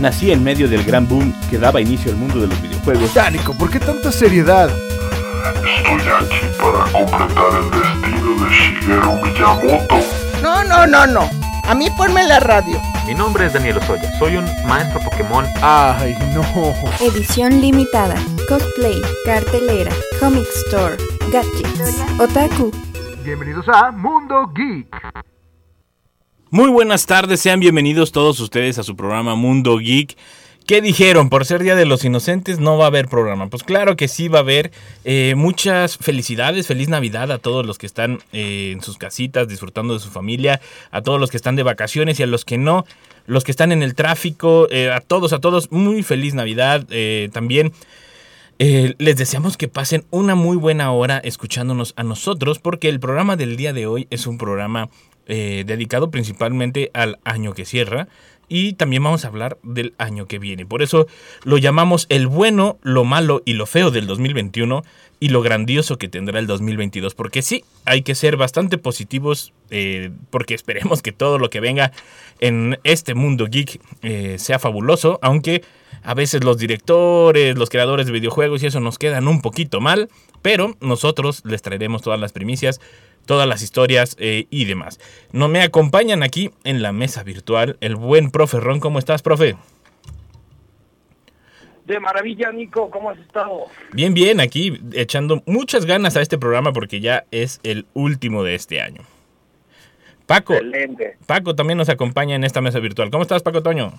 Nací 0.00 0.30
en 0.30 0.44
medio 0.44 0.68
del 0.68 0.84
gran 0.84 1.08
boom 1.08 1.34
que 1.50 1.58
daba 1.58 1.80
inicio 1.80 2.12
al 2.12 2.16
mundo 2.18 2.40
de 2.40 2.46
los 2.46 2.62
videojuegos. 2.62 3.12
Dánico, 3.14 3.52
¿por 3.54 3.68
qué 3.68 3.80
tanta 3.80 4.12
seriedad? 4.12 4.70
Estoy 4.70 6.00
aquí 6.00 6.46
para 6.56 6.84
completar 6.92 7.46
el 7.58 7.70
destino 7.70 8.44
de 8.44 8.50
Shigeru 8.54 9.12
Miyamoto. 9.22 10.00
No, 10.40 10.62
no, 10.64 10.86
no, 10.86 11.06
no. 11.06 11.28
A 11.64 11.74
mí 11.74 11.88
ponme 11.96 12.22
la 12.24 12.38
radio. 12.38 12.80
Mi 13.06 13.14
nombre 13.14 13.46
es 13.46 13.52
Daniel 13.52 13.78
Osoya, 13.78 14.16
soy 14.18 14.36
un 14.36 14.44
maestro 14.68 15.00
Pokémon. 15.00 15.44
Ay, 15.62 16.16
no. 16.32 16.42
Edición 17.00 17.60
limitada, 17.60 18.14
cosplay, 18.48 19.02
cartelera, 19.24 19.90
comic 20.20 20.46
store, 20.66 20.96
gadgets, 21.32 22.04
otaku. 22.20 22.70
Bienvenidos 23.24 23.66
a 23.68 23.90
Mundo 23.90 24.50
Geek. 24.54 24.86
Muy 26.50 26.70
buenas 26.70 27.04
tardes, 27.04 27.40
sean 27.40 27.60
bienvenidos 27.60 28.10
todos 28.10 28.40
ustedes 28.40 28.78
a 28.78 28.82
su 28.82 28.96
programa 28.96 29.34
Mundo 29.34 29.76
Geek. 29.76 30.16
¿Qué 30.66 30.80
dijeron? 30.80 31.28
Por 31.28 31.44
ser 31.44 31.62
Día 31.62 31.76
de 31.76 31.84
los 31.84 32.06
Inocentes 32.06 32.58
no 32.58 32.78
va 32.78 32.84
a 32.84 32.86
haber 32.86 33.06
programa. 33.06 33.48
Pues 33.48 33.62
claro 33.62 33.96
que 33.96 34.08
sí 34.08 34.28
va 34.28 34.38
a 34.38 34.42
haber. 34.42 34.72
Eh, 35.04 35.34
muchas 35.36 35.98
felicidades, 35.98 36.66
feliz 36.66 36.88
Navidad 36.88 37.30
a 37.32 37.38
todos 37.38 37.66
los 37.66 37.76
que 37.76 37.84
están 37.84 38.20
eh, 38.32 38.70
en 38.72 38.80
sus 38.80 38.96
casitas 38.96 39.46
disfrutando 39.46 39.92
de 39.92 40.00
su 40.00 40.08
familia, 40.08 40.62
a 40.90 41.02
todos 41.02 41.20
los 41.20 41.30
que 41.30 41.36
están 41.36 41.54
de 41.54 41.64
vacaciones 41.64 42.18
y 42.18 42.22
a 42.22 42.26
los 42.26 42.46
que 42.46 42.56
no, 42.56 42.86
los 43.26 43.44
que 43.44 43.50
están 43.50 43.70
en 43.70 43.82
el 43.82 43.94
tráfico, 43.94 44.68
eh, 44.70 44.90
a 44.90 45.00
todos, 45.00 45.34
a 45.34 45.40
todos, 45.40 45.70
muy 45.70 46.02
feliz 46.02 46.32
Navidad. 46.32 46.86
también 47.30 47.72
les 48.58 49.16
deseamos 49.16 49.58
que 49.58 49.68
pasen 49.68 50.06
una 50.10 50.34
muy 50.34 50.56
buena 50.56 50.92
hora 50.92 51.18
escuchándonos 51.18 51.92
a 51.96 52.04
nosotros 52.04 52.58
porque 52.58 52.88
el 52.88 53.00
programa 53.00 53.36
del 53.36 53.56
día 53.58 53.74
de 53.74 53.86
hoy 53.86 54.06
es 54.10 54.26
un 54.26 54.38
programa 54.38 54.88
dedicado 55.28 56.10
principalmente 56.10 56.90
al 56.94 57.18
año 57.24 57.52
que 57.52 57.64
cierra 57.64 58.08
y 58.48 58.72
también 58.72 59.02
vamos 59.02 59.24
a 59.24 59.28
hablar 59.28 59.58
del 59.62 59.94
año 59.98 60.26
que 60.26 60.38
viene. 60.38 60.66
Por 60.66 60.82
eso 60.82 61.06
lo 61.44 61.58
llamamos 61.58 62.06
el 62.08 62.26
bueno, 62.26 62.78
lo 62.82 63.04
malo 63.04 63.42
y 63.44 63.52
lo 63.52 63.66
feo 63.66 63.90
del 63.90 64.06
2021 64.06 64.82
y 65.20 65.28
lo 65.28 65.42
grandioso 65.42 65.98
que 65.98 66.08
tendrá 66.08 66.38
el 66.38 66.46
2022. 66.46 67.14
Porque 67.14 67.42
sí, 67.42 67.64
hay 67.84 68.02
que 68.02 68.14
ser 68.14 68.36
bastante 68.36 68.78
positivos 68.78 69.52
eh, 69.70 70.10
porque 70.30 70.54
esperemos 70.54 71.02
que 71.02 71.12
todo 71.12 71.38
lo 71.38 71.50
que 71.50 71.60
venga 71.60 71.92
en 72.40 72.78
este 72.84 73.14
mundo 73.14 73.46
geek 73.46 73.80
eh, 74.02 74.36
sea 74.38 74.58
fabuloso, 74.58 75.18
aunque 75.22 75.62
a 76.02 76.14
veces 76.14 76.44
los 76.44 76.58
directores, 76.58 77.58
los 77.58 77.70
creadores 77.70 78.06
de 78.06 78.12
videojuegos 78.12 78.62
y 78.62 78.66
eso 78.66 78.80
nos 78.80 78.98
quedan 78.98 79.28
un 79.28 79.42
poquito 79.42 79.80
mal, 79.80 80.08
pero 80.42 80.76
nosotros 80.80 81.42
les 81.44 81.62
traeremos 81.62 82.02
todas 82.02 82.20
las 82.20 82.32
primicias 82.32 82.80
todas 83.28 83.46
las 83.46 83.62
historias 83.62 84.16
eh, 84.18 84.46
y 84.48 84.64
demás. 84.64 84.98
No 85.32 85.48
me 85.48 85.60
acompañan 85.60 86.22
aquí 86.22 86.50
en 86.64 86.80
la 86.82 86.92
mesa 86.92 87.22
virtual 87.22 87.76
el 87.80 87.94
buen 87.94 88.30
profe 88.30 88.58
Ron. 88.58 88.80
¿Cómo 88.80 88.98
estás, 88.98 89.20
profe? 89.22 89.54
De 91.84 92.00
maravilla, 92.00 92.50
Nico, 92.50 92.90
¿cómo 92.90 93.10
has 93.10 93.18
estado? 93.18 93.66
Bien, 93.92 94.14
bien, 94.14 94.40
aquí 94.40 94.80
echando 94.94 95.42
muchas 95.46 95.84
ganas 95.84 96.16
a 96.16 96.22
este 96.22 96.38
programa 96.38 96.72
porque 96.72 97.00
ya 97.00 97.24
es 97.30 97.60
el 97.64 97.86
último 97.92 98.44
de 98.44 98.54
este 98.54 98.80
año. 98.80 99.02
Paco, 100.26 100.54
Excelente. 100.54 101.18
Paco 101.26 101.54
también 101.54 101.76
nos 101.76 101.90
acompaña 101.90 102.34
en 102.34 102.44
esta 102.44 102.62
mesa 102.62 102.80
virtual. 102.80 103.10
¿Cómo 103.10 103.22
estás, 103.22 103.42
Paco 103.42 103.62
Toño? 103.62 103.92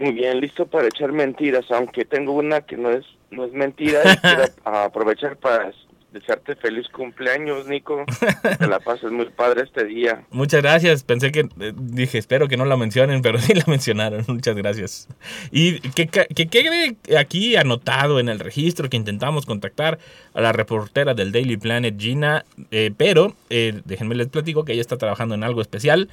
Muy 0.00 0.12
bien, 0.12 0.40
listo 0.40 0.66
para 0.66 0.88
echar 0.88 1.12
mentiras, 1.12 1.64
aunque 1.70 2.04
tengo 2.04 2.32
una 2.32 2.60
que 2.62 2.76
no 2.76 2.90
es 2.90 3.04
no 3.30 3.44
es 3.44 3.52
mentira 3.52 4.00
y 4.04 4.16
quiero 4.16 4.44
aprovechar 4.64 5.36
para 5.36 5.72
desearte 6.12 6.56
feliz 6.56 6.88
cumpleaños, 6.88 7.66
Nico. 7.66 8.04
Te 8.58 8.66
la 8.66 8.80
pases 8.80 9.10
muy 9.10 9.26
padre 9.26 9.64
este 9.64 9.84
día. 9.84 10.24
Muchas 10.30 10.62
gracias. 10.62 11.02
Pensé 11.02 11.32
que, 11.32 11.40
eh, 11.60 11.72
dije, 11.76 12.18
espero 12.18 12.48
que 12.48 12.56
no 12.56 12.64
la 12.64 12.76
mencionen, 12.76 13.22
pero 13.22 13.38
sí 13.38 13.54
la 13.54 13.64
mencionaron. 13.66 14.24
Muchas 14.28 14.56
gracias. 14.56 15.08
Y 15.50 15.80
que, 15.80 16.08
quede 16.08 16.96
aquí 17.18 17.56
anotado 17.56 18.20
en 18.20 18.28
el 18.28 18.40
registro 18.40 18.88
que 18.88 18.96
intentamos 18.96 19.46
contactar 19.46 19.98
a 20.34 20.40
la 20.40 20.52
reportera 20.52 21.14
del 21.14 21.32
Daily 21.32 21.56
Planet, 21.56 21.98
Gina, 21.98 22.44
eh, 22.70 22.90
pero 22.96 23.34
eh, 23.50 23.80
déjenme 23.84 24.14
les 24.14 24.28
platico 24.28 24.64
que 24.64 24.72
ella 24.72 24.80
está 24.80 24.96
trabajando 24.96 25.34
en 25.34 25.44
algo 25.44 25.60
especial 25.60 26.08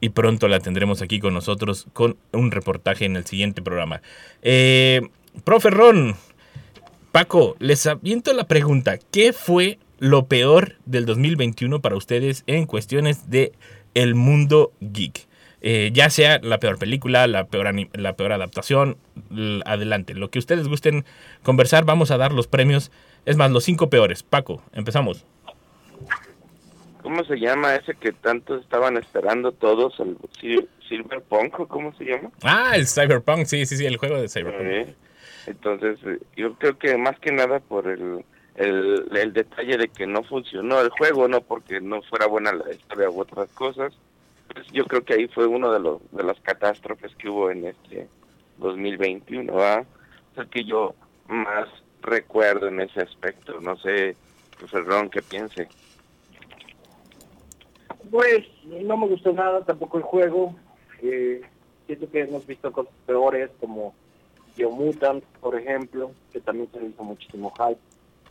y 0.00 0.10
pronto 0.10 0.48
la 0.48 0.60
tendremos 0.60 1.02
aquí 1.02 1.20
con 1.20 1.34
nosotros 1.34 1.86
con 1.92 2.16
un 2.32 2.50
reportaje 2.50 3.04
en 3.04 3.16
el 3.16 3.26
siguiente 3.26 3.62
programa. 3.62 4.00
Profe 5.44 5.70
Ron, 5.70 6.16
Paco, 7.12 7.56
les 7.58 7.86
aviento 7.86 8.32
la 8.32 8.44
pregunta. 8.44 8.98
¿Qué 9.10 9.32
fue 9.32 9.80
lo 9.98 10.26
peor 10.26 10.76
del 10.86 11.06
2021 11.06 11.80
para 11.80 11.96
ustedes 11.96 12.44
en 12.46 12.66
cuestiones 12.66 13.28
de 13.28 13.52
el 13.94 14.14
mundo 14.14 14.72
geek? 14.80 15.26
Eh, 15.60 15.90
ya 15.92 16.08
sea 16.08 16.38
la 16.40 16.58
peor 16.58 16.78
película, 16.78 17.26
la 17.26 17.48
peor, 17.48 17.74
la 17.94 18.12
peor 18.14 18.32
adaptación, 18.32 18.96
adelante. 19.64 20.14
Lo 20.14 20.30
que 20.30 20.38
ustedes 20.38 20.68
gusten 20.68 21.04
conversar, 21.42 21.84
vamos 21.84 22.12
a 22.12 22.16
dar 22.16 22.30
los 22.30 22.46
premios. 22.46 22.92
Es 23.26 23.36
más, 23.36 23.50
los 23.50 23.64
cinco 23.64 23.90
peores. 23.90 24.22
Paco, 24.22 24.62
empezamos. 24.72 25.26
¿Cómo 27.02 27.24
se 27.24 27.40
llama 27.40 27.74
ese 27.74 27.94
que 27.94 28.12
tanto 28.12 28.54
estaban 28.56 28.96
esperando 28.96 29.50
todos? 29.50 29.98
¿El 29.98 30.16
Cyberpunk 30.88 31.66
cómo 31.66 31.92
se 31.96 32.04
llama? 32.04 32.30
Ah, 32.42 32.72
el 32.76 32.86
Cyberpunk, 32.86 33.46
sí, 33.46 33.66
sí, 33.66 33.76
sí, 33.76 33.84
el 33.84 33.96
juego 33.96 34.20
de 34.20 34.28
Cyberpunk. 34.28 34.94
Entonces, 35.46 35.98
eh, 36.04 36.18
yo 36.36 36.54
creo 36.54 36.78
que 36.78 36.96
más 36.96 37.18
que 37.18 37.32
nada 37.32 37.60
por 37.60 37.88
el, 37.88 38.24
el, 38.56 39.32
detalle 39.32 39.76
de 39.78 39.88
que 39.88 40.06
no 40.06 40.22
funcionó 40.22 40.80
el 40.80 40.90
juego, 40.90 41.28
no 41.28 41.40
porque 41.40 41.80
no 41.80 42.02
fuera 42.02 42.26
buena 42.26 42.52
la 42.52 42.70
historia 42.72 43.10
u 43.10 43.20
otras 43.20 43.50
cosas, 43.52 43.94
pues 44.52 44.66
yo 44.72 44.84
creo 44.86 45.04
que 45.04 45.14
ahí 45.14 45.28
fue 45.28 45.46
uno 45.46 45.72
de, 45.72 45.80
los, 45.80 46.00
de 46.12 46.24
las 46.24 46.38
catástrofes 46.40 47.14
que 47.16 47.28
hubo 47.28 47.50
en 47.50 47.66
este 47.66 48.08
2021, 48.58 49.52
¿va? 49.52 49.84
El 50.36 50.48
que 50.48 50.64
yo 50.64 50.94
más 51.28 51.68
recuerdo 52.02 52.68
en 52.68 52.80
ese 52.80 53.00
aspecto, 53.00 53.60
no 53.60 53.76
sé, 53.76 54.16
Ferrón, 54.68 55.10
qué 55.10 55.22
piense. 55.22 55.68
Pues 58.10 58.46
no 58.64 58.96
me 58.96 59.06
gustó 59.06 59.32
nada 59.32 59.64
tampoco 59.64 59.98
el 59.98 60.04
juego, 60.04 60.54
eh, 61.02 61.42
siento 61.86 62.10
que 62.10 62.22
hemos 62.22 62.46
visto 62.46 62.72
cosas 62.72 62.92
peores 63.06 63.50
como 63.60 63.94
Mutant, 64.68 65.24
por 65.40 65.58
ejemplo, 65.58 66.10
que 66.32 66.40
también 66.40 66.68
se 66.72 66.84
hizo 66.84 67.02
muchísimo 67.02 67.52
hype. 67.56 67.80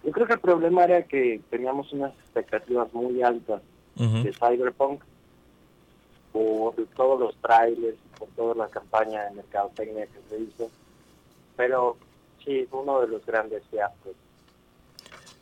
Yo 0.04 0.12
creo 0.12 0.28
que 0.28 0.34
el 0.34 0.40
problema 0.40 0.84
era 0.84 1.04
que 1.04 1.42
teníamos 1.50 1.92
unas 1.94 2.14
expectativas 2.20 2.94
muy 2.94 3.22
altas 3.22 3.62
de 3.96 4.32
Cyberpunk 4.32 5.02
por 6.32 6.74
todos 6.96 7.20
los 7.20 7.36
trailers, 7.38 7.98
por 8.18 8.30
toda 8.30 8.56
la 8.56 8.68
campaña 8.70 9.26
de 9.26 9.32
mercadotecnia 9.32 10.06
que 10.06 10.20
se 10.30 10.42
hizo. 10.42 10.72
Pero 11.58 11.98
sí, 12.46 12.66
uno 12.72 13.02
de 13.02 13.08
los 13.08 13.26
grandes 13.26 13.64
fiascos. 13.70 14.14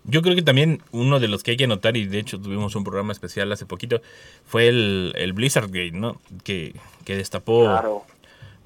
Yo 0.05 0.21
creo 0.21 0.35
que 0.35 0.41
también 0.41 0.81
uno 0.91 1.19
de 1.19 1.27
los 1.27 1.43
que 1.43 1.51
hay 1.51 1.57
que 1.57 1.67
notar, 1.67 1.97
y 1.97 2.05
de 2.05 2.17
hecho 2.17 2.39
tuvimos 2.39 2.75
un 2.75 2.83
programa 2.83 3.11
especial 3.11 3.51
hace 3.51 3.65
poquito, 3.65 4.01
fue 4.45 4.69
el, 4.69 5.11
el 5.15 5.33
Blizzard 5.33 5.67
Gate, 5.67 5.91
¿no? 5.91 6.19
Que, 6.43 6.73
que 7.03 7.15
destapó 7.17 7.65
claro 7.65 8.05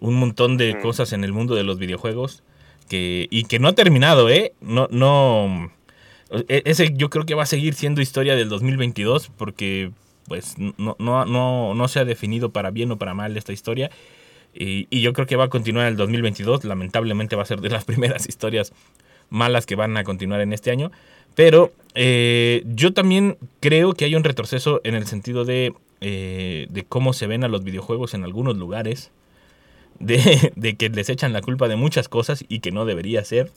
un 0.01 0.15
montón 0.15 0.57
de 0.57 0.75
mm. 0.75 0.81
cosas 0.81 1.13
en 1.13 1.23
el 1.23 1.31
mundo 1.31 1.55
de 1.55 1.63
los 1.63 1.79
videojuegos 1.79 2.43
que, 2.89 3.27
y 3.31 3.45
que 3.45 3.59
no 3.59 3.69
ha 3.69 3.73
terminado, 3.73 4.29
¿eh? 4.29 4.53
No, 4.59 4.89
no. 4.91 5.71
E, 6.49 6.63
ese 6.65 6.91
yo 6.93 7.09
creo 7.09 7.25
que 7.25 7.35
va 7.35 7.43
a 7.43 7.45
seguir 7.45 7.73
siendo 7.73 8.01
historia 8.01 8.35
del 8.35 8.49
2022 8.49 9.31
porque 9.37 9.91
pues 10.27 10.55
no, 10.57 10.95
no, 10.99 11.25
no, 11.25 11.73
no 11.73 11.87
se 11.87 11.99
ha 11.99 12.05
definido 12.05 12.51
para 12.51 12.71
bien 12.71 12.91
o 12.91 12.97
para 12.97 13.13
mal 13.13 13.37
esta 13.37 13.53
historia. 13.53 13.89
Y, 14.53 14.87
y, 14.89 15.01
yo 15.01 15.13
creo 15.13 15.27
que 15.27 15.37
va 15.37 15.45
a 15.45 15.49
continuar 15.49 15.87
el 15.87 15.95
2022. 15.95 16.65
Lamentablemente 16.65 17.37
va 17.37 17.43
a 17.43 17.45
ser 17.45 17.61
de 17.61 17.69
las 17.69 17.85
primeras 17.91 18.27
historias 18.27 18.73
malas 19.29 19.65
que 19.65 19.75
van 19.75 19.95
a 19.95 20.03
continuar 20.03 20.41
en 20.41 20.51
este 20.51 20.71
año. 20.71 20.91
Pero 21.35 21.71
eh, 21.95 22.63
yo 22.65 22.93
también 22.93 23.37
creo 23.59 23.93
que 23.93 24.05
hay 24.05 24.15
un 24.15 24.23
retroceso 24.23 24.81
en 24.83 24.95
el 24.95 25.07
sentido 25.07 25.45
de, 25.45 25.73
eh, 26.01 26.67
de 26.69 26.83
cómo 26.83 27.13
se 27.13 27.27
ven 27.27 27.43
a 27.43 27.47
los 27.47 27.63
videojuegos 27.63 28.13
en 28.13 28.23
algunos 28.23 28.57
lugares 28.57 29.11
de, 30.01 30.75
que 30.77 30.89
les 30.89 31.09
echan 31.09 31.33
la 31.33 31.41
culpa 31.41 31.67
de 31.67 31.75
muchas 31.75 32.09
cosas 32.09 32.43
y 32.47 32.59
que 32.59 32.71
no 32.71 32.85
debería 32.85 33.23
ser. 33.23 33.51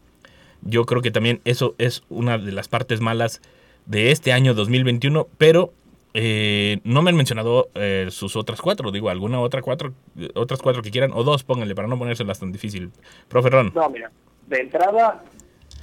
Yo 0.62 0.84
creo 0.84 1.02
que 1.02 1.10
también 1.10 1.40
eso 1.44 1.74
es 1.78 2.02
una 2.08 2.38
de 2.38 2.52
las 2.52 2.68
partes 2.68 3.00
malas 3.00 3.42
de 3.86 4.12
este 4.12 4.32
año 4.32 4.54
2021, 4.54 5.28
pero 5.36 5.72
eh, 6.14 6.80
no 6.84 7.02
me 7.02 7.10
han 7.10 7.16
mencionado 7.16 7.68
eh, 7.74 8.06
sus 8.10 8.36
otras 8.36 8.62
cuatro, 8.62 8.90
digo, 8.90 9.10
alguna 9.10 9.40
otra 9.40 9.60
cuatro, 9.60 9.92
otras 10.34 10.62
cuatro 10.62 10.82
que 10.82 10.90
quieran, 10.90 11.10
o 11.12 11.22
dos, 11.22 11.44
pónganle, 11.44 11.74
para 11.74 11.88
no 11.88 11.98
ponérselas 11.98 12.38
tan 12.38 12.52
difícil. 12.52 12.90
Profe 13.28 13.50
Ron. 13.50 13.72
No, 13.74 13.90
mira, 13.90 14.10
de 14.46 14.60
entrada, 14.60 15.22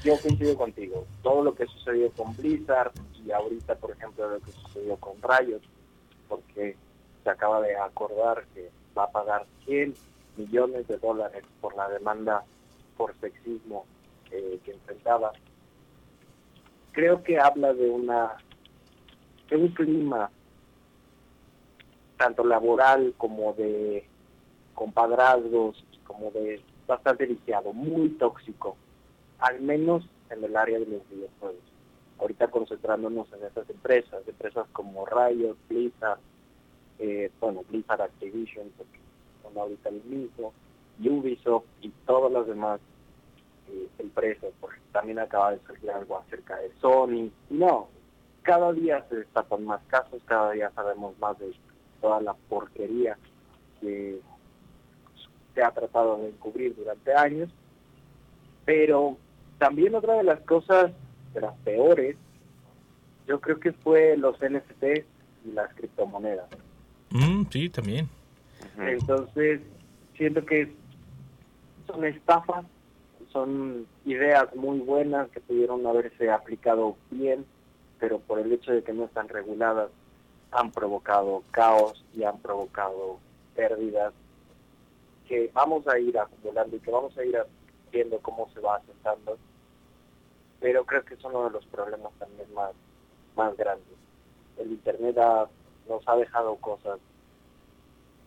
yo 0.03 0.17
coincido 0.19 0.55
contigo. 0.57 1.05
Todo 1.21 1.43
lo 1.43 1.53
que 1.53 1.65
sucedió 1.67 2.09
con 2.11 2.35
Blizzard 2.35 2.91
y 3.25 3.31
ahorita, 3.31 3.75
por 3.75 3.91
ejemplo, 3.91 4.29
lo 4.29 4.39
que 4.39 4.51
sucedió 4.51 4.95
con 4.97 5.13
Riot, 5.21 5.61
porque 6.27 6.75
se 7.23 7.29
acaba 7.29 7.61
de 7.61 7.75
acordar 7.75 8.45
que 8.55 8.69
va 8.97 9.03
a 9.03 9.11
pagar 9.11 9.45
100 9.65 9.93
millones 10.37 10.87
de 10.87 10.97
dólares 10.97 11.43
por 11.59 11.75
la 11.75 11.89
demanda 11.89 12.43
por 12.97 13.13
sexismo 13.19 13.85
eh, 14.31 14.59
que 14.63 14.71
enfrentaba. 14.71 15.31
Creo 16.91 17.23
que 17.23 17.39
habla 17.39 17.73
de 17.73 17.89
una 17.89 18.37
de 19.49 19.57
un 19.57 19.69
clima 19.69 20.29
tanto 22.17 22.43
laboral 22.43 23.13
como 23.17 23.53
de 23.53 24.05
compadrazgos, 24.75 25.83
como 26.05 26.31
de 26.31 26.61
bastante 26.87 27.25
viciado, 27.25 27.73
muy 27.73 28.09
tóxico, 28.09 28.77
al 29.39 29.61
menos 29.61 30.07
en 30.29 30.43
el 30.43 30.55
área 30.55 30.79
de 30.79 30.85
los 30.85 31.09
videojuegos. 31.09 31.63
Ahorita 32.19 32.49
concentrándonos 32.49 33.27
en 33.33 33.45
estas 33.45 33.69
empresas, 33.69 34.27
empresas 34.27 34.67
como 34.71 35.05
Riot, 35.05 35.57
Blizzard, 35.67 36.19
eh, 36.99 37.31
bueno, 37.39 37.63
Blizzard 37.67 38.01
Activision, 38.01 38.71
ahorita 39.59 39.89
el 39.89 40.03
mismo, 40.03 40.53
Ubisoft 40.99 41.65
y 41.81 41.89
todas 42.05 42.31
las 42.31 42.47
demás 42.47 42.79
eh, 43.69 43.87
empresas, 43.99 44.51
porque 44.59 44.79
también 44.91 45.19
acaba 45.19 45.51
de 45.51 45.59
salir 45.65 45.91
algo 45.91 46.17
acerca 46.17 46.57
de 46.57 46.71
Sony. 46.79 47.29
No, 47.49 47.89
cada 48.43 48.71
día 48.73 49.05
se 49.09 49.17
destapan 49.17 49.65
más 49.65 49.81
casos, 49.87 50.21
cada 50.25 50.51
día 50.51 50.71
sabemos 50.75 51.17
más 51.19 51.37
de 51.39 51.53
toda 52.01 52.21
la 52.21 52.33
porquería 52.33 53.17
que 53.79 54.19
se 55.53 55.63
ha 55.63 55.71
tratado 55.71 56.17
de 56.17 56.29
encubrir 56.29 56.75
durante 56.75 57.13
años. 57.13 57.49
Pero 58.65 59.17
también 59.57 59.95
otra 59.95 60.15
de 60.15 60.23
las 60.23 60.39
cosas, 60.41 60.91
de 61.33 61.41
las 61.41 61.55
peores, 61.59 62.15
yo 63.27 63.39
creo 63.39 63.59
que 63.59 63.71
fue 63.71 64.17
los 64.17 64.35
NFTs 64.37 65.05
y 65.45 65.51
las 65.53 65.73
criptomonedas. 65.73 66.47
Mm, 67.09 67.43
sí, 67.49 67.69
también. 67.69 68.09
Entonces, 68.77 69.61
siento 70.15 70.45
que 70.45 70.71
son 71.87 72.05
estafas, 72.05 72.65
son 73.31 73.87
ideas 74.05 74.53
muy 74.55 74.79
buenas 74.79 75.29
que 75.29 75.39
pudieron 75.39 75.85
haberse 75.85 76.29
aplicado 76.29 76.95
bien, 77.09 77.45
pero 77.99 78.19
por 78.19 78.39
el 78.39 78.51
hecho 78.51 78.71
de 78.71 78.83
que 78.83 78.93
no 78.93 79.05
están 79.05 79.29
reguladas, 79.29 79.89
han 80.51 80.71
provocado 80.71 81.43
caos 81.51 82.03
y 82.13 82.23
han 82.23 82.37
provocado 82.39 83.19
pérdidas 83.55 84.13
que 85.27 85.49
vamos 85.53 85.87
a 85.87 85.97
ir 85.97 86.17
acumulando 86.17 86.75
y 86.75 86.79
que 86.79 86.91
vamos 86.91 87.17
a 87.17 87.23
ir 87.23 87.37
viendo 87.91 88.19
cómo 88.19 88.49
se 88.53 88.59
va 88.59 88.75
aceptando. 88.75 89.37
Pero 90.59 90.85
creo 90.85 91.03
que 91.05 91.13
es 91.13 91.23
uno 91.23 91.45
de 91.45 91.51
los 91.51 91.65
problemas 91.67 92.11
también 92.19 92.53
más, 92.53 92.71
más 93.35 93.55
grandes. 93.55 93.87
El 94.57 94.71
Internet 94.71 95.15
nos 95.87 96.07
ha 96.07 96.15
dejado 96.17 96.55
cosas 96.57 96.99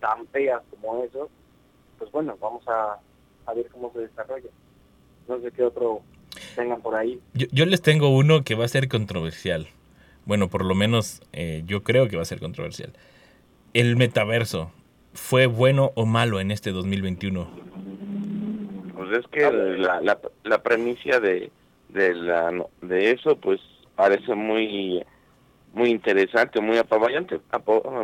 tan 0.05 0.27
feas 0.27 0.61
como 0.69 1.03
eso. 1.03 1.29
Pues 1.97 2.11
bueno, 2.11 2.37
vamos 2.39 2.67
a, 2.67 2.99
a 3.47 3.53
ver 3.53 3.67
cómo 3.71 3.91
se 3.93 3.99
desarrolla. 3.99 4.49
No 5.27 5.39
sé 5.39 5.51
qué 5.51 5.63
otro 5.63 6.01
tengan 6.55 6.81
por 6.81 6.95
ahí. 6.95 7.19
Yo, 7.33 7.47
yo 7.51 7.65
les 7.65 7.81
tengo 7.81 8.09
uno 8.09 8.43
que 8.43 8.53
va 8.55 8.65
a 8.65 8.67
ser 8.67 8.87
controversial. 8.87 9.67
Bueno, 10.25 10.49
por 10.49 10.63
lo 10.63 10.75
menos 10.75 11.21
eh, 11.33 11.63
yo 11.65 11.83
creo 11.83 12.07
que 12.07 12.17
va 12.17 12.21
a 12.21 12.25
ser 12.25 12.39
controversial. 12.39 12.93
El 13.73 13.95
metaverso, 13.95 14.71
¿fue 15.13 15.47
bueno 15.47 15.91
o 15.95 16.05
malo 16.05 16.39
en 16.39 16.51
este 16.51 16.71
2021? 16.71 17.47
Pues 18.95 19.19
es 19.19 19.27
que 19.27 19.51
la, 19.51 20.01
la, 20.01 20.19
la 20.43 20.63
premisa 20.63 21.19
de, 21.19 21.51
de, 21.89 22.13
la, 22.13 22.51
de 22.81 23.11
eso, 23.11 23.35
pues 23.37 23.59
parece 23.95 24.35
muy 24.35 25.03
muy 25.73 25.89
interesante, 25.89 26.61
muy 26.61 26.77
apaballante, 26.77 27.39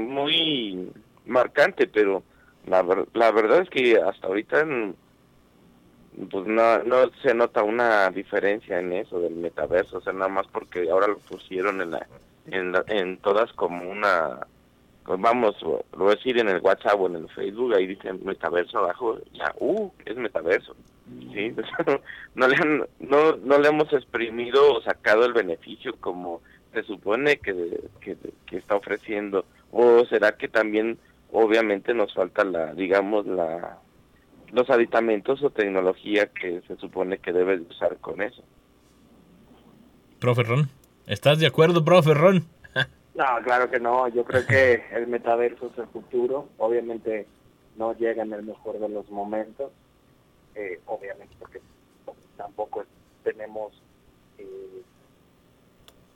muy 0.01 0.89
marcante, 1.25 1.87
pero 1.87 2.23
la, 2.67 2.83
la 3.13 3.31
verdad 3.31 3.61
es 3.61 3.69
que 3.69 3.97
hasta 3.97 4.27
ahorita 4.27 4.65
mm, 4.65 4.93
pues 6.29 6.45
no, 6.45 6.83
no 6.83 7.09
se 7.23 7.33
nota 7.33 7.63
una 7.63 8.09
diferencia 8.11 8.79
en 8.79 8.93
eso 8.93 9.19
del 9.19 9.35
metaverso, 9.35 9.97
o 9.97 10.01
sea, 10.01 10.13
nada 10.13 10.27
más 10.29 10.47
porque 10.47 10.89
ahora 10.89 11.07
lo 11.07 11.17
pusieron 11.19 11.81
en 11.81 11.91
la, 11.91 12.07
en, 12.47 12.71
la- 12.73 12.83
en 12.87 13.17
todas 13.17 13.51
como 13.53 13.89
una 13.89 14.45
pues 15.03 15.19
vamos, 15.19 15.59
lo 15.63 15.83
voy 15.97 16.11
a 16.11 16.15
decir 16.15 16.37
en 16.37 16.47
el 16.47 16.61
WhatsApp 16.61 16.99
o 17.01 17.07
en 17.07 17.15
el 17.15 17.29
Facebook, 17.29 17.73
ahí 17.73 17.87
dice 17.87 18.13
metaverso 18.13 18.77
abajo, 18.77 19.17
ya, 19.33 19.51
uh, 19.59 19.89
es 20.05 20.15
metaverso. 20.15 20.75
Sí, 21.33 21.55
no 22.35 22.47
le, 22.47 22.55
han- 22.55 22.85
no, 22.99 23.35
no 23.37 23.57
le 23.57 23.67
hemos 23.67 23.91
exprimido 23.93 24.75
o 24.75 24.81
sacado 24.83 25.25
el 25.25 25.33
beneficio 25.33 25.95
como 25.99 26.41
se 26.71 26.83
supone 26.83 27.37
que, 27.37 27.81
que, 27.99 28.15
que 28.45 28.57
está 28.57 28.75
ofreciendo. 28.75 29.43
O 29.71 30.05
será 30.05 30.33
que 30.37 30.47
también, 30.47 30.99
obviamente, 31.31 31.93
nos 31.93 32.13
falta 32.13 32.43
la, 32.43 32.73
digamos, 32.73 33.25
la 33.25 33.79
los 34.51 34.69
aditamentos 34.69 35.41
o 35.43 35.49
tecnología 35.49 36.27
que 36.27 36.61
se 36.67 36.75
supone 36.75 37.19
que 37.19 37.31
debe 37.31 37.57
de 37.57 37.63
usar 37.63 37.97
con 37.97 38.21
eso. 38.21 38.43
Profe 40.19 40.43
Ron, 40.43 40.69
¿estás 41.07 41.39
de 41.39 41.47
acuerdo, 41.47 41.83
profe 41.83 42.13
Ron? 42.13 42.45
No, 43.13 43.25
claro 43.43 43.69
que 43.69 43.77
no. 43.79 44.07
Yo 44.07 44.23
creo 44.23 44.45
que 44.47 44.83
el 44.93 45.05
metaverso 45.07 45.67
es 45.67 45.77
el 45.77 45.87
futuro. 45.87 46.47
Obviamente 46.57 47.27
no 47.75 47.93
llega 47.93 48.23
en 48.23 48.31
el 48.31 48.43
mejor 48.43 48.79
de 48.79 48.87
los 48.87 49.09
momentos. 49.11 49.71
eh, 50.55 50.79
obviamente 50.85 51.35
porque 51.37 51.59
tampoco 52.37 52.85
tenemos 53.23 53.73
eh, 54.37 54.81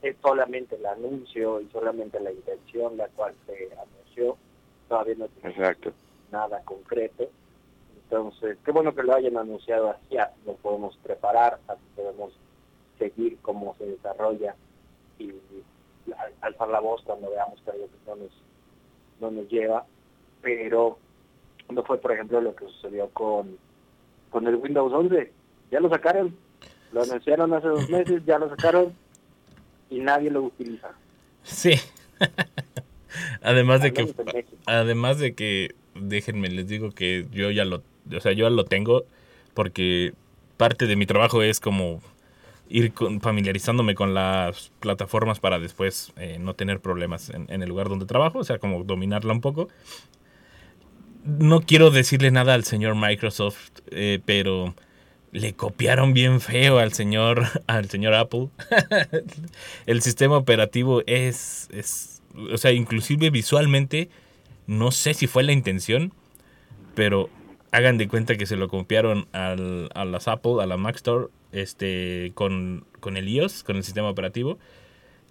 es 0.02 0.16
solamente 0.22 0.76
el 0.76 0.86
anuncio 0.86 1.60
y 1.60 1.68
solamente 1.70 2.18
la 2.18 2.32
intención 2.32 2.96
la 2.96 3.08
cual 3.08 3.34
se 3.46 3.68
anunció. 3.74 4.38
Todavía 4.88 5.14
no 5.18 5.26
tenemos 5.28 5.58
Exacto. 5.58 5.92
nada 6.30 6.60
concreto. 6.64 7.28
Entonces, 8.04 8.56
qué 8.64 8.70
bueno 8.70 8.94
que 8.94 9.02
lo 9.02 9.14
hayan 9.14 9.36
anunciado 9.36 9.90
así, 9.90 10.16
así 10.16 10.34
nos 10.46 10.56
podemos 10.58 10.96
preparar, 11.02 11.58
así 11.66 11.82
podemos 11.96 12.32
seguir 12.98 13.36
cómo 13.42 13.74
se 13.78 13.86
desarrolla 13.86 14.54
y 15.18 15.30
al- 16.16 16.32
alzar 16.40 16.68
la 16.68 16.78
voz 16.80 17.02
cuando 17.02 17.30
veamos 17.30 17.60
que 17.62 17.70
algo 17.72 17.86
que 17.86 18.10
no 18.10 18.16
nos, 18.16 18.30
no 19.20 19.30
nos 19.32 19.48
lleva. 19.50 19.84
Pero 20.40 20.98
no 21.68 21.82
fue, 21.82 21.98
por 21.98 22.12
ejemplo, 22.12 22.40
lo 22.40 22.54
que 22.54 22.66
sucedió 22.66 23.08
con, 23.10 23.58
con 24.30 24.46
el 24.46 24.54
Windows 24.54 24.92
11. 24.92 25.32
Ya 25.72 25.80
lo 25.80 25.88
sacaron, 25.88 26.36
lo 26.92 27.02
anunciaron 27.02 27.52
hace 27.54 27.66
dos 27.66 27.90
meses, 27.90 28.22
ya 28.24 28.38
lo 28.38 28.48
sacaron 28.50 28.94
y 29.90 29.98
nadie 29.98 30.30
lo 30.30 30.42
utiliza. 30.44 30.90
Sí. 31.42 31.72
además 33.42 33.82
de 33.82 33.92
que 33.92 34.12
además 34.66 35.18
de 35.18 35.34
que 35.34 35.74
déjenme 35.94 36.48
les 36.48 36.68
digo 36.68 36.90
que 36.92 37.26
yo 37.32 37.50
ya 37.50 37.64
lo 37.64 37.82
o 38.14 38.20
sea, 38.20 38.32
yo 38.32 38.44
ya 38.46 38.50
lo 38.50 38.64
tengo 38.64 39.04
porque 39.54 40.12
parte 40.56 40.86
de 40.86 40.96
mi 40.96 41.06
trabajo 41.06 41.42
es 41.42 41.60
como 41.60 42.00
ir 42.68 42.92
con- 42.92 43.20
familiarizándome 43.20 43.94
con 43.94 44.14
las 44.14 44.72
plataformas 44.80 45.40
para 45.40 45.58
después 45.58 46.12
eh, 46.16 46.38
no 46.40 46.54
tener 46.54 46.80
problemas 46.80 47.30
en, 47.30 47.46
en 47.48 47.62
el 47.62 47.68
lugar 47.68 47.88
donde 47.88 48.06
trabajo, 48.06 48.40
o 48.40 48.44
sea, 48.44 48.58
como 48.58 48.82
dominarla 48.84 49.32
un 49.32 49.40
poco. 49.40 49.68
No 51.24 51.60
quiero 51.62 51.90
decirle 51.90 52.30
nada 52.30 52.54
al 52.54 52.64
señor 52.64 52.94
Microsoft, 52.94 53.70
eh, 53.90 54.20
pero 54.24 54.74
le 55.32 55.54
copiaron 55.54 56.12
bien 56.14 56.40
feo 56.40 56.78
al 56.78 56.92
señor, 56.92 57.44
al 57.66 57.88
señor 57.90 58.14
Apple. 58.14 58.48
el 59.86 60.02
sistema 60.02 60.36
operativo 60.36 61.02
es, 61.06 61.68
es, 61.72 62.15
o 62.52 62.58
sea, 62.58 62.72
inclusive 62.72 63.30
visualmente, 63.30 64.08
no 64.66 64.90
sé 64.90 65.14
si 65.14 65.26
fue 65.26 65.42
la 65.42 65.52
intención, 65.52 66.12
pero 66.94 67.30
hagan 67.72 67.98
de 67.98 68.08
cuenta 68.08 68.36
que 68.36 68.46
se 68.46 68.56
lo 68.56 68.68
copiaron 68.68 69.26
al, 69.32 69.90
a 69.94 70.04
las 70.04 70.28
Apple, 70.28 70.62
a 70.62 70.66
la 70.66 70.76
Mac 70.76 70.96
Store, 70.96 71.26
este, 71.52 72.32
con, 72.34 72.84
con 73.00 73.16
el 73.16 73.28
iOS, 73.28 73.62
con 73.62 73.76
el 73.76 73.84
sistema 73.84 74.08
operativo. 74.08 74.58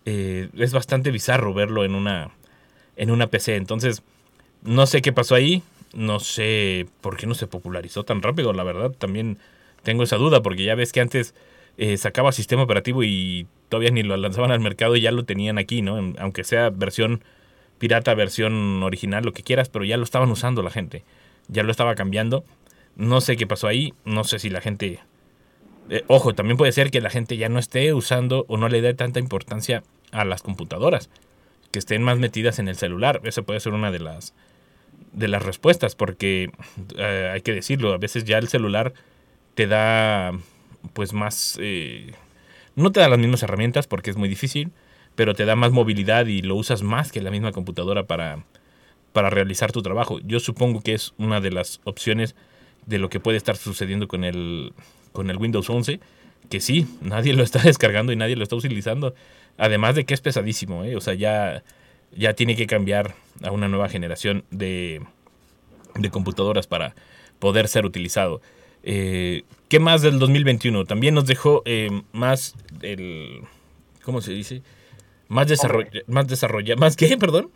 Eh, 0.05 0.49
es 0.57 0.73
bastante 0.73 1.11
bizarro 1.11 1.53
verlo 1.53 1.83
en 1.83 1.95
una, 1.95 2.31
en 2.95 3.11
una 3.11 3.27
PC. 3.27 3.55
Entonces, 3.55 4.03
no 4.63 4.85
sé 4.85 5.01
qué 5.01 5.11
pasó 5.11 5.35
ahí. 5.35 5.63
No 5.93 6.19
sé 6.19 6.87
por 7.01 7.15
qué 7.17 7.25
no 7.25 7.35
se 7.35 7.47
popularizó 7.47 8.03
tan 8.03 8.21
rápido, 8.21 8.53
la 8.53 8.63
verdad. 8.63 8.91
También 8.91 9.37
tengo 9.83 10.03
esa 10.03 10.17
duda, 10.17 10.41
porque 10.41 10.65
ya 10.65 10.75
ves 10.75 10.91
que 10.91 11.01
antes 11.01 11.33
eh, 11.77 11.97
sacaba 11.97 12.31
sistema 12.31 12.63
operativo 12.63 13.03
y 13.03 13.47
todavía 13.69 13.91
ni 13.91 14.03
lo 14.03 14.15
lanzaban 14.17 14.51
al 14.51 14.59
mercado 14.59 14.95
y 14.95 15.01
ya 15.01 15.11
lo 15.11 15.25
tenían 15.25 15.57
aquí, 15.57 15.81
¿no? 15.81 16.13
Aunque 16.19 16.43
sea 16.43 16.69
versión 16.69 17.23
pirata, 17.77 18.13
versión 18.13 18.81
original, 18.83 19.23
lo 19.25 19.33
que 19.33 19.43
quieras, 19.43 19.69
pero 19.69 19.85
ya 19.85 19.97
lo 19.97 20.03
estaban 20.03 20.29
usando 20.31 20.63
la 20.63 20.71
gente. 20.71 21.03
Ya 21.47 21.63
lo 21.63 21.71
estaba 21.71 21.95
cambiando. 21.95 22.43
No 22.95 23.21
sé 23.21 23.35
qué 23.37 23.45
pasó 23.47 23.67
ahí. 23.67 23.93
No 24.05 24.23
sé 24.23 24.39
si 24.39 24.49
la 24.49 24.61
gente. 24.61 24.99
eh, 25.89 26.03
ojo, 26.07 26.33
también 26.33 26.57
puede 26.57 26.71
ser 26.71 26.91
que 26.91 27.01
la 27.01 27.09
gente 27.09 27.37
ya 27.37 27.49
no 27.49 27.59
esté 27.59 27.93
usando 27.93 28.45
o 28.47 28.57
no 28.57 28.69
le 28.69 28.81
dé 28.81 28.93
tanta 28.93 29.19
importancia 29.19 29.83
a 30.11 30.25
las 30.25 30.41
computadoras. 30.41 31.09
Que 31.71 31.79
estén 31.79 32.01
más 32.03 32.17
metidas 32.17 32.59
en 32.59 32.67
el 32.69 32.77
celular. 32.77 33.21
Esa 33.23 33.41
puede 33.41 33.59
ser 33.59 33.73
una 33.73 33.91
de 33.91 33.99
las 33.99 34.33
de 35.11 35.27
las 35.27 35.43
respuestas, 35.43 35.95
porque 35.95 36.51
eh, 36.97 37.31
hay 37.33 37.41
que 37.41 37.53
decirlo, 37.53 37.93
a 37.93 37.97
veces 37.97 38.25
ya 38.25 38.37
el 38.37 38.47
celular 38.47 38.93
te 39.55 39.67
da 39.67 40.31
pues 40.93 41.13
más 41.13 41.57
eh, 41.61 42.13
no 42.75 42.91
te 42.91 42.99
da 42.99 43.09
las 43.09 43.19
mismas 43.19 43.43
herramientas 43.43 43.87
porque 43.87 44.09
es 44.09 44.17
muy 44.17 44.29
difícil, 44.29 44.71
pero 45.15 45.33
te 45.33 45.45
da 45.45 45.55
más 45.55 45.71
movilidad 45.71 46.25
y 46.25 46.41
lo 46.41 46.55
usas 46.55 46.83
más 46.83 47.11
que 47.11 47.21
la 47.21 47.31
misma 47.31 47.51
computadora 47.51 48.05
para, 48.05 48.43
para 49.13 49.29
realizar 49.29 49.71
tu 49.71 49.81
trabajo. 49.81 50.19
Yo 50.19 50.39
supongo 50.39 50.81
que 50.81 50.93
es 50.93 51.13
una 51.17 51.39
de 51.39 51.51
las 51.51 51.79
opciones 51.85 52.35
de 52.85 52.99
lo 52.99 53.09
que 53.09 53.19
puede 53.19 53.37
estar 53.37 53.55
sucediendo 53.55 54.07
con 54.07 54.23
el, 54.23 54.73
con 55.13 55.29
el 55.29 55.37
Windows 55.37 55.69
11, 55.69 55.99
que 56.49 56.59
sí, 56.59 56.87
nadie 57.01 57.33
lo 57.33 57.43
está 57.43 57.59
descargando 57.63 58.11
y 58.11 58.17
nadie 58.17 58.35
lo 58.35 58.43
está 58.43 58.55
utilizando. 58.55 59.15
Además 59.57 59.95
de 59.95 60.05
que 60.05 60.13
es 60.13 60.21
pesadísimo, 60.21 60.83
¿eh? 60.83 60.97
o 60.97 61.01
sea, 61.01 61.13
ya, 61.13 61.63
ya 62.15 62.33
tiene 62.33 62.57
que 62.57 62.67
cambiar 62.67 63.15
a 63.41 63.51
una 63.51 63.69
nueva 63.69 63.87
generación 63.87 64.43
de, 64.51 65.01
de 65.95 66.09
computadoras 66.09 66.67
para 66.67 66.93
poder 67.39 67.69
ser 67.69 67.85
utilizado. 67.85 68.41
Eh, 68.87 69.43
¿Qué 69.67 69.79
más 69.79 70.03
del 70.03 70.19
2021? 70.19 70.85
También 70.85 71.15
nos 71.15 71.25
dejó 71.25 71.63
eh, 71.65 71.89
más 72.13 72.55
el... 72.81 73.41
¿Cómo 74.03 74.21
se 74.21 74.31
dice? 74.31 74.61
Más 75.27 75.47
desarrollo, 75.47 75.89
más 76.07 76.27
desarrolla, 76.27 76.75
más 76.75 76.95
qué, 76.95 77.17
perdón. 77.17 77.49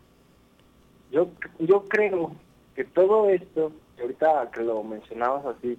Yo, 1.11 1.29
yo 1.59 1.85
creo 1.87 2.35
que 2.75 2.83
todo 2.83 3.29
esto, 3.29 3.71
ahorita 4.01 4.49
que 4.51 4.63
lo 4.63 4.83
mencionabas 4.83 5.45
así, 5.45 5.77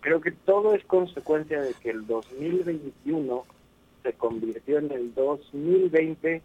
creo 0.00 0.22
que 0.22 0.32
todo 0.32 0.74
es 0.74 0.82
consecuencia 0.84 1.60
de 1.60 1.74
que 1.74 1.90
el 1.90 2.06
2021 2.06 3.44
se 4.02 4.12
convirtió 4.14 4.78
en 4.78 4.90
el 4.90 5.14
2020 5.14 6.42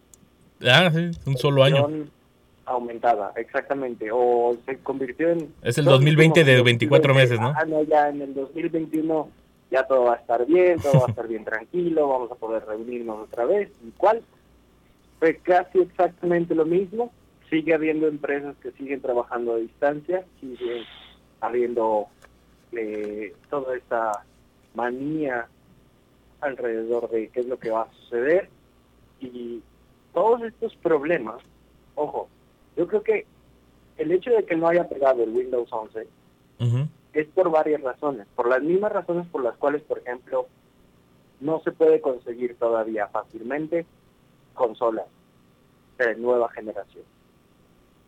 Ah, 0.64 0.92
sí, 0.94 1.12
un 1.26 1.38
solo 1.38 1.64
año. 1.64 1.88
Aumentada, 2.66 3.34
exactamente, 3.36 4.10
o 4.12 4.56
se 4.66 4.78
convirtió 4.80 5.30
en... 5.30 5.54
Es 5.62 5.78
el 5.78 5.86
todos 5.86 6.00
2020 6.00 6.44
de 6.44 6.46
dijimos, 6.46 6.66
24 6.66 7.14
meses, 7.14 7.40
¿no? 7.40 7.54
Ah, 7.56 7.66
no, 7.66 7.84
ya 7.84 8.10
en 8.10 8.22
el 8.22 8.34
2021 8.34 9.30
ya 9.72 9.84
todo 9.88 10.04
va 10.04 10.14
a 10.14 10.18
estar 10.18 10.46
bien, 10.46 10.80
todo 10.80 11.00
va 11.00 11.06
a 11.08 11.10
estar 11.10 11.28
bien 11.28 11.46
tranquilo, 11.46 12.08
vamos 12.10 12.32
a 12.32 12.36
poder 12.36 12.66
reunirnos 12.66 13.28
otra 13.28 13.46
vez, 13.46 13.72
¿y 13.86 13.92
cuál? 13.92 14.22
Fue 15.20 15.38
casi 15.38 15.80
exactamente 15.80 16.56
lo 16.56 16.66
mismo, 16.66 17.12
sigue 17.50 17.74
habiendo 17.74 18.08
empresas 18.08 18.56
que 18.62 18.72
siguen 18.72 19.02
trabajando 19.02 19.54
a 19.54 19.58
distancia, 19.58 20.26
sigue 20.40 20.84
habiendo 21.40 22.08
eh, 22.74 23.34
toda 23.50 23.76
esta 23.76 24.24
manía 24.76 25.48
alrededor 26.42 27.10
de 27.10 27.30
qué 27.30 27.42
es 27.42 27.46
lo 27.46 27.60
que 27.60 27.70
va 27.70 27.84
a 27.84 27.92
suceder 27.92 28.50
y 29.20 29.62
todos 30.14 30.42
estos 30.44 30.76
problemas, 30.78 31.42
ojo, 31.96 32.28
yo 32.76 32.88
creo 32.88 33.04
que 33.04 33.26
el 33.98 34.12
hecho 34.12 34.32
de 34.32 34.46
que 34.46 34.56
no 34.56 34.68
haya 34.68 34.88
pegado 34.88 35.24
el 35.24 35.30
Windows 35.30 35.72
11 35.72 36.08
Ujú. 36.60 36.88
es 37.14 37.28
por 37.28 37.50
varias 37.52 37.82
razones, 37.82 38.28
por 38.36 38.48
las 38.48 38.62
mismas 38.62 38.92
razones 38.92 39.28
por 39.28 39.44
las 39.44 39.56
cuales, 39.58 39.82
por 39.84 40.00
ejemplo, 40.00 40.48
no 41.40 41.60
se 41.62 41.72
puede 41.72 42.02
conseguir 42.02 42.56
todavía 42.58 43.08
fácilmente 43.08 43.86
consolas 44.54 45.06
de 45.98 46.16
nueva 46.16 46.50
generación. 46.50 47.04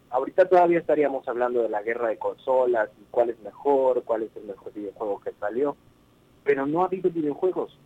Ahorita 0.10 0.48
todavía 0.48 0.78
estaríamos 0.78 1.28
hablando 1.28 1.64
de 1.64 1.70
la 1.70 1.82
guerra 1.82 2.10
de 2.10 2.18
consolas 2.18 2.90
y 3.02 3.06
cuál 3.10 3.32
es 3.32 3.40
mejor, 3.40 4.04
cuál 4.04 4.24
es 4.24 4.36
el 4.36 4.44
mejor 4.44 4.72
videojuego 4.72 5.20
que 5.22 5.32
salió, 5.40 5.76
pero 6.44 6.68
no 6.68 6.84
ha 6.84 6.86
habido 6.86 7.10
videojuegos. 7.10 7.78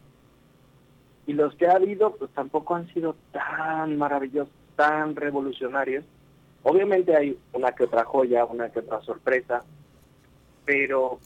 Y 1.26 1.34
los 1.34 1.56
que 1.56 1.68
ha 1.68 1.76
habido, 1.76 2.16
pues 2.16 2.32
tampoco 2.32 2.76
han 2.76 2.92
sido 2.94 3.16
tan 3.32 3.98
maravillosos, 3.98 4.54
tan 4.76 5.16
revolucionarios. 5.16 6.04
Obviamente 6.70 7.16
hay 7.16 7.38
una 7.54 7.72
que 7.72 7.86
otra 7.86 8.04
joya, 8.04 8.44
una 8.44 8.70
que 8.70 8.80
otra 8.80 9.00
sorpresa, 9.02 9.64
pero 10.66 11.18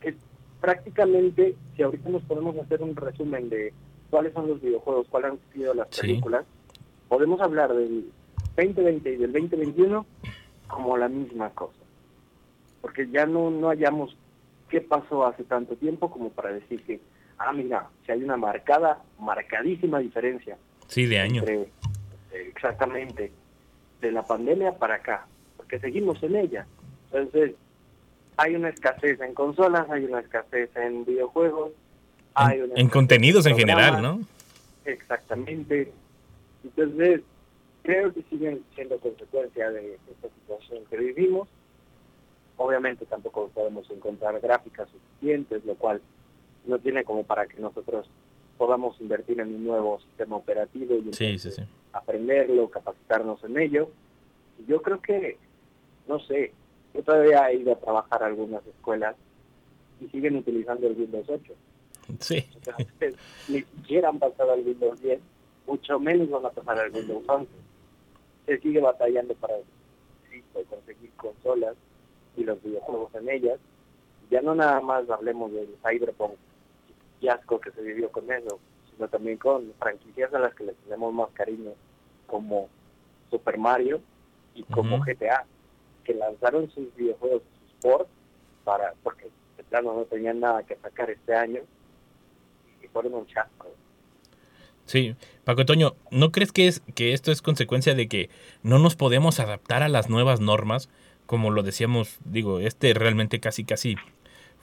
es 0.00 0.14
prácticamente, 0.62 1.54
si 1.76 1.82
ahorita 1.82 2.08
nos 2.08 2.22
podemos 2.22 2.56
hacer 2.56 2.82
un 2.82 2.96
resumen 2.96 3.50
de 3.50 3.74
cuáles 4.08 4.32
son 4.32 4.48
los 4.48 4.62
videojuegos, 4.62 5.06
cuáles 5.10 5.32
han 5.32 5.38
sido 5.52 5.74
las 5.74 5.88
Sí. 5.90 6.00
películas, 6.00 6.46
podemos 7.10 7.38
hablar 7.42 7.74
del 7.74 8.10
2020 8.56 9.12
y 9.12 9.16
del 9.16 9.32
2021 9.34 10.06
como 10.68 10.96
la 10.96 11.08
misma 11.10 11.50
cosa. 11.50 11.76
Porque 12.80 13.06
ya 13.10 13.26
no, 13.26 13.50
no 13.50 13.68
hallamos 13.68 14.16
qué 14.70 14.80
pasó 14.80 15.26
hace 15.26 15.44
tanto 15.44 15.76
tiempo 15.76 16.10
como 16.10 16.30
para 16.30 16.50
decir 16.50 16.82
que, 16.84 16.98
ah, 17.36 17.52
mira, 17.52 17.90
si 18.06 18.12
hay 18.12 18.24
una 18.24 18.38
marcada, 18.38 19.02
marcadísima 19.20 19.98
diferencia 19.98 20.56
Sí, 20.88 21.04
de 21.04 21.18
año. 21.18 21.40
entre, 21.42 21.60
eh, 21.60 21.68
exactamente 22.54 23.30
de 24.00 24.12
la 24.12 24.22
pandemia 24.22 24.72
para 24.72 24.96
acá, 24.96 25.26
porque 25.56 25.78
seguimos 25.78 26.22
en 26.22 26.36
ella. 26.36 26.66
Entonces, 27.10 27.54
hay 28.36 28.54
una 28.54 28.68
escasez 28.68 29.20
en 29.20 29.34
consolas, 29.34 29.88
hay 29.90 30.04
una 30.04 30.20
escasez 30.20 30.70
en 30.76 31.04
videojuegos, 31.04 31.72
hay 32.34 32.60
una 32.60 32.74
en 32.74 32.88
contenidos 32.88 33.46
en 33.46 33.56
general, 33.56 34.02
¿no? 34.02 34.20
Exactamente. 34.84 35.92
Entonces, 36.62 37.22
creo 37.82 38.12
que 38.12 38.22
siguen 38.30 38.62
siendo 38.74 38.98
consecuencia 38.98 39.70
de 39.70 39.94
esta 39.94 40.28
situación 40.28 40.84
que 40.90 40.96
vivimos. 40.96 41.48
Obviamente 42.58 43.06
tampoco 43.06 43.48
podemos 43.48 43.88
encontrar 43.90 44.40
gráficas 44.40 44.88
suficientes, 44.90 45.64
lo 45.64 45.74
cual 45.74 46.00
no 46.66 46.78
tiene 46.78 47.04
como 47.04 47.24
para 47.24 47.46
que 47.46 47.60
nosotros 47.60 48.08
podamos 48.56 49.00
invertir 49.00 49.40
en 49.40 49.54
un 49.54 49.64
nuevo 49.64 50.00
sistema 50.00 50.36
operativo 50.36 50.94
y 50.94 51.12
Sí, 51.12 51.38
sí, 51.38 51.50
sí. 51.50 51.62
aprenderlo, 51.92 52.68
capacitarnos 52.68 53.42
en 53.44 53.58
ello. 53.58 53.88
Y 54.58 54.70
yo 54.70 54.80
creo 54.82 55.00
que, 55.00 55.38
no 56.08 56.18
sé, 56.20 56.52
yo 56.94 57.02
todavía 57.02 57.50
he 57.50 57.56
ido 57.56 57.72
a 57.72 57.78
trabajar 57.80 58.22
a 58.22 58.26
algunas 58.26 58.66
escuelas 58.66 59.16
y 60.00 60.08
siguen 60.08 60.36
utilizando 60.36 60.86
el 60.86 60.96
Windows 60.98 61.28
8. 61.28 61.52
Sí. 62.20 62.46
Ni 63.48 63.62
siquiera 63.62 64.08
han 64.08 64.18
pasado 64.18 64.52
al 64.52 64.60
Windows 64.60 65.00
10, 65.00 65.20
mucho 65.66 65.98
menos 65.98 66.30
van 66.30 66.46
a 66.46 66.50
pasar 66.50 66.78
al 66.78 66.92
Windows 66.92 67.24
11. 67.26 67.50
Se 68.46 68.58
sigue 68.60 68.80
batallando 68.80 69.34
para 69.34 69.54
insisto, 70.24 70.62
conseguir 70.70 71.10
consolas 71.16 71.74
y 72.36 72.44
los 72.44 72.62
videojuegos 72.62 73.14
en 73.16 73.28
ellas. 73.28 73.58
Ya 74.30 74.40
no 74.40 74.54
nada 74.54 74.80
más 74.80 75.08
hablemos 75.10 75.52
del 75.52 75.68
Cyberpunk 75.82 76.34
fiasco 77.20 77.60
que 77.60 77.70
se 77.72 77.82
vivió 77.82 78.10
con 78.10 78.30
eso, 78.30 78.58
sino 78.90 79.08
también 79.08 79.38
con 79.38 79.72
franquicias 79.78 80.32
a 80.34 80.38
las 80.38 80.54
que 80.54 80.64
les 80.64 80.76
tenemos 80.76 81.12
más 81.12 81.30
cariño, 81.30 81.72
como 82.26 82.68
Super 83.30 83.58
Mario 83.58 84.00
y 84.54 84.62
como. 84.64 85.00
GTA, 85.00 85.44
que 86.04 86.14
lanzaron 86.14 86.70
sus 86.70 86.94
videojuegos, 86.94 87.42
sus 87.42 87.74
ports, 87.82 88.10
para, 88.64 88.94
porque 89.02 89.28
de 89.56 89.64
plano 89.64 89.94
no 89.94 90.04
tenían 90.04 90.40
nada 90.40 90.62
que 90.62 90.76
sacar 90.76 91.10
este 91.10 91.34
año, 91.34 91.60
y 92.82 92.88
fueron 92.88 93.14
un 93.14 93.26
chasco. 93.26 93.68
Sí, 94.86 95.16
Paco 95.44 95.66
Toño, 95.66 95.96
¿no 96.12 96.30
crees 96.30 96.52
que, 96.52 96.68
es, 96.68 96.80
que 96.94 97.12
esto 97.12 97.32
es 97.32 97.42
consecuencia 97.42 97.94
de 97.94 98.08
que 98.08 98.30
no 98.62 98.78
nos 98.78 98.94
podemos 98.94 99.40
adaptar 99.40 99.82
a 99.82 99.88
las 99.88 100.08
nuevas 100.08 100.40
normas? 100.40 100.88
Como 101.26 101.50
lo 101.50 101.64
decíamos, 101.64 102.18
digo, 102.24 102.60
este 102.60 102.94
realmente 102.94 103.40
casi, 103.40 103.64
casi 103.64 103.96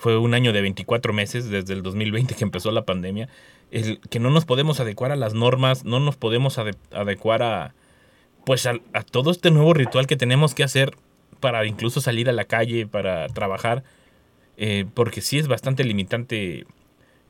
fue 0.03 0.17
un 0.17 0.33
año 0.33 0.51
de 0.51 0.59
24 0.59 1.13
meses 1.13 1.49
desde 1.49 1.71
el 1.73 1.81
2020 1.81 2.35
que 2.35 2.43
empezó 2.43 2.71
la 2.71 2.81
pandemia, 2.83 3.29
el 3.71 4.01
que 4.09 4.19
no 4.19 4.31
nos 4.31 4.43
podemos 4.43 4.81
adecuar 4.81 5.13
a 5.13 5.15
las 5.15 5.33
normas, 5.33 5.85
no 5.85 6.01
nos 6.01 6.17
podemos 6.17 6.57
ade- 6.57 6.75
adecuar 6.91 7.41
a, 7.41 7.73
pues 8.45 8.65
a, 8.65 8.73
todo 9.09 9.31
este 9.31 9.49
nuevo 9.49 9.73
ritual 9.73 10.05
que 10.05 10.17
tenemos 10.17 10.53
que 10.55 10.63
hacer 10.65 10.91
para 11.39 11.65
incluso 11.65 12.01
salir 12.01 12.27
a 12.27 12.33
la 12.33 12.43
calle, 12.43 12.85
para 12.85 13.27
trabajar, 13.29 13.85
eh, 14.57 14.83
porque 14.93 15.21
sí 15.21 15.39
es 15.39 15.47
bastante 15.47 15.85
limitante 15.85 16.65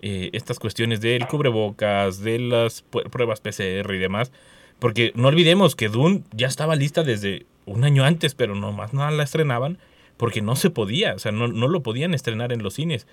eh, 0.01 0.31
estas 0.33 0.57
cuestiones 0.57 0.99
del 0.99 1.27
cubrebocas, 1.27 2.21
de 2.21 2.39
las 2.39 2.81
pruebas 3.11 3.39
PCR 3.39 3.93
y 3.93 3.99
demás. 3.99 4.31
Porque 4.79 5.11
no 5.13 5.27
olvidemos 5.27 5.75
que 5.75 5.89
Dune 5.89 6.23
ya 6.31 6.47
estaba 6.47 6.75
lista 6.75 7.03
desde 7.03 7.45
un 7.67 7.83
año 7.83 8.03
antes, 8.03 8.33
pero 8.33 8.55
nomás 8.55 8.93
no 8.93 9.07
la 9.11 9.23
estrenaban 9.23 9.77
porque 10.23 10.41
no 10.41 10.55
se 10.55 10.69
podía, 10.69 11.15
o 11.15 11.19
sea, 11.19 11.33
no, 11.33 11.49
no 11.49 11.67
lo 11.67 11.83
podían 11.83 12.13
estrenar 12.13 12.53
en 12.53 12.63
los 12.63 12.75
cines. 12.75 13.07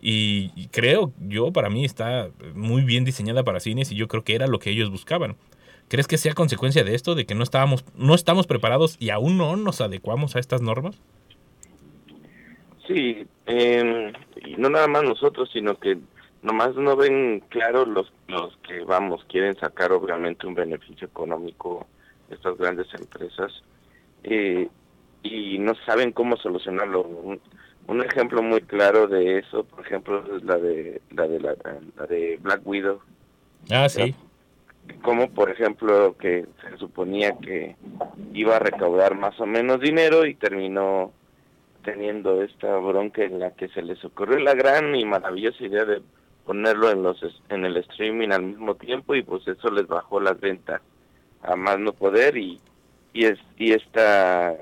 Y, 0.00 0.68
creo, 0.68 1.12
yo 1.20 1.52
para 1.52 1.68
mí 1.68 1.84
está 1.84 2.30
muy 2.54 2.84
bien 2.84 3.04
diseñada 3.04 3.44
para 3.44 3.60
cines 3.60 3.92
y 3.92 3.96
yo 3.96 4.08
creo 4.08 4.24
que 4.24 4.34
era 4.34 4.46
lo 4.46 4.58
que 4.58 4.70
ellos 4.70 4.88
buscaban. 4.88 5.36
¿Crees 5.88 6.08
que 6.08 6.16
sea 6.16 6.32
consecuencia 6.32 6.82
de 6.82 6.94
esto, 6.94 7.14
de 7.14 7.26
que 7.26 7.34
no 7.34 7.42
estábamos, 7.42 7.84
no 7.94 8.14
estamos 8.14 8.46
preparados 8.46 8.96
y 8.98 9.10
aún 9.10 9.36
no 9.36 9.56
nos 9.56 9.82
adecuamos 9.82 10.36
a 10.36 10.38
estas 10.38 10.62
normas? 10.62 10.98
Sí, 12.88 13.26
eh, 13.44 14.14
no 14.56 14.70
nada 14.70 14.86
más 14.86 15.02
nosotros, 15.02 15.50
sino 15.52 15.78
que 15.78 15.98
nomás 16.40 16.74
no 16.76 16.96
ven 16.96 17.40
claro 17.50 17.84
los, 17.84 18.10
los 18.26 18.56
que, 18.66 18.80
vamos, 18.84 19.22
quieren 19.28 19.54
sacar 19.56 19.92
obviamente 19.92 20.46
un 20.46 20.54
beneficio 20.54 21.08
económico 21.08 21.86
de 22.30 22.36
estas 22.36 22.56
grandes 22.56 22.86
empresas 22.94 23.52
eh, 24.22 24.66
y 25.24 25.58
no 25.58 25.74
saben 25.86 26.12
cómo 26.12 26.36
solucionarlo. 26.36 27.02
Un, 27.02 27.40
un 27.88 28.02
ejemplo 28.02 28.42
muy 28.42 28.60
claro 28.60 29.08
de 29.08 29.38
eso, 29.38 29.64
por 29.64 29.84
ejemplo, 29.84 30.22
es 30.36 30.44
la 30.44 30.58
de 30.58 31.00
la 31.10 31.26
de, 31.26 31.40
la, 31.40 31.56
la 31.96 32.06
de 32.06 32.38
Black 32.40 32.60
Widow. 32.64 33.00
Ah, 33.70 33.88
sí. 33.88 34.14
como 35.02 35.30
por 35.30 35.50
ejemplo 35.50 36.16
que 36.18 36.46
se 36.62 36.76
suponía 36.76 37.32
que 37.38 37.76
iba 38.34 38.56
a 38.56 38.58
recaudar 38.58 39.16
más 39.16 39.40
o 39.40 39.46
menos 39.46 39.80
dinero 39.80 40.26
y 40.26 40.34
terminó 40.34 41.12
teniendo 41.82 42.42
esta 42.42 42.76
bronca 42.76 43.22
en 43.22 43.38
la 43.40 43.52
que 43.52 43.68
se 43.68 43.82
les 43.82 44.04
ocurrió 44.04 44.38
la 44.38 44.54
gran 44.54 44.94
y 44.94 45.04
maravillosa 45.04 45.64
idea 45.64 45.86
de 45.86 46.02
ponerlo 46.44 46.90
en 46.90 47.02
los 47.02 47.18
en 47.48 47.64
el 47.64 47.78
streaming 47.78 48.30
al 48.30 48.42
mismo 48.42 48.74
tiempo 48.74 49.14
y 49.14 49.22
pues 49.22 49.48
eso 49.48 49.70
les 49.70 49.86
bajó 49.86 50.20
las 50.20 50.38
ventas 50.38 50.82
a 51.42 51.56
más 51.56 51.78
no 51.78 51.92
poder 51.94 52.36
y 52.36 52.60
y 53.14 53.24
es 53.24 53.38
y 53.56 53.72
esta 53.72 54.54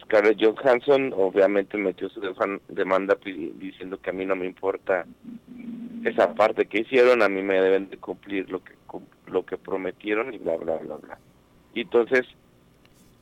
Scarlett 0.00 0.38
Johansson 0.42 1.12
obviamente 1.16 1.76
metió 1.76 2.08
su 2.08 2.20
demanda 2.68 3.16
diciendo 3.22 3.98
que 4.00 4.10
a 4.10 4.12
mí 4.12 4.24
no 4.26 4.36
me 4.36 4.46
importa 4.46 5.06
esa 6.04 6.34
parte 6.34 6.66
que 6.66 6.80
hicieron, 6.80 7.22
a 7.22 7.28
mí 7.28 7.42
me 7.42 7.60
deben 7.60 7.88
de 7.90 7.96
cumplir 7.98 8.50
lo 8.50 8.62
que 8.62 8.72
lo 9.26 9.44
que 9.44 9.58
prometieron 9.58 10.32
y 10.32 10.38
bla 10.38 10.56
bla 10.56 10.76
bla 10.76 10.96
bla. 10.96 11.18
Y 11.74 11.82
entonces 11.82 12.26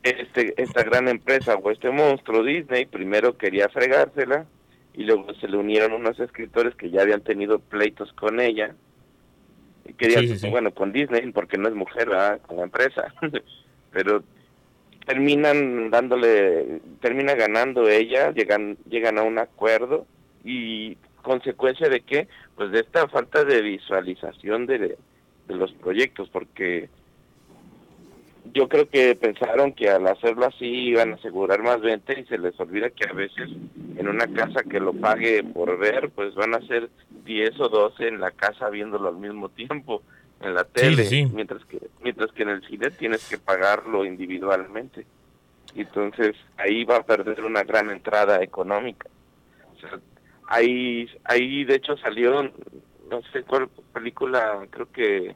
este 0.03 0.61
esta 0.63 0.83
gran 0.85 1.09
empresa 1.09 1.57
o 1.57 1.71
este 1.71 1.91
monstruo 1.91 2.45
Disney 2.45 2.87
primero 2.87 3.37
quería 3.37 3.69
fregársela 3.69 4.47
y 4.95 5.05
luego 5.05 5.35
se 5.35 5.49
le 5.49 5.57
unieron 5.57 5.93
unos 5.93 6.19
escritores 6.21 6.75
que 6.77 6.91
ya 6.91 7.03
habían 7.03 7.23
tenido 7.23 7.59
pleitos 7.59 8.13
con 8.13 8.41
ella 8.41 8.75
y 9.85 9.93
quería 9.95 10.21
Sí, 10.21 10.29
sí, 10.29 10.39
sí. 10.39 10.49
bueno 10.49 10.73
con 10.73 10.93
Disney 10.93 11.31
porque 11.33 11.59
no 11.59 11.69
es 11.69 11.75
mujer 11.75 12.09
¿verdad? 12.09 12.41
con 12.43 12.57
la 12.59 12.63
empresa 12.65 13.13
pero 13.91 14.23
terminan 15.07 15.91
dándole 15.91 16.81
termina 17.01 17.35
ganando 17.35 17.89
ella 17.89 18.33
llegan 18.33 18.77
llegan 18.89 19.19
a 19.19 19.23
un 19.23 19.39
acuerdo 19.39 20.07
y 20.45 20.97
consecuencia 21.23 21.89
de 21.89 22.01
qué 22.01 22.29
pues 22.57 22.71
de 22.73 22.81
esta 22.81 23.09
falta 23.09 23.45
de 23.45 23.63
visualización 23.63 24.67
de, 24.67 24.79
de 24.79 25.55
los 25.55 25.73
proyectos 25.73 26.29
porque 26.29 26.89
yo 28.53 28.69
creo 28.69 28.89
que 28.89 29.15
pensaron 29.15 29.73
que 29.73 29.89
al 29.89 30.07
hacerlo 30.07 30.47
así 30.47 30.67
iban 30.67 31.13
a 31.13 31.15
asegurar 31.17 31.63
más 31.63 31.81
venta 31.81 32.13
y 32.19 32.25
se 32.25 32.39
les 32.39 32.59
olvida 32.61 32.91
que 32.91 33.09
a 33.09 33.13
veces 33.13 33.51
en 33.97 34.09
una 34.09 34.27
casa 34.29 34.63
que 34.63 34.81
lo 34.81 34.93
pague 34.93 35.43
por 35.43 35.79
ver, 35.79 36.11
pues 36.11 36.35
van 36.35 36.55
a 36.55 36.67
ser 36.67 36.91
10 37.25 37.61
o 37.61 37.69
12 37.69 38.09
en 38.09 38.21
la 38.21 38.31
casa 38.31 38.69
viéndolo 38.69 39.09
al 39.09 39.17
mismo 39.17 39.49
tiempo 39.49 40.03
en 40.41 40.55
la 40.55 40.65
tele, 40.65 41.05
sí. 41.05 41.27
mientras 41.33 41.65
que 41.65 41.79
mientras 42.03 42.31
que 42.33 42.43
en 42.43 42.51
el 42.51 42.67
cine 42.67 42.91
tienes 42.91 43.27
que 43.29 43.39
pagarlo 43.39 44.05
individualmente. 44.05 45.07
Entonces 45.75 46.35
ahí 46.57 46.85
va 46.85 46.97
a 46.97 47.03
perder 47.03 47.45
una 47.45 47.63
gran 47.63 47.91
entrada 47.91 48.43
económica. 48.43 49.09
O 49.77 49.81
sea, 49.81 49.99
ahí 50.49 51.09
ahí 51.25 51.65
de 51.65 51.75
hecho 51.77 51.97
salió 51.99 52.43
no 52.43 53.23
sé 53.33 53.43
cuál 53.45 53.69
película, 53.93 54.67
creo 54.71 54.91
que 54.91 55.35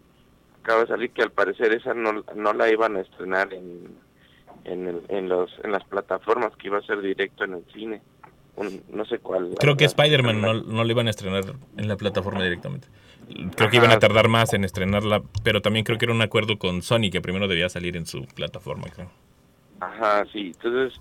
acaba 0.62 0.80
de 0.82 0.86
salir 0.88 1.10
que 1.10 1.22
al 1.22 1.30
parecer 1.32 1.72
esa 1.72 1.94
no, 1.94 2.24
no 2.34 2.52
la 2.52 2.70
iban 2.70 2.96
a 2.96 3.00
estrenar 3.00 3.52
en, 3.54 3.96
en, 4.64 4.86
el- 4.88 5.02
en 5.08 5.28
los 5.28 5.50
en 5.62 5.72
las 5.72 5.84
plataformas 5.84 6.54
que 6.56 6.66
iba 6.68 6.78
a 6.78 6.82
ser 6.82 7.00
directo 7.00 7.44
en 7.44 7.54
el 7.54 7.64
cine 7.72 8.02
Un- 8.56 8.82
no 8.92 9.04
sé 9.06 9.18
cuál 9.20 9.54
Creo 9.58 9.76
que 9.76 9.84
Spider-Man 9.86 10.40
no, 10.40 10.54
no 10.54 10.84
lo 10.84 10.90
iban 10.90 11.06
a 11.06 11.10
estrenar 11.10 11.44
en 11.76 11.88
la 11.88 11.96
plataforma 11.96 12.42
directamente. 12.42 12.88
Creo 13.56 13.70
que 13.70 13.76
iban 13.76 13.92
a 13.92 13.98
tardar 13.98 14.28
más 14.28 14.52
en 14.54 14.64
estrenarla, 14.64 15.22
pero 15.44 15.60
también 15.62 15.84
creo 15.84 15.98
que 15.98 16.06
era 16.06 16.14
un 16.14 16.22
acuerdo 16.22 16.58
con 16.58 16.82
Sony 16.82 17.10
que 17.12 17.20
primero 17.20 17.48
debía 17.48 17.68
salir 17.68 17.96
en 17.96 18.06
su 18.06 18.24
plataforma, 18.26 18.88
creo. 18.94 19.10
ajá 19.80 20.24
sí. 20.32 20.52
Entonces 20.54 21.00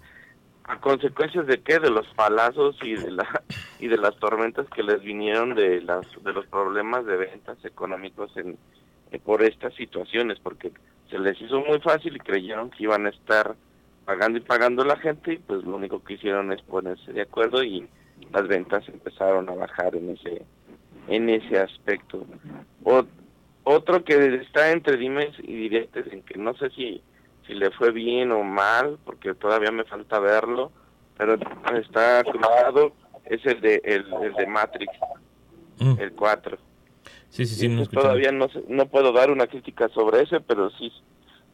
a 0.70 0.80
consecuencias 0.80 1.48
de 1.48 1.62
qué 1.62 1.80
de 1.80 1.90
los 1.90 2.08
palazos 2.10 2.78
y 2.84 2.94
de 2.94 3.12
la 3.12 3.42
y 3.80 3.88
de 3.88 3.98
las 3.98 4.16
tormentas 4.18 4.68
que 4.70 4.84
les 4.84 5.02
vinieron 5.02 5.56
de 5.56 5.82
las 5.82 6.06
de 6.24 6.32
los 6.32 6.46
problemas 6.46 7.06
de 7.06 7.18
ventas 7.18 7.58
económicos 7.66 8.32
en 8.38 8.58
por 9.26 9.42
estas 9.42 9.74
situaciones 9.74 10.38
porque 10.40 10.72
se 11.10 11.18
les 11.18 11.42
hizo 11.42 11.60
muy 11.62 11.80
fácil 11.80 12.16
y 12.16 12.20
creyeron 12.20 12.70
que 12.70 12.84
iban 12.84 13.08
a 13.08 13.10
estar 13.10 13.56
pagando 14.06 14.38
y 14.38 14.42
pagando 14.42 14.84
la 14.84 14.98
gente 14.98 15.34
y 15.34 15.38
pues 15.38 15.64
lo 15.64 15.76
único 15.76 16.04
que 16.04 16.14
hicieron 16.14 16.52
es 16.54 16.62
ponerse 16.62 17.14
de 17.14 17.24
acuerdo 17.24 17.64
y 17.64 17.88
las 18.32 18.48
ventas 18.48 18.88
empezaron 18.90 19.50
a 19.50 19.56
bajar 19.56 19.96
en 19.96 20.12
ese 20.12 20.44
en 21.10 21.30
ese 21.30 21.60
aspecto. 21.60 22.26
O- 22.84 23.06
otro 23.64 24.04
que 24.04 24.36
está 24.36 24.72
entre 24.72 24.98
dimes 24.98 25.36
y 25.40 25.54
diretes 25.54 26.06
en 26.12 26.22
que 26.24 26.38
no 26.38 26.54
sé 26.56 26.70
si 26.72 27.02
si 27.46 27.54
le 27.56 27.72
fue 27.72 27.92
bien 27.92 28.32
o 28.32 28.44
mal 28.44 28.98
porque 29.04 29.34
todavía 29.34 29.72
me 29.72 29.84
falta 29.84 30.20
verlo 30.20 30.72
pero 31.18 31.36
está 31.80 32.24
cruzado 32.24 32.94
es 33.26 33.46
el 33.46 33.60
de 33.62 33.82
el, 33.84 34.06
el 34.24 34.34
de 34.34 34.48
Matrix 34.48 34.92
Mm, 35.82 35.98
el 36.00 36.12
4 36.12 36.58
Sí, 37.30 37.46
sí, 37.46 37.56
sí, 37.56 37.70
no 37.70 37.86
todavía 37.86 38.32
no 38.34 38.50
sé- 38.50 38.64
no 38.68 38.88
puedo 38.88 39.14
dar 39.14 39.32
una 39.32 39.48
crítica 39.48 39.88
sobre 39.90 40.24
ese, 40.24 40.42
pero 40.42 40.70
sí 40.72 40.92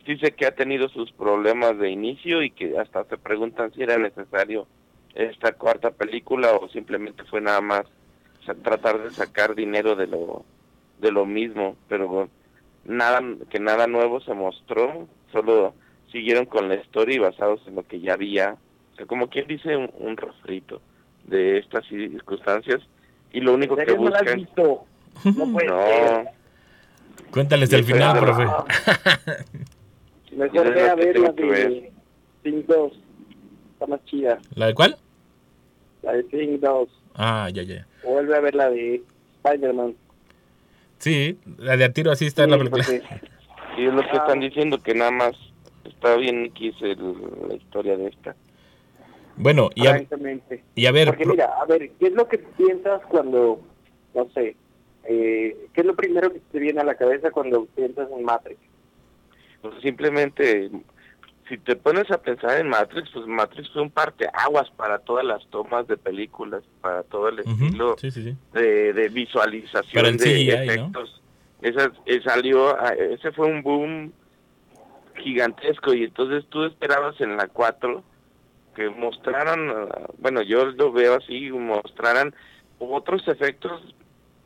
sí 0.05 0.17
sé 0.17 0.31
que 0.31 0.45
ha 0.47 0.55
tenido 0.55 0.89
sus 0.89 1.11
problemas 1.11 1.77
de 1.77 1.89
inicio 1.91 2.41
y 2.41 2.49
que 2.51 2.77
hasta 2.79 3.03
se 3.05 3.17
preguntan 3.17 3.71
si 3.73 3.83
era 3.83 3.97
necesario 3.97 4.67
esta 5.13 5.51
cuarta 5.53 5.91
película 5.91 6.53
o 6.53 6.67
simplemente 6.69 7.23
fue 7.25 7.39
nada 7.41 7.61
más 7.61 7.83
tratar 8.53 9.03
de 9.03 9.11
sacar 9.11 9.55
dinero 9.55 9.95
de 9.95 10.07
lo 10.07 10.45
de 10.99 11.11
lo 11.11 11.25
mismo, 11.25 11.75
pero 11.89 12.29
nada 12.85 13.21
que 13.49 13.59
nada 13.59 13.87
nuevo 13.87 14.21
se 14.21 14.33
mostró, 14.33 15.07
solo 15.31 15.73
siguieron 16.11 16.45
con 16.45 16.69
la 16.69 16.75
historia 16.75 17.15
y 17.15 17.19
basados 17.19 17.61
en 17.67 17.75
lo 17.75 17.83
que 17.83 17.99
ya 17.99 18.13
había, 18.13 18.55
o 18.93 18.95
sea, 18.95 19.05
como 19.05 19.27
quien 19.27 19.47
dice 19.47 19.75
un, 19.75 19.91
un 19.97 20.15
refrito 20.15 20.81
de 21.25 21.57
estas 21.57 21.85
circunstancias 21.87 22.81
y 23.33 23.41
lo 23.41 23.53
único 23.53 23.77
¿En 23.77 23.85
que 23.85 23.97
no 23.97 24.07
has 24.07 24.21
buscan 24.21 24.39
visto? 24.39 24.85
No 25.25 25.51
puede 25.51 25.67
ser. 25.67 26.23
no 26.23 26.31
Cuéntales 27.31 27.73
el 27.73 27.83
final, 27.83 28.17
profe. 28.17 28.43
Mejor 30.35 30.73
ve 30.73 30.89
a 30.89 30.95
ver 30.95 31.19
la 31.19 31.31
de 31.31 31.45
ver. 31.45 31.91
Thing 32.43 32.63
2. 32.67 32.93
Está 33.73 33.87
más 33.87 34.05
chida. 34.05 34.39
¿La 34.55 34.67
de 34.67 34.73
cuál? 34.73 34.97
La 36.01 36.13
de 36.13 36.23
Thing 36.23 36.59
2. 36.59 36.89
Ah, 37.15 37.49
ya, 37.53 37.63
ya. 37.63 37.85
O 38.03 38.11
vuelve 38.13 38.35
a 38.35 38.39
ver 38.41 38.55
la 38.55 38.69
de 38.69 39.01
Spider-Man. 39.43 39.95
Sí, 40.99 41.37
la 41.57 41.77
de 41.77 41.85
a 41.85 41.93
tiro 41.93 42.11
así 42.11 42.25
está 42.25 42.43
en 42.43 42.51
la 42.51 42.57
Sí, 42.57 42.63
película. 42.63 42.83
porque- 42.85 43.25
Y 43.81 43.85
es 43.87 43.93
lo 43.93 44.01
que 44.01 44.09
Ah. 44.11 44.15
están 44.17 44.39
diciendo, 44.39 44.81
que 44.81 44.93
nada 44.95 45.11
más 45.11 45.33
está 45.83 46.15
bien 46.15 46.45
X 46.45 46.75
la 46.81 47.55
historia 47.55 47.97
de 47.97 48.07
esta. 48.07 48.35
Bueno, 49.37 49.69
y 49.75 49.85
a, 49.87 50.01
y 50.75 50.85
a 50.85 50.91
ver, 50.93 51.07
Porque 51.07 51.25
mira, 51.25 51.45
a 51.61 51.65
ver, 51.65 51.91
¿qué 51.99 52.07
es 52.07 52.13
lo 52.13 52.25
que 52.29 52.37
piensas 52.37 53.01
cuando, 53.09 53.59
no 54.13 54.29
sé, 54.33 54.55
eh, 55.03 55.57
qué 55.73 55.81
es 55.81 55.85
lo 55.85 55.93
primero 55.95 56.31
que 56.31 56.39
te 56.51 56.59
viene 56.59 56.79
a 56.79 56.85
la 56.85 56.95
cabeza 56.95 57.31
cuando 57.31 57.65
piensas 57.65 58.09
en 58.17 58.23
Matrix? 58.23 58.59
Pues 59.61 59.73
simplemente, 59.81 60.71
si 61.47 61.57
te 61.57 61.75
pones 61.75 62.09
a 62.09 62.17
pensar 62.17 62.59
en 62.59 62.69
Matrix, 62.69 63.09
pues 63.11 63.27
Matrix 63.27 63.69
fue 63.71 63.83
un 63.83 63.91
parteaguas 63.91 64.69
para 64.71 64.99
todas 64.99 65.23
las 65.23 65.45
tomas 65.49 65.87
de 65.87 65.97
películas, 65.97 66.63
para 66.81 67.03
todo 67.03 67.29
el 67.29 67.39
estilo 67.39 67.95
sí, 67.99 68.09
sí, 68.09 68.23
sí. 68.23 68.37
de, 68.53 68.93
de 68.93 69.09
visualización 69.09 70.17
de 70.17 70.23
CGI, 70.23 70.47
¿no? 70.47 70.53
efectos. 70.53 71.21
Esa, 71.61 71.91
eh, 72.05 72.21
salió, 72.23 72.69
ah, 72.79 72.93
ese 72.93 73.31
fue 73.31 73.47
un 73.47 73.61
boom 73.61 74.13
gigantesco 75.17 75.93
y 75.93 76.03
entonces 76.03 76.45
tú 76.49 76.63
esperabas 76.63 77.19
en 77.21 77.37
la 77.37 77.47
4 77.47 78.03
que 78.75 78.89
mostraran, 78.89 79.69
ah, 79.69 80.07
bueno, 80.17 80.41
yo 80.41 80.65
lo 80.65 80.91
veo 80.91 81.15
así, 81.15 81.51
mostraran 81.51 82.33
otros 82.79 83.27
efectos 83.27 83.95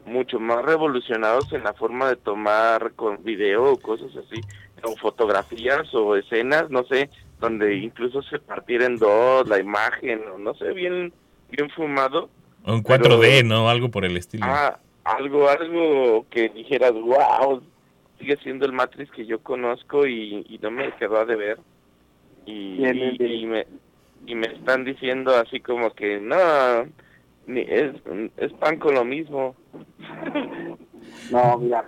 mucho 0.06 0.40
más 0.40 0.64
revolucionados 0.64 1.52
en 1.54 1.64
la 1.64 1.74
forma 1.74 2.10
de 2.10 2.16
tomar 2.16 2.94
con 2.94 3.24
video 3.24 3.74
o 3.74 3.78
cosas 3.78 4.12
así, 4.16 4.42
o 4.84 4.96
fotografías 4.98 5.94
o 5.94 6.16
escenas, 6.16 6.70
no 6.70 6.84
sé, 6.84 7.10
donde 7.40 7.76
incluso 7.78 8.22
se 8.24 8.40
partiera 8.40 8.86
en 8.86 8.98
dos 8.98 9.48
la 9.48 9.60
imagen, 9.60 10.22
o 10.34 10.38
no 10.38 10.54
sé, 10.56 10.72
bien 10.74 11.12
bien 11.52 11.70
fumado. 11.72 12.30
O 12.66 12.74
en 12.74 12.84
4D, 12.84 13.20
pero- 13.20 13.48
¿no? 13.48 13.70
Algo 13.70 13.90
por 13.90 14.06
el 14.06 14.18
estilo. 14.18 14.46
Ah, 14.48 14.78
algo, 15.04 15.50
algo 15.50 16.26
que 16.30 16.50
dijeras, 16.50 16.94
wow, 16.94 17.62
sigue 18.20 18.38
siendo 18.38 18.66
el 18.66 18.74
Matrix 18.74 19.10
que 19.12 19.26
yo 19.26 19.40
conozco 19.40 20.06
y, 20.06 20.46
y 20.48 20.60
no 20.62 20.70
me 20.70 20.92
quedó 20.98 21.18
a 21.18 21.26
deber. 21.26 21.58
Y, 22.46 22.78
Bien, 22.78 22.96
y, 22.96 23.00
bien, 23.00 23.18
bien. 23.18 23.32
y 23.40 23.46
me, 23.46 23.68
y 24.28 24.36
me 24.36 24.48
están 24.48 24.84
diciendo 24.84 25.36
así 25.36 25.60
como 25.62 25.92
que, 25.92 26.20
no, 26.20 26.36
ni, 27.48 27.62
es, 27.62 27.94
es 28.38 28.52
pan 28.54 28.78
con 28.78 28.96
lo 28.96 29.06
mismo. 29.06 29.56
No, 31.32 31.58
mira, 31.58 31.88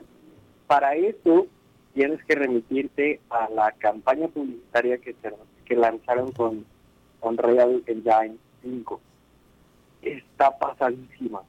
para 0.67 0.95
eso 0.95 1.47
tienes 1.93 2.23
que 2.25 2.35
remitirte 2.35 3.19
a 3.29 3.49
la 3.49 3.71
campaña 3.73 4.27
publicitaria 4.27 4.97
que, 4.97 5.13
se, 5.21 5.33
que 5.65 5.75
lanzaron 5.75 6.31
con 6.31 6.65
Unreal 7.21 7.83
Engine 7.85 8.37
5. 8.63 9.01
Está 10.01 10.57
pasadísima. 10.57 11.41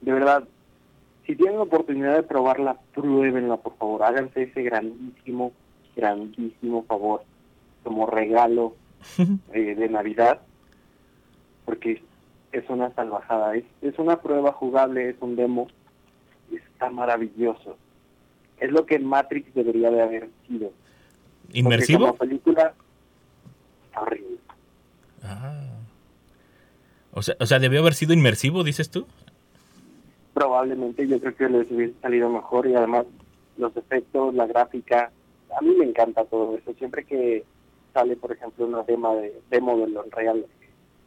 De 0.00 0.12
verdad, 0.12 0.44
si 1.26 1.36
tienen 1.36 1.56
la 1.56 1.62
oportunidad 1.62 2.14
de 2.14 2.22
probarla, 2.22 2.78
pruébenla, 2.94 3.56
por 3.58 3.76
favor. 3.76 4.02
Háganse 4.02 4.44
ese 4.44 4.62
grandísimo, 4.62 5.52
grandísimo 5.94 6.84
favor 6.84 7.22
como 7.84 8.06
regalo 8.06 8.74
eh, 9.52 9.74
de 9.74 9.88
Navidad, 9.88 10.40
porque 11.64 12.02
es 12.52 12.68
una 12.68 12.90
salvajada. 12.94 13.54
Es, 13.56 13.64
es 13.82 13.98
una 13.98 14.20
prueba 14.20 14.52
jugable, 14.52 15.10
es 15.10 15.16
un 15.20 15.36
demo 15.36 15.68
está 16.52 16.90
maravilloso. 16.90 17.76
Es 18.62 18.70
lo 18.70 18.86
que 18.86 18.96
Matrix 19.00 19.52
debería 19.54 19.90
de 19.90 20.02
haber 20.02 20.28
sido. 20.46 20.70
¿Inmersivo? 21.52 22.06
como 22.06 22.16
película, 22.16 22.72
está 23.86 24.02
horrible. 24.02 24.36
Ah. 25.24 25.80
O 27.12 27.22
sea, 27.22 27.34
o 27.40 27.46
sea, 27.46 27.58
debió 27.58 27.80
haber 27.80 27.94
sido 27.94 28.14
inmersivo, 28.14 28.62
dices 28.62 28.88
tú. 28.88 29.04
Probablemente 30.32 31.08
yo 31.08 31.18
creo 31.18 31.34
que 31.34 31.48
les 31.48 31.70
hubiese 31.72 31.94
salido 32.00 32.30
mejor 32.30 32.68
y 32.68 32.74
además 32.76 33.06
los 33.58 33.76
efectos, 33.76 34.32
la 34.32 34.46
gráfica, 34.46 35.10
a 35.58 35.60
mí 35.60 35.74
me 35.76 35.84
encanta 35.84 36.24
todo 36.24 36.56
eso. 36.56 36.72
Siempre 36.74 37.04
que 37.04 37.44
sale, 37.92 38.14
por 38.14 38.30
ejemplo, 38.30 38.64
una 38.64 38.84
demo 38.84 39.16
de 39.16 39.42
demo 39.50 39.76
de 39.76 39.98
Unreal, 39.98 40.46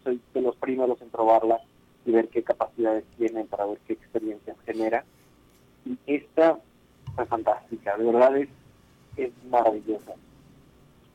soy 0.03 0.19
de 0.33 0.41
los 0.41 0.57
primeros 0.57 1.01
en 1.01 1.09
probarla 1.09 1.61
y 2.05 2.11
ver 2.11 2.27
qué 2.27 2.43
capacidades 2.43 3.05
tiene 3.17 3.45
para 3.45 3.65
ver 3.65 3.79
qué 3.87 3.93
experiencias 3.93 4.57
genera. 4.65 5.05
Y 5.85 5.97
esta 6.05 6.59
fue 7.15 7.25
fantástica, 7.25 7.97
de 7.97 8.05
verdad 8.05 8.37
es, 8.37 8.49
es 9.17 9.31
maravillosa. 9.49 10.13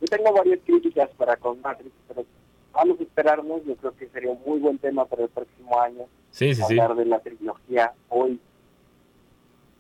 Yo 0.00 0.06
tengo 0.06 0.32
varias 0.32 0.60
críticas 0.64 1.10
para 1.16 1.36
con 1.36 1.60
Matrix, 1.60 1.90
pero 2.08 2.24
vamos 2.72 2.98
a 2.98 3.02
esperarnos. 3.02 3.64
Yo 3.66 3.76
creo 3.76 3.94
que 3.96 4.08
sería 4.08 4.30
un 4.30 4.40
muy 4.46 4.58
buen 4.58 4.78
tema 4.78 5.04
para 5.04 5.24
el 5.24 5.28
próximo 5.28 5.78
año. 5.78 6.04
Sí, 6.30 6.54
sí, 6.54 6.62
sí. 6.66 6.78
hablar 6.78 6.96
de 6.96 7.04
la 7.04 7.20
trilogía 7.20 7.92
hoy. 8.08 8.40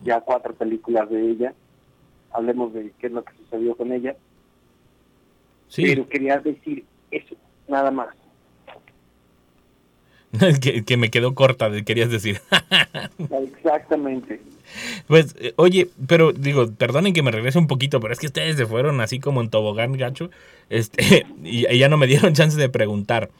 Ya 0.00 0.20
cuatro 0.20 0.54
películas 0.54 1.08
de 1.08 1.30
ella. 1.30 1.54
Hablemos 2.32 2.72
de 2.74 2.92
qué 2.98 3.06
es 3.06 3.12
lo 3.12 3.24
que 3.24 3.32
sucedió 3.34 3.76
con 3.76 3.92
ella. 3.92 4.14
Sí, 5.68 5.84
Pero 5.86 6.08
quería 6.08 6.38
decir 6.38 6.84
eso, 7.10 7.34
nada 7.68 7.90
más. 7.90 8.08
que, 10.60 10.84
que 10.84 10.96
me 10.96 11.10
quedó 11.10 11.34
corta, 11.34 11.70
querías 11.82 12.10
decir. 12.10 12.40
Exactamente. 13.18 14.40
Pues, 15.06 15.34
eh, 15.38 15.52
oye, 15.56 15.88
pero 16.06 16.32
digo, 16.32 16.70
perdonen 16.72 17.12
que 17.12 17.22
me 17.22 17.30
regrese 17.30 17.58
un 17.58 17.66
poquito, 17.66 18.00
pero 18.00 18.12
es 18.12 18.18
que 18.18 18.26
ustedes 18.26 18.56
se 18.56 18.66
fueron 18.66 19.00
así 19.00 19.20
como 19.20 19.40
en 19.40 19.50
tobogán 19.50 19.92
gacho, 19.92 20.30
este, 20.68 21.26
y, 21.44 21.76
ya 21.76 21.88
no 21.88 21.96
me 21.96 22.06
dieron 22.06 22.34
chance 22.34 22.58
de 22.58 22.68
preguntar. 22.68 23.30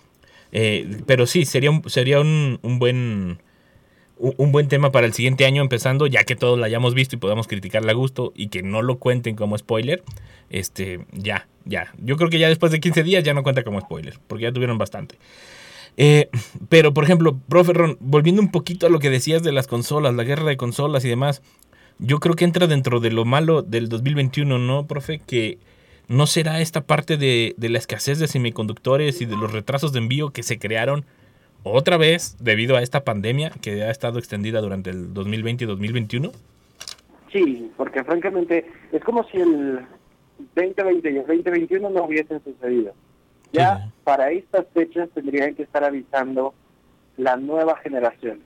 Eh, 0.52 1.02
pero 1.06 1.26
sí, 1.26 1.44
sería 1.44 1.70
un, 1.70 1.88
sería 1.88 2.20
un, 2.20 2.58
un 2.62 2.78
buen 2.78 3.38
un 4.20 4.52
buen 4.52 4.68
tema 4.68 4.92
para 4.92 5.06
el 5.06 5.14
siguiente 5.14 5.46
año 5.46 5.62
empezando, 5.62 6.06
ya 6.06 6.24
que 6.24 6.36
todos 6.36 6.58
la 6.58 6.66
hayamos 6.66 6.94
visto 6.94 7.16
y 7.16 7.18
podamos 7.18 7.46
criticarla 7.46 7.92
a 7.92 7.94
gusto 7.94 8.32
y 8.36 8.48
que 8.48 8.62
no 8.62 8.82
lo 8.82 8.98
cuenten 8.98 9.34
como 9.34 9.56
spoiler. 9.56 10.02
Este, 10.50 11.06
ya, 11.12 11.48
ya. 11.64 11.92
Yo 11.98 12.16
creo 12.16 12.28
que 12.28 12.38
ya 12.38 12.48
después 12.48 12.70
de 12.70 12.80
15 12.80 13.02
días 13.02 13.24
ya 13.24 13.32
no 13.32 13.42
cuenta 13.42 13.62
como 13.62 13.80
spoiler, 13.80 14.18
porque 14.26 14.44
ya 14.44 14.52
tuvieron 14.52 14.76
bastante. 14.78 15.16
Eh, 15.96 16.28
pero, 16.68 16.94
por 16.94 17.04
ejemplo, 17.04 17.38
profe 17.48 17.72
Ron, 17.72 17.96
volviendo 18.00 18.40
un 18.40 18.50
poquito 18.50 18.86
a 18.86 18.90
lo 18.90 18.98
que 18.98 19.10
decías 19.10 19.42
de 19.42 19.52
las 19.52 19.66
consolas, 19.66 20.14
la 20.14 20.24
guerra 20.24 20.44
de 20.44 20.56
consolas 20.56 21.04
y 21.04 21.08
demás, 21.08 21.42
yo 21.98 22.20
creo 22.20 22.34
que 22.34 22.44
entra 22.44 22.66
dentro 22.66 23.00
de 23.00 23.10
lo 23.10 23.24
malo 23.24 23.62
del 23.62 23.88
2021, 23.88 24.58
¿no, 24.58 24.86
profe? 24.86 25.20
Que 25.26 25.58
no 26.08 26.26
será 26.26 26.60
esta 26.60 26.82
parte 26.82 27.16
de, 27.16 27.54
de 27.56 27.68
la 27.68 27.78
escasez 27.78 28.18
de 28.18 28.28
semiconductores 28.28 29.20
y 29.20 29.26
de 29.26 29.36
los 29.36 29.52
retrasos 29.52 29.92
de 29.92 29.98
envío 29.98 30.30
que 30.30 30.42
se 30.42 30.58
crearon 30.58 31.04
otra 31.62 31.96
vez 31.96 32.36
debido 32.40 32.76
a 32.76 32.82
esta 32.82 33.04
pandemia 33.04 33.50
que 33.60 33.82
ha 33.82 33.90
estado 33.90 34.18
extendida 34.18 34.60
durante 34.60 34.90
el 34.90 35.12
2020 35.12 35.64
y 35.64 35.66
2021. 35.66 36.32
Sí, 37.32 37.70
porque 37.76 38.02
francamente 38.02 38.66
es 38.92 39.04
como 39.04 39.24
si 39.24 39.38
el 39.38 39.80
2020 40.56 41.10
y 41.12 41.16
el 41.18 41.26
2021 41.26 41.90
no 41.90 42.04
hubiesen 42.04 42.42
sucedido. 42.42 42.92
Ya 43.52 43.78
Sí. 43.78 43.92
para 44.04 44.30
estas 44.30 44.66
fechas 44.72 45.08
tendrían 45.10 45.54
que 45.54 45.62
estar 45.64 45.84
avisando 45.84 46.54
la 47.16 47.36
nueva 47.36 47.76
generación. 47.78 48.40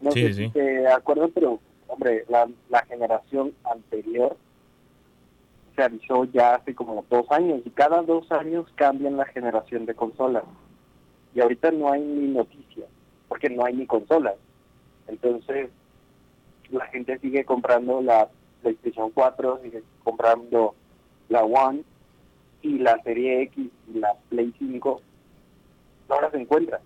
No 0.00 0.10
Sí, 0.12 0.22
sé 0.28 0.34
sí. 0.34 0.44
si 0.46 0.50
te 0.52 0.88
acuerdas, 0.88 1.30
pero 1.34 1.60
hombre, 1.88 2.24
la, 2.28 2.48
la 2.68 2.82
generación 2.86 3.52
anterior 3.64 4.36
se 5.76 5.82
avisó 5.82 6.24
ya 6.24 6.54
hace 6.56 6.74
como 6.74 7.04
dos 7.10 7.30
años 7.30 7.60
y 7.64 7.70
cada 7.70 8.02
dos 8.02 8.30
años 8.32 8.66
cambian 8.74 9.16
la 9.16 9.26
generación 9.26 9.86
de 9.86 9.94
consolas. 9.94 10.44
Y 11.34 11.40
ahorita 11.40 11.70
no 11.70 11.92
hay 11.92 12.00
ni 12.00 12.28
noticias, 12.28 12.86
porque 13.28 13.48
no 13.50 13.64
hay 13.64 13.74
ni 13.74 13.86
consolas. 13.86 14.34
Entonces, 15.06 15.70
la 16.70 16.86
gente 16.86 17.18
sigue 17.18 17.44
comprando 17.44 18.00
la 18.02 18.28
PlayStation 18.62 19.10
4, 19.10 19.60
sigue 19.62 19.82
comprando 20.04 20.74
la 21.28 21.42
One 21.44 21.82
y 22.62 22.78
la 22.78 23.02
Serie 23.02 23.42
X 23.42 23.70
y 23.94 23.98
la 23.98 24.14
Play 24.28 24.54
5 24.58 25.00
no 26.08 26.20
las 26.20 26.34
encuentra. 26.34 26.80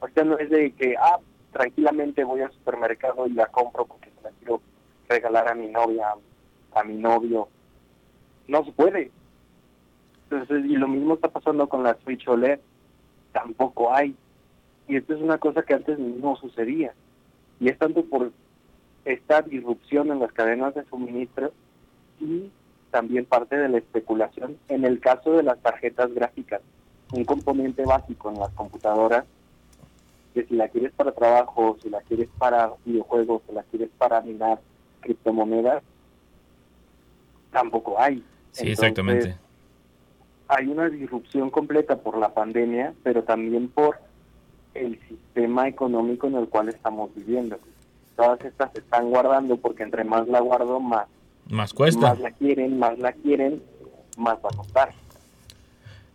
Ahorita 0.00 0.24
no 0.24 0.38
es 0.38 0.50
de 0.50 0.72
que, 0.72 0.96
ah, 0.96 1.18
tranquilamente 1.52 2.24
voy 2.24 2.42
al 2.42 2.52
supermercado 2.52 3.26
y 3.26 3.32
la 3.32 3.46
compro 3.46 3.86
porque 3.86 4.10
se 4.10 4.22
la 4.22 4.30
quiero 4.38 4.60
regalar 5.08 5.48
a 5.48 5.54
mi 5.54 5.68
novia, 5.68 6.08
a 6.74 6.84
mi 6.84 6.96
novio. 6.96 7.48
No 8.48 8.64
se 8.64 8.72
puede. 8.72 9.10
Entonces, 10.28 10.64
y 10.66 10.76
lo 10.76 10.88
mismo 10.88 11.14
está 11.14 11.28
pasando 11.28 11.68
con 11.68 11.82
la 11.82 11.96
Switch 12.02 12.26
OLED. 12.28 12.58
Tampoco 13.32 13.92
hay. 13.94 14.14
Y 14.88 14.96
esto 14.96 15.14
es 15.14 15.20
una 15.20 15.38
cosa 15.38 15.62
que 15.62 15.74
antes 15.74 15.98
no 15.98 16.36
sucedía. 16.36 16.92
Y 17.60 17.68
es 17.68 17.78
tanto 17.78 18.04
por 18.04 18.32
esta 19.04 19.40
disrupción 19.42 20.10
en 20.10 20.18
las 20.18 20.32
cadenas 20.32 20.74
de 20.74 20.84
suministro 20.84 21.52
y 22.20 22.50
también 22.96 23.26
parte 23.26 23.58
de 23.58 23.68
la 23.68 23.76
especulación 23.76 24.56
en 24.70 24.86
el 24.86 25.00
caso 25.00 25.32
de 25.32 25.42
las 25.42 25.58
tarjetas 25.58 26.14
gráficas, 26.14 26.62
un 27.12 27.26
componente 27.26 27.84
básico 27.84 28.30
en 28.30 28.38
las 28.38 28.48
computadoras, 28.52 29.26
que 30.32 30.46
si 30.46 30.54
la 30.54 30.68
quieres 30.68 30.92
para 30.92 31.12
trabajo, 31.12 31.76
si 31.82 31.90
la 31.90 32.00
quieres 32.00 32.30
para 32.38 32.72
videojuegos, 32.86 33.42
si 33.46 33.52
la 33.52 33.64
quieres 33.64 33.90
para 33.98 34.22
minar 34.22 34.60
criptomonedas, 35.00 35.82
tampoco 37.52 38.00
hay. 38.00 38.16
Sí, 38.52 38.62
Entonces, 38.62 38.68
exactamente. 38.70 39.36
hay 40.48 40.66
una 40.66 40.88
disrupción 40.88 41.50
completa 41.50 41.98
por 41.98 42.16
la 42.16 42.32
pandemia, 42.32 42.94
pero 43.02 43.24
también 43.24 43.68
por 43.68 43.98
el 44.72 44.98
sistema 45.06 45.68
económico 45.68 46.28
en 46.28 46.36
el 46.36 46.48
cual 46.48 46.70
estamos 46.70 47.14
viviendo. 47.14 47.58
Todas 48.16 48.40
estas 48.40 48.72
se 48.72 48.78
están 48.78 49.10
guardando 49.10 49.58
porque 49.58 49.82
entre 49.82 50.02
más 50.02 50.26
la 50.28 50.40
guardo, 50.40 50.80
más, 50.80 51.08
Más 51.48 51.72
cuesta. 51.72 52.00
más 52.00 52.20
la 52.20 52.30
quieren, 52.32 52.78
más 52.78 52.98
la 52.98 53.12
quieren, 53.12 53.62
más 54.16 54.36
va 54.36 54.48
a 54.52 54.56
costar. 54.56 54.92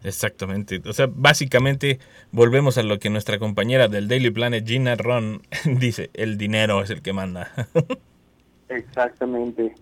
Exactamente. 0.04 0.82
O 0.86 0.94
sea, 0.94 1.08
básicamente 1.12 2.00
volvemos 2.32 2.78
a 2.78 2.84
lo 2.84 3.00
que 3.00 3.10
nuestra 3.10 3.38
compañera 3.39 3.88
del 3.88 4.08
Daily 4.08 4.32
Planet, 4.32 4.67
Gina 4.67 4.96
Ron, 4.96 5.41
dice, 5.65 6.10
el 6.13 6.38
dinero 6.38 6.82
es 6.82 6.89
el 6.89 7.02
que 7.02 7.13
manda. 7.13 7.52
Exactamente. 8.70 9.76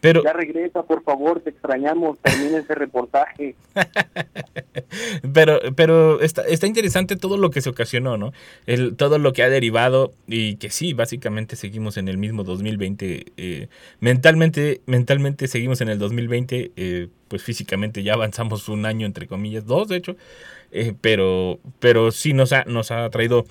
Pero, 0.00 0.22
Ya 0.22 0.32
regresa, 0.32 0.82
por 0.82 1.02
favor, 1.02 1.40
te 1.40 1.50
extrañamos, 1.50 2.18
termina 2.20 2.58
ese 2.58 2.74
reportaje. 2.74 3.56
pero, 5.34 5.60
pero 5.74 6.20
está, 6.20 6.42
está 6.42 6.66
interesante 6.66 7.16
todo 7.16 7.36
lo 7.36 7.50
que 7.50 7.60
se 7.60 7.70
ocasionó, 7.70 8.16
¿no? 8.16 8.32
El, 8.66 8.96
todo 8.96 9.18
lo 9.18 9.32
que 9.32 9.42
ha 9.42 9.48
derivado 9.48 10.12
y 10.28 10.56
que 10.56 10.70
sí, 10.70 10.92
básicamente 10.92 11.56
seguimos 11.56 11.96
en 11.96 12.08
el 12.08 12.16
mismo 12.16 12.44
2020. 12.44 13.26
eh, 13.36 13.68
mentalmente, 14.00 14.80
mentalmente 14.86 15.48
seguimos 15.48 15.80
en 15.80 15.88
el 15.88 15.98
2020, 15.98 16.72
eh, 16.76 17.08
pues 17.28 17.42
físicamente 17.42 18.02
ya 18.02 18.14
avanzamos 18.14 18.68
un 18.68 18.86
año, 18.86 19.06
entre 19.06 19.26
comillas, 19.26 19.66
dos 19.66 19.88
de 19.88 19.96
hecho, 19.96 20.16
eh, 20.70 20.94
pero, 21.00 21.58
pero 21.80 22.10
sí 22.10 22.32
nos 22.34 22.52
ha, 22.52 22.64
nos 22.64 22.90
ha 22.90 23.08
traído 23.10 23.46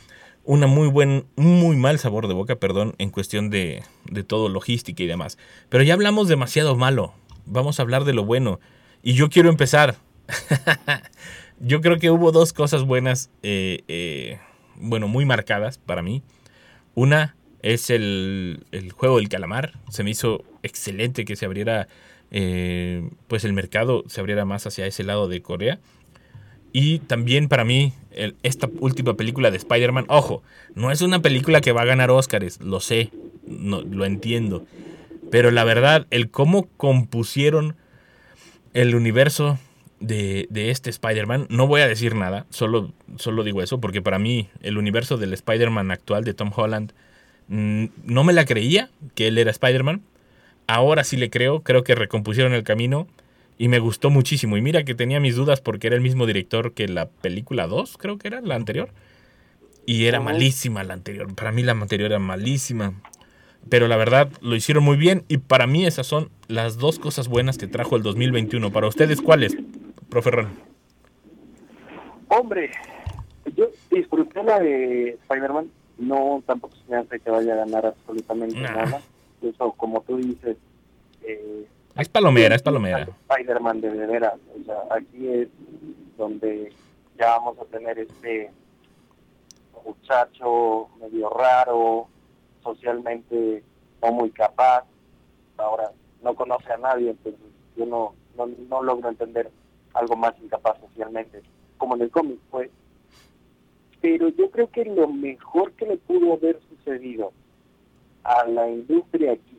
una 0.48 0.66
muy 0.66 0.88
buen, 0.88 1.26
muy 1.36 1.76
mal 1.76 2.00
sabor 2.00 2.28
de 2.28 2.34
boca, 2.34 2.56
perdón, 2.56 2.96
en 2.98 3.12
cuestión 3.12 3.50
de, 3.50 3.84
de 4.10 4.24
todo 4.24 4.48
logística 4.48 5.04
y 5.04 5.06
demás. 5.06 5.38
Pero 5.68 5.84
ya 5.84 5.94
hablamos 5.94 6.30
demasiado 6.30 6.76
malo. 6.78 7.14
Vamos 7.46 7.80
a 7.80 7.84
hablar 7.84 8.06
de 8.06 8.14
lo 8.14 8.24
bueno. 8.26 8.60
Y 9.04 9.14
yo 9.14 9.30
quiero 9.30 9.50
empezar. 9.50 9.98
yo 11.60 11.82
creo 11.82 12.00
que 12.00 12.12
hubo 12.12 12.32
dos 12.32 12.54
cosas 12.54 12.84
buenas, 12.84 13.30
eh, 13.44 13.84
eh, 13.90 14.40
bueno, 14.76 15.10
muy 15.10 15.26
marcadas 15.26 15.78
para 15.80 16.02
mí. 16.02 16.24
Una 16.96 17.36
es 17.62 17.90
el, 17.90 18.66
el 18.72 18.94
juego 18.94 19.18
del 19.18 19.28
calamar. 19.28 19.74
Se 19.90 20.06
me 20.06 20.12
hizo 20.12 20.46
excelente 20.64 21.26
que 21.26 21.36
se 21.36 21.46
abriera, 21.46 21.90
eh, 22.32 23.10
pues 23.28 23.44
el 23.44 23.52
mercado 23.52 24.06
se 24.08 24.22
abriera 24.22 24.46
más 24.46 24.66
hacia 24.66 24.86
ese 24.86 25.04
lado 25.04 25.28
de 25.28 25.42
Corea. 25.42 25.80
Y 26.72 27.00
también 27.00 27.50
para 27.50 27.66
mí, 27.66 27.94
esta 28.44 28.70
última 28.80 29.16
película 29.16 29.52
de 29.52 29.58
Spider-Man, 29.58 30.06
ojo, 30.08 30.44
no 30.76 30.92
es 30.92 31.02
una 31.02 31.22
película 31.22 31.62
que 31.62 31.72
va 31.72 31.82
a 31.82 31.86
ganar 31.86 32.12
Oscars, 32.12 32.60
lo 32.62 32.80
sé, 32.80 33.12
no, 33.46 33.82
lo 33.82 34.06
entiendo. 34.06 34.66
Pero 35.32 35.52
la 35.52 35.64
verdad, 35.64 36.08
el 36.10 36.30
cómo 36.30 36.68
compusieron 36.78 37.76
el 38.74 38.96
universo 38.96 39.58
de, 40.00 40.48
de 40.50 40.72
este 40.72 40.90
Spider-Man, 40.90 41.48
no 41.50 41.68
voy 41.68 41.82
a 41.82 41.88
decir 41.88 42.16
nada, 42.16 42.46
solo, 42.50 42.94
solo 43.18 43.44
digo 43.44 43.62
eso, 43.62 43.80
porque 43.80 44.02
para 44.02 44.20
mí 44.20 44.50
el 44.62 44.78
universo 44.78 45.18
del 45.18 45.34
Spider-Man 45.34 45.92
actual 45.92 46.24
de 46.24 46.34
Tom 46.34 46.52
Holland 46.56 46.94
mm, 47.48 47.86
no 48.04 48.24
me 48.24 48.34
la 48.34 48.46
creía 48.46 48.90
que 49.16 49.28
él 49.28 49.38
era 49.38 49.52
Spider-Man. 49.52 50.02
Ahora 50.68 51.04
sí 51.04 51.18
le 51.18 51.30
creo, 51.30 51.62
creo 51.62 51.84
que 51.84 51.96
recompusieron 51.96 52.54
el 52.54 52.64
camino 52.64 53.08
y 53.58 53.68
me 53.68 53.80
gustó 53.80 54.10
muchísimo. 54.10 54.58
Y 54.58 54.62
mira 54.62 54.84
que 54.84 54.96
tenía 54.96 55.20
mis 55.20 55.36
dudas 55.36 55.62
porque 55.62 55.88
era 55.88 55.96
el 55.96 56.02
mismo 56.02 56.26
director 56.26 56.74
que 56.74 56.88
la 56.88 57.08
película 57.08 57.68
2, 57.68 57.98
creo 57.98 58.18
que 58.18 58.28
era 58.28 58.42
la 58.42 58.56
anterior. 58.56 58.90
Y 59.86 60.06
era 60.06 60.20
malísima 60.20 60.84
la 60.84 60.94
anterior. 60.94 61.34
Para 61.34 61.52
mí 61.52 61.64
la 61.64 61.72
anterior 61.72 62.12
era 62.12 62.20
malísima. 62.20 62.94
Pero 63.70 63.88
la 63.88 63.96
verdad 63.98 64.30
lo 64.42 64.56
hicieron 64.56 64.84
muy 64.84 64.98
bien 64.98 65.24
y 65.28 65.38
para 65.40 65.66
mí 65.68 65.86
esas 65.86 66.08
son 66.08 66.30
las 66.48 66.78
dos 66.78 67.00
cosas 67.00 67.28
buenas 67.28 67.58
que 67.58 67.68
trajo 67.68 67.96
el 67.96 68.04
2021. 68.04 68.72
Para 68.72 68.88
ustedes, 68.88 69.22
¿cuáles, 69.22 69.56
profe 70.10 70.32
Ron? 70.32 70.48
Hombre, 72.30 72.72
yo 73.56 73.70
disfruté 73.90 74.44
la 74.44 74.60
de 74.60 75.18
Spider-Man. 75.24 75.70
No, 75.98 76.44
tampoco 76.46 76.76
se 76.76 76.92
me 76.92 76.98
hace 76.98 77.20
que 77.20 77.30
vaya 77.30 77.54
a 77.54 77.58
ganar 77.58 77.86
absolutamente 77.88 78.60
Nah. 78.60 78.72
nada. 78.86 79.02
Eso, 79.42 79.72
como 79.74 80.02
tú 80.02 80.18
dices, 80.18 80.58
eh, 81.24 81.66
Es 81.98 82.10
palomera, 82.10 82.56
es 82.56 82.62
palomera. 82.62 83.08
Spider-Man 83.30 83.82
de 83.82 83.90
veras. 83.90 84.36
O 84.60 84.64
sea, 84.64 84.78
aquí 84.92 85.28
es 85.28 85.48
donde 86.16 86.72
ya 87.18 87.38
vamos 87.38 87.58
a 87.60 87.66
tener 87.66 87.98
este 87.98 88.52
muchacho 89.84 90.90
medio 91.00 91.30
raro, 91.30 92.08
socialmente 92.64 93.64
no 94.02 94.12
muy 94.12 94.30
capaz. 94.30 94.86
Ahora 95.58 95.92
no 96.22 96.36
conoce 96.36 96.72
a 96.72 96.78
nadie, 96.78 97.12
entonces 97.12 97.42
yo 97.76 97.86
no, 97.88 98.14
no, 98.38 98.48
no 98.70 98.84
logro 98.84 99.10
entender 99.10 99.50
algo 99.94 100.16
más 100.16 100.36
incapaz 100.40 100.80
socialmente, 100.80 101.42
como 101.78 101.96
en 101.96 102.02
el 102.04 102.12
cómic, 102.12 102.40
pues. 102.52 102.70
Pero 104.02 104.30
yo 104.30 104.52
creo 104.52 104.70
que 104.70 104.86
lo 104.86 105.08
mejor 105.08 105.72
que 105.72 105.88
le 105.88 105.98
pudo 105.98 106.34
haber 106.34 106.60
sucedido 106.70 107.32
a 108.24 108.46
la 108.46 108.70
industria 108.70 109.32
geek 109.32 109.57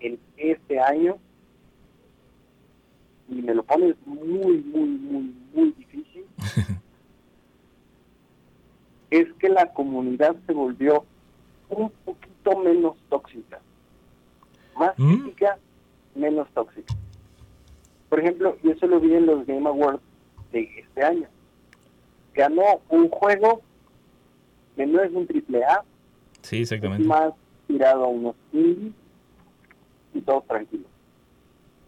en 0.00 0.18
este 0.36 0.78
año, 0.80 1.16
y 3.28 3.42
me 3.42 3.54
lo 3.54 3.62
pones 3.64 3.96
muy, 4.06 4.58
muy, 4.62 4.88
muy, 4.88 5.34
muy 5.54 5.72
difícil, 5.72 6.24
es 9.10 9.32
que 9.34 9.48
la 9.48 9.72
comunidad 9.72 10.36
se 10.46 10.52
volvió 10.52 11.04
un 11.68 11.90
poquito 12.04 12.58
menos 12.58 12.96
tóxica. 13.08 13.60
Más 14.78 14.92
¿Mm? 14.98 15.14
crítica, 15.22 15.58
menos 16.14 16.48
tóxica. 16.50 16.94
Por 18.08 18.20
ejemplo, 18.20 18.56
yo 18.62 18.72
eso 18.72 18.86
lo 18.86 19.00
vi 19.00 19.14
en 19.14 19.26
los 19.26 19.46
Game 19.46 19.68
Awards 19.68 20.02
de 20.52 20.70
este 20.78 21.02
año. 21.02 21.26
Ganó 22.34 22.80
un 22.88 23.08
juego 23.08 23.62
que 24.76 24.86
no 24.86 25.00
es 25.02 25.10
un 25.12 25.26
triple 25.26 25.64
A, 25.64 25.82
Sí, 26.42 26.56
es 26.62 26.70
exactamente. 26.70 27.08
más 27.08 27.32
tirado 27.66 28.04
a 28.04 28.08
unos 28.08 28.36
indies 28.52 28.92
y 30.16 30.20
todo 30.22 30.42
tranquilo. 30.42 30.84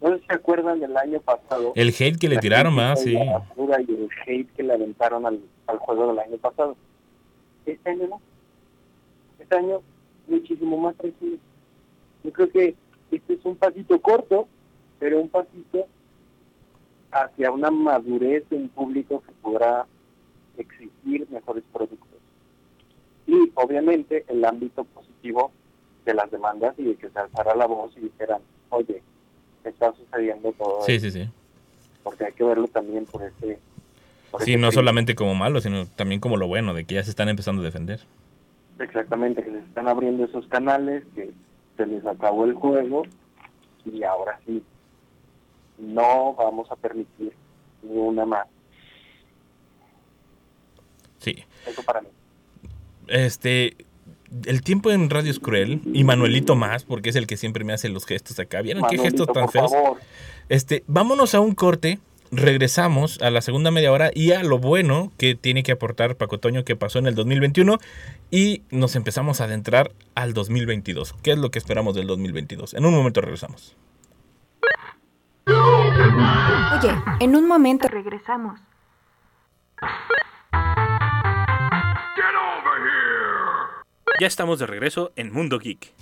No 0.01 0.09
sé 0.09 0.19
si 0.19 0.25
se 0.27 0.33
acuerdan 0.33 0.79
del 0.79 0.95
año 0.95 1.19
pasado. 1.19 1.73
El 1.75 1.89
hate 1.89 2.17
que 2.17 2.29
le 2.29 2.37
tiraron 2.37 2.73
más, 2.73 3.05
y 3.05 3.09
sí. 3.09 3.13
la 3.15 3.81
y 3.81 3.91
el 3.91 4.09
hate 4.25 4.51
que 4.53 4.63
le 4.63 4.73
aventaron 4.73 5.25
al, 5.25 5.39
al 5.67 5.77
juego 5.79 6.07
del 6.07 6.19
año 6.19 6.37
pasado. 6.37 6.75
Este 7.65 7.89
año 7.89 8.07
no. 8.07 8.21
Este 9.39 9.55
año 9.55 9.81
muchísimo 10.27 10.77
más 10.77 10.95
tranquilo. 10.95 11.37
Yo 12.23 12.31
creo 12.31 12.49
que 12.49 12.75
este 13.11 13.33
es 13.33 13.43
un 13.43 13.55
pasito 13.55 13.99
corto, 13.99 14.47
pero 14.99 15.19
un 15.19 15.29
pasito 15.29 15.87
hacia 17.11 17.51
una 17.51 17.71
madurez 17.71 18.47
de 18.49 18.55
un 18.55 18.69
público 18.69 19.21
que 19.25 19.31
podrá 19.41 19.85
exigir 20.57 21.27
mejores 21.29 21.63
productos. 21.73 22.07
Y 23.27 23.51
obviamente 23.55 24.25
el 24.27 24.45
ámbito 24.45 24.83
positivo 24.83 25.51
de 26.09 26.15
las 26.15 26.29
demandas 26.31 26.73
y 26.77 26.83
de 26.83 26.95
que 26.95 27.09
se 27.09 27.19
alzara 27.19 27.55
la 27.55 27.65
voz 27.67 27.91
y 27.97 28.01
dijeran, 28.01 28.41
oye, 28.69 29.01
está 29.63 29.93
sucediendo 29.93 30.51
todo 30.53 30.81
Sí, 30.85 30.93
esto", 30.93 31.09
sí, 31.11 31.23
sí. 31.23 31.29
porque 32.03 32.25
hay 32.25 32.33
que 32.33 32.43
verlo 32.43 32.67
también 32.67 33.05
por 33.05 33.23
ese... 33.23 33.59
por 34.31 34.43
Sí, 34.43 34.57
no 34.57 34.71
solamente 34.71 35.15
como 35.15 35.35
malo, 35.35 35.61
sino 35.61 35.85
también 35.85 36.19
como 36.21 36.37
lo 36.37 36.47
bueno, 36.47 36.73
de 36.73 36.85
que 36.85 36.95
ya 36.95 37.03
se 37.03 37.09
están 37.11 37.29
empezando 37.29 37.61
a 37.61 37.65
defender. 37.65 37.99
Exactamente, 38.79 39.43
que 39.43 39.51
se 39.51 39.59
están 39.59 39.87
abriendo 39.87 40.23
esos 40.25 40.47
canales, 40.47 41.03
que 41.13 41.31
se 41.77 41.85
les 41.85 42.05
acabó 42.05 42.45
el 42.45 42.53
juego 42.53 43.03
y 43.85 44.03
ahora 44.03 44.39
sí, 44.45 44.63
no 45.77 46.33
vamos 46.33 46.71
a 46.71 46.75
permitir 46.75 47.33
ni 47.83 47.97
una 47.97 48.25
más. 48.25 48.47
Sí. 51.19 51.43
Eso 51.67 51.83
para 51.83 52.01
mí. 52.01 52.07
Este, 53.07 53.75
el 54.45 54.61
tiempo 54.61 54.91
en 54.91 55.09
radio 55.09 55.31
es 55.31 55.39
cruel 55.39 55.81
y 55.93 56.03
Manuelito 56.03 56.55
más, 56.55 56.83
porque 56.83 57.09
es 57.09 57.15
el 57.15 57.27
que 57.27 57.37
siempre 57.37 57.63
me 57.63 57.73
hace 57.73 57.89
los 57.89 58.05
gestos 58.05 58.39
acá. 58.39 58.61
¿Vieron 58.61 58.83
qué 58.89 58.97
gestos 58.97 59.27
tan 59.27 59.45
por 59.45 59.51
feos? 59.51 59.71
favor. 59.71 59.97
Este, 60.49 60.83
vámonos 60.87 61.35
a 61.35 61.39
un 61.39 61.53
corte, 61.55 61.99
regresamos 62.31 63.21
a 63.21 63.29
la 63.31 63.41
segunda 63.41 63.71
media 63.71 63.91
hora 63.91 64.11
y 64.13 64.31
a 64.31 64.43
lo 64.43 64.59
bueno 64.59 65.11
que 65.17 65.35
tiene 65.35 65.63
que 65.63 65.71
aportar 65.71 66.15
Paco 66.15 66.39
Toño 66.39 66.63
que 66.63 66.75
pasó 66.75 66.99
en 66.99 67.07
el 67.07 67.15
2021 67.15 67.77
y 68.31 68.63
nos 68.69 68.95
empezamos 68.95 69.41
a 69.41 69.45
adentrar 69.45 69.91
al 70.15 70.33
2022. 70.33 71.13
¿Qué 71.21 71.31
es 71.31 71.37
lo 71.37 71.51
que 71.51 71.59
esperamos 71.59 71.95
del 71.95 72.07
2022? 72.07 72.73
En 72.75 72.85
un 72.85 72.93
momento 72.93 73.21
regresamos. 73.21 73.75
Oye, 75.47 76.95
en 77.19 77.35
un 77.35 77.47
momento 77.47 77.87
Regresamos. 77.87 78.59
Ya 84.19 84.27
estamos 84.27 84.59
de 84.59 84.67
regreso 84.67 85.13
en 85.15 85.31
Mundo 85.31 85.59
Geek. 85.59 85.93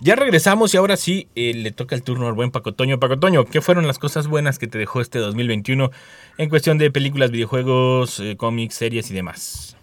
Ya 0.00 0.16
regresamos 0.16 0.72
y 0.72 0.78
ahora 0.78 0.96
sí 0.96 1.28
eh, 1.36 1.52
le 1.54 1.70
toca 1.70 1.94
el 1.94 2.02
turno 2.02 2.28
al 2.28 2.32
buen 2.32 2.50
Paco 2.50 2.72
Toño. 2.72 2.98
Paco 2.98 3.18
Toño, 3.18 3.44
¿qué 3.44 3.60
fueron 3.60 3.86
las 3.86 3.98
cosas 3.98 4.26
buenas 4.26 4.58
que 4.58 4.66
te 4.66 4.78
dejó 4.78 5.02
este 5.02 5.18
2021 5.18 5.90
en 6.38 6.48
cuestión 6.48 6.78
de 6.78 6.90
películas, 6.90 7.30
videojuegos, 7.30 8.20
eh, 8.20 8.38
cómics, 8.38 8.76
series 8.76 9.10
y 9.10 9.14
demás? 9.14 9.76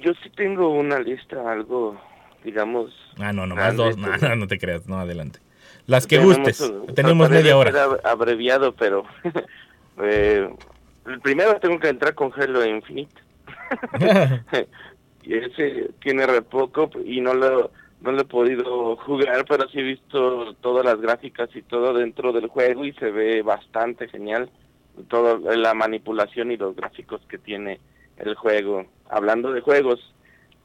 Yo 0.00 0.12
sí 0.24 0.30
tengo 0.34 0.70
una 0.70 0.98
lista 0.98 1.36
algo, 1.52 1.96
digamos... 2.42 2.92
Ah, 3.16 3.32
no, 3.32 3.46
nomás 3.46 3.76
dos. 3.76 3.96
No, 3.96 4.16
no, 4.16 4.34
no 4.34 4.48
te 4.48 4.58
creas, 4.58 4.86
no, 4.88 4.98
adelante. 4.98 5.38
Las 5.86 6.08
que 6.08 6.16
Tenemos, 6.16 6.38
gustes. 6.38 6.72
Tenemos 6.96 7.30
media 7.30 7.56
hora. 7.56 7.72
abreviado, 8.02 8.74
pero... 8.74 9.04
eh, 10.02 10.48
el 11.06 11.20
primero 11.20 11.60
tengo 11.60 11.78
que 11.78 11.90
entrar 11.90 12.14
con 12.14 12.32
Halo 12.32 12.66
Infinite. 12.66 13.14
ese 15.34 15.90
tiene 16.00 16.26
re 16.26 16.42
poco 16.42 16.90
y 17.04 17.20
no 17.20 17.34
lo, 17.34 17.70
no 18.00 18.12
lo 18.12 18.20
he 18.20 18.24
podido 18.24 18.96
jugar, 18.96 19.44
pero 19.48 19.68
sí 19.68 19.80
he 19.80 19.82
visto 19.82 20.54
todas 20.56 20.84
las 20.84 21.00
gráficas 21.00 21.48
y 21.54 21.62
todo 21.62 21.92
dentro 21.94 22.32
del 22.32 22.48
juego 22.48 22.84
y 22.84 22.92
se 22.94 23.10
ve 23.10 23.42
bastante 23.42 24.08
genial. 24.08 24.50
Toda 25.08 25.38
la 25.56 25.74
manipulación 25.74 26.50
y 26.50 26.56
los 26.56 26.74
gráficos 26.74 27.20
que 27.28 27.38
tiene 27.38 27.78
el 28.16 28.34
juego. 28.34 28.84
Hablando 29.08 29.52
de 29.52 29.60
juegos, 29.60 30.00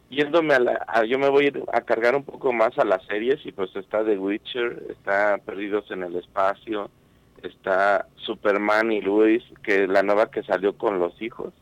yéndome 0.10 0.56
a 0.56 0.60
la, 0.60 0.86
a- 0.88 1.06
yo 1.06 1.20
me 1.20 1.30
voy 1.30 1.52
a 1.72 1.82
cargar 1.82 2.16
un 2.16 2.24
poco 2.24 2.52
más 2.52 2.78
a 2.80 2.86
las 2.86 3.06
series 3.06 3.46
y 3.46 3.52
pues 3.52 3.76
está 3.76 4.04
The 4.04 4.18
Witcher, 4.18 4.84
está 4.90 5.38
Perdidos 5.46 5.90
en 5.92 6.04
el 6.04 6.16
Espacio, 6.16 6.90
está 7.44 8.08
Superman 8.18 8.92
y 8.92 9.02
Luis, 9.02 9.44
que 9.64 9.88
la 9.88 10.02
nueva 10.04 10.32
que 10.32 10.44
salió 10.44 10.78
con 10.78 10.98
los 11.00 11.20
hijos, 11.22 11.54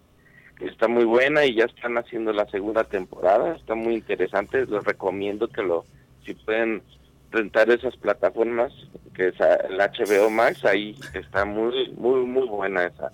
está 0.67 0.87
muy 0.87 1.05
buena 1.05 1.45
y 1.45 1.55
ya 1.55 1.65
están 1.65 1.97
haciendo 1.97 2.31
la 2.33 2.45
segunda 2.47 2.83
temporada, 2.83 3.55
está 3.55 3.75
muy 3.75 3.93
interesante, 3.95 4.65
les 4.65 4.83
recomiendo 4.83 5.47
que 5.47 5.61
lo, 5.63 5.85
si 6.25 6.33
pueden 6.33 6.83
rentar 7.31 7.69
esas 7.69 7.95
plataformas, 7.97 8.71
que 9.15 9.29
es 9.29 9.35
el 9.39 9.77
HBO 9.77 10.29
Max, 10.29 10.65
ahí 10.65 10.95
está 11.13 11.45
muy, 11.45 11.89
muy, 11.97 12.21
muy 12.25 12.47
buena 12.47 12.85
esa, 12.85 13.11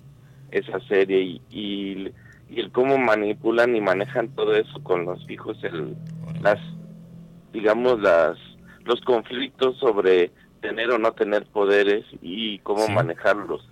esa 0.52 0.80
serie 0.88 1.22
y, 1.22 1.42
y, 1.52 2.14
y 2.50 2.60
el 2.60 2.72
cómo 2.72 2.98
manipulan 2.98 3.76
y 3.76 3.82
manejan 3.82 4.30
todo 4.30 4.56
eso 4.56 4.82
con 4.84 5.06
los 5.06 5.30
hijos, 5.30 5.58
el, 5.64 5.96
las, 6.42 6.60
digamos, 7.54 8.00
las, 8.02 8.38
los 8.86 9.02
conflictos 9.02 9.78
sobre 9.78 10.32
tener 10.62 10.90
o 10.92 10.98
no 10.98 11.12
tener 11.12 11.46
poderes 11.46 12.04
y 12.22 12.58
cómo 12.60 12.88
Sí. 12.88 12.92
manejarlos 12.94 13.68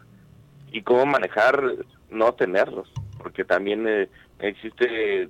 y 0.71 0.81
cómo 0.83 1.05
manejar 1.05 1.61
no 2.11 2.33
tenerlos 2.33 2.87
porque 3.25 3.43
también 3.43 3.87
eh, 3.87 4.07
existe 4.37 5.27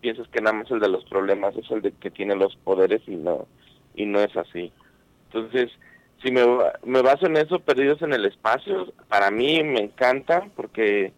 piensas 0.00 0.26
que 0.26 0.40
nada 0.40 0.56
más 0.56 0.70
el 0.72 0.80
de 0.80 0.88
los 0.88 1.04
problemas 1.04 1.54
es 1.56 1.70
el 1.70 1.82
de 1.82 1.92
que 1.92 2.10
tiene 2.10 2.34
los 2.34 2.56
poderes 2.56 3.00
y 3.06 3.14
no 3.14 3.46
y 3.94 4.06
no 4.06 4.18
es 4.18 4.36
así 4.36 4.72
entonces 5.28 5.70
si 6.20 6.32
me, 6.32 6.44
me 6.84 7.00
baso 7.00 7.26
en 7.26 7.36
eso 7.36 7.60
perdidos 7.60 8.02
en 8.02 8.12
el 8.12 8.24
espacio 8.26 8.92
para 9.08 9.30
mí 9.30 9.62
me 9.62 9.78
encanta 9.82 10.48
porque 10.56 11.12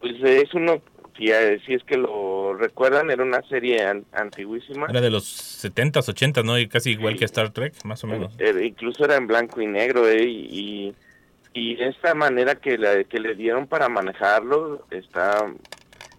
pues 0.00 0.14
es 0.22 0.54
uno 0.54 0.80
si, 1.16 1.28
eh, 1.32 1.60
si 1.66 1.74
es 1.74 1.82
que 1.82 1.96
lo 1.96 2.54
recuerdan 2.54 3.10
era 3.10 3.24
una 3.24 3.42
serie 3.48 3.82
an- 3.84 4.04
antiguísima 4.12 4.86
Era 4.88 5.00
de 5.00 5.10
los 5.10 5.24
70s, 5.64 6.06
80s, 6.14 6.44
¿no? 6.44 6.56
Y 6.56 6.68
casi 6.68 6.92
igual 6.92 7.16
que 7.16 7.24
Star 7.24 7.50
Trek, 7.50 7.74
más 7.84 8.04
o 8.04 8.06
menos. 8.06 8.32
Eh, 8.38 8.54
incluso 8.64 9.04
era 9.04 9.16
en 9.16 9.26
blanco 9.26 9.60
y 9.60 9.66
negro, 9.66 10.06
¿eh? 10.08 10.22
Y, 10.22 10.46
y 10.60 10.94
esta 11.80 12.14
manera 12.14 12.56
que 12.56 12.78
le, 12.78 13.06
que 13.06 13.20
le 13.20 13.34
dieron 13.34 13.66
para 13.68 13.88
manejarlo, 13.88 14.86
está 14.90 15.46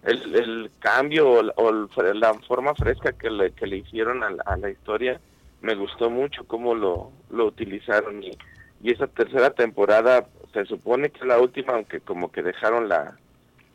el, 0.02 0.34
el 0.36 0.72
cambio 0.80 1.28
o, 1.30 1.40
o 1.56 1.70
el 1.70 2.20
la 2.20 2.34
forma 2.48 2.74
fresca 2.76 3.12
que 3.14 3.30
le, 3.30 3.52
que 3.54 3.66
le 3.66 3.78
hicieron 3.78 4.22
a 4.24 4.30
la, 4.30 4.42
a 4.46 4.56
la 4.56 4.70
historia, 4.70 5.20
me 5.60 5.74
gustó 5.76 6.10
mucho 6.10 6.46
cómo 6.46 6.74
lo, 6.74 7.12
lo 7.30 7.46
utilizaron. 7.46 8.22
Y, 8.24 8.36
y 8.80 8.92
esa 8.92 9.06
tercera 9.08 9.50
temporada 9.54 10.28
se 10.52 10.64
supone 10.66 11.10
que 11.10 11.20
es 11.20 11.26
la 11.26 11.40
última, 11.40 11.74
aunque 11.74 12.00
como 12.00 12.30
que 12.32 12.42
dejaron 12.42 12.88
la, 12.88 13.20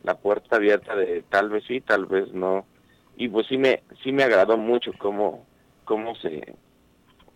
la 0.02 0.16
puerta 0.20 0.56
abierta 0.56 0.96
de 0.96 1.22
tal 1.24 1.50
vez 1.50 1.64
sí, 1.66 1.80
tal 1.80 2.06
vez 2.06 2.32
no. 2.32 2.66
Y 3.16 3.28
pues 3.28 3.46
sí 3.48 3.58
me, 3.58 3.82
sí 4.02 4.12
me 4.12 4.24
agradó 4.24 4.56
mucho 4.58 4.92
cómo, 4.98 5.46
cómo 5.84 6.14
se, 6.16 6.56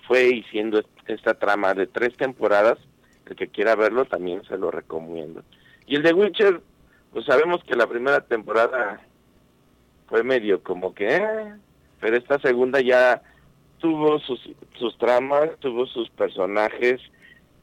fue 0.06 0.24
diciendo 0.24 0.78
est- 0.78 0.88
esta 1.06 1.34
trama 1.34 1.74
de 1.74 1.86
tres 1.86 2.16
temporadas. 2.16 2.78
El 3.30 3.36
que 3.36 3.48
quiera 3.48 3.76
verlo 3.76 4.04
también 4.04 4.42
se 4.44 4.58
lo 4.58 4.70
recomiendo. 4.70 5.42
Y 5.86 5.96
el 5.96 6.02
de 6.02 6.12
Witcher, 6.12 6.60
pues 7.12 7.24
sabemos 7.24 7.62
que 7.64 7.76
la 7.76 7.86
primera 7.86 8.20
temporada 8.20 9.00
fue 10.08 10.22
medio 10.24 10.62
como 10.62 10.92
que, 10.94 11.16
eh, 11.16 11.54
pero 12.00 12.16
esta 12.16 12.40
segunda 12.40 12.80
ya 12.80 13.22
tuvo 13.78 14.18
sus, 14.18 14.40
sus 14.78 14.98
tramas, 14.98 15.50
tuvo 15.60 15.86
sus 15.86 16.10
personajes 16.10 17.00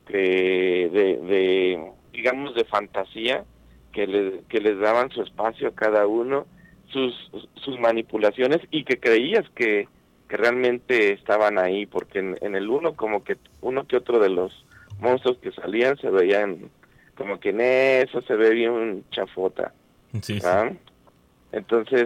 que 0.08 0.90
de, 0.92 1.92
digamos, 2.14 2.56
de 2.56 2.64
fantasía, 2.64 3.44
que, 3.92 4.08
le- 4.08 4.42
que 4.48 4.60
les 4.62 4.80
daban 4.80 5.10
su 5.12 5.22
espacio 5.22 5.68
a 5.68 5.76
cada 5.76 6.08
uno, 6.08 6.46
sus, 6.94 7.14
sus 7.56 7.78
manipulaciones 7.80 8.60
y 8.72 8.86
que 8.86 9.00
creías 9.02 9.44
que, 9.54 9.90
que 10.30 10.38
realmente 10.38 11.12
estaban 11.12 11.58
ahí, 11.60 11.86
porque 11.86 12.20
en 12.20 12.56
el 12.56 12.70
uno 12.70 12.94
como 12.96 13.26
que 13.26 13.36
uno 13.62 13.86
que 13.86 13.98
otro 13.98 14.20
de 14.20 14.30
los 14.30 14.66
monstruos 15.00 15.38
que 15.40 15.52
salían 15.52 15.98
se 15.98 16.10
veían 16.10 16.70
como 17.16 17.40
que 17.40 17.50
en 17.50 17.62
eso 17.62 18.22
se 18.22 18.36
ve 18.36 18.52
bien 18.52 19.04
chafota. 19.12 19.74
Sí, 20.22 20.40
sí. 20.40 20.48
Entonces, 21.52 22.06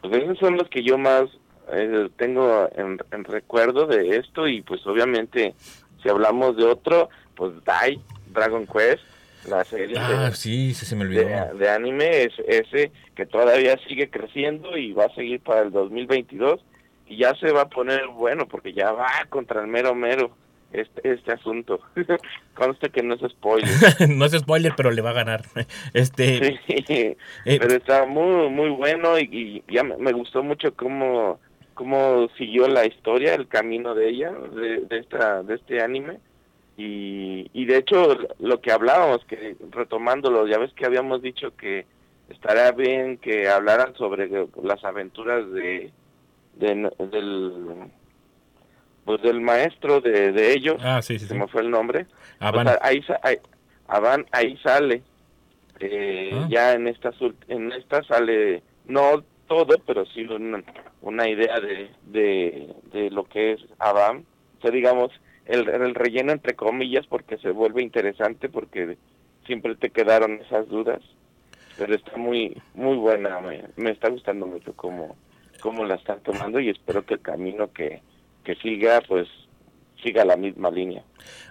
pues 0.00 0.22
esos 0.22 0.38
son 0.38 0.56
los 0.56 0.68
que 0.68 0.82
yo 0.82 0.96
más 0.98 1.24
eh, 1.72 2.08
tengo 2.16 2.68
en, 2.76 2.98
en 3.10 3.24
recuerdo 3.24 3.86
de 3.86 4.16
esto 4.16 4.46
y 4.46 4.62
pues 4.62 4.86
obviamente 4.86 5.54
si 6.02 6.08
hablamos 6.08 6.56
de 6.56 6.64
otro, 6.64 7.08
pues 7.34 7.52
Dai, 7.64 8.00
Dragon 8.32 8.66
Quest, 8.66 9.02
la 9.48 9.64
serie 9.64 9.96
Ah, 9.98 10.28
de, 10.30 10.34
sí, 10.36 10.72
sí, 10.74 10.86
se 10.86 10.94
me 10.96 11.02
olvidó. 11.04 11.22
de, 11.26 11.58
de 11.58 11.70
anime 11.70 12.22
es 12.24 12.32
ese 12.46 12.92
que 13.14 13.26
todavía 13.26 13.78
sigue 13.88 14.08
creciendo 14.10 14.76
y 14.76 14.92
va 14.92 15.06
a 15.06 15.14
seguir 15.14 15.40
para 15.40 15.62
el 15.62 15.70
2022 15.72 16.64
y 17.06 17.18
ya 17.18 17.34
se 17.34 17.52
va 17.52 17.62
a 17.62 17.68
poner 17.68 18.06
bueno 18.08 18.46
porque 18.48 18.72
ya 18.72 18.92
va 18.92 19.10
contra 19.28 19.60
el 19.60 19.66
mero 19.66 19.94
mero 19.94 20.36
este, 20.74 21.12
este 21.12 21.32
asunto. 21.32 21.80
Conste 22.54 22.90
que 22.90 23.02
no 23.02 23.14
es 23.14 23.20
spoiler. 23.30 23.70
no 24.08 24.24
es 24.26 24.32
spoiler, 24.32 24.72
pero 24.76 24.90
le 24.90 25.02
va 25.02 25.10
a 25.10 25.14
ganar. 25.14 25.42
Este, 25.94 26.58
Sí, 26.66 26.84
eh, 26.86 27.16
pero 27.58 27.74
está 27.74 28.06
muy 28.06 28.48
muy 28.50 28.70
bueno 28.70 29.18
y, 29.18 29.62
y 29.68 29.72
ya 29.72 29.82
me, 29.84 29.96
me 29.96 30.12
gustó 30.12 30.42
mucho 30.42 30.74
cómo 30.74 31.40
cómo 31.74 32.28
siguió 32.38 32.68
la 32.68 32.86
historia, 32.86 33.34
el 33.34 33.48
camino 33.48 33.94
de 33.94 34.08
ella, 34.08 34.30
de, 34.30 34.80
de 34.82 34.98
esta 34.98 35.42
de 35.42 35.54
este 35.56 35.80
anime 35.82 36.18
y, 36.76 37.48
y 37.52 37.64
de 37.66 37.78
hecho 37.78 38.16
lo 38.40 38.60
que 38.60 38.72
hablábamos, 38.72 39.24
que 39.26 39.56
retomándolo, 39.70 40.46
ya 40.46 40.58
ves 40.58 40.72
que 40.74 40.86
habíamos 40.86 41.22
dicho 41.22 41.54
que 41.56 41.86
estaría 42.28 42.70
bien 42.72 43.18
que 43.18 43.48
hablaran 43.48 43.94
sobre 43.96 44.28
las 44.62 44.84
aventuras 44.84 45.50
de, 45.52 45.90
de- 46.56 46.90
del 47.10 47.90
pues 49.04 49.22
del 49.22 49.40
maestro 49.40 50.00
de, 50.00 50.32
de 50.32 50.52
ellos, 50.52 50.76
ah, 50.82 51.02
sí, 51.02 51.18
sí, 51.18 51.26
se 51.26 51.34
sí. 51.34 51.38
me 51.38 51.46
fue 51.48 51.62
el 51.62 51.70
nombre, 51.70 52.06
Avan. 52.40 52.66
o 52.66 52.70
sea, 52.70 52.78
ahí, 52.82 53.04
ahí, 53.22 53.36
ahí 54.32 54.56
sale. 54.58 55.02
Eh, 55.80 56.30
Ah. 56.32 56.46
Ya 56.48 56.72
en 56.72 56.86
esta, 56.88 57.10
en 57.48 57.72
esta 57.72 58.02
sale, 58.04 58.62
no 58.86 59.24
todo, 59.46 59.76
pero 59.86 60.06
sí 60.06 60.22
una, 60.24 60.62
una 61.02 61.28
idea 61.28 61.60
de, 61.60 61.90
de, 62.06 62.74
de 62.92 63.10
lo 63.10 63.24
que 63.24 63.52
es 63.52 63.60
Avan. 63.78 64.24
O 64.58 64.62
sea, 64.62 64.70
digamos, 64.70 65.10
el, 65.46 65.68
el 65.68 65.94
relleno 65.94 66.32
entre 66.32 66.54
comillas, 66.54 67.06
porque 67.06 67.36
se 67.38 67.50
vuelve 67.50 67.82
interesante, 67.82 68.48
porque 68.48 68.96
siempre 69.46 69.74
te 69.76 69.90
quedaron 69.90 70.40
esas 70.40 70.68
dudas. 70.68 71.02
Pero 71.76 71.94
está 71.94 72.16
muy 72.16 72.56
muy 72.74 72.96
buena, 72.96 73.40
me, 73.40 73.64
me 73.76 73.90
está 73.90 74.08
gustando 74.08 74.46
mucho 74.46 74.72
cómo, 74.76 75.16
cómo 75.60 75.84
la 75.84 75.96
están 75.96 76.20
tomando 76.20 76.60
y 76.60 76.68
espero 76.70 77.04
que 77.04 77.14
el 77.14 77.20
camino 77.20 77.72
que, 77.72 78.00
que 78.44 78.54
siga, 78.56 79.00
pues 79.08 79.28
siga 80.02 80.24
la 80.24 80.36
misma 80.36 80.70
línea. 80.70 81.02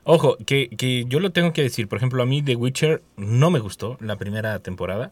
Ojo, 0.04 0.38
que, 0.46 0.70
que 0.70 1.06
yo 1.08 1.20
lo 1.20 1.32
tengo 1.32 1.54
que 1.54 1.64
decir. 1.64 1.88
Por 1.88 1.98
ejemplo, 1.98 2.22
a 2.22 2.26
mí 2.26 2.42
The 2.42 2.56
Witcher 2.56 3.02
no 3.18 3.50
me 3.50 3.60
gustó 3.60 3.98
la 4.00 4.16
primera 4.16 4.60
temporada. 4.60 5.12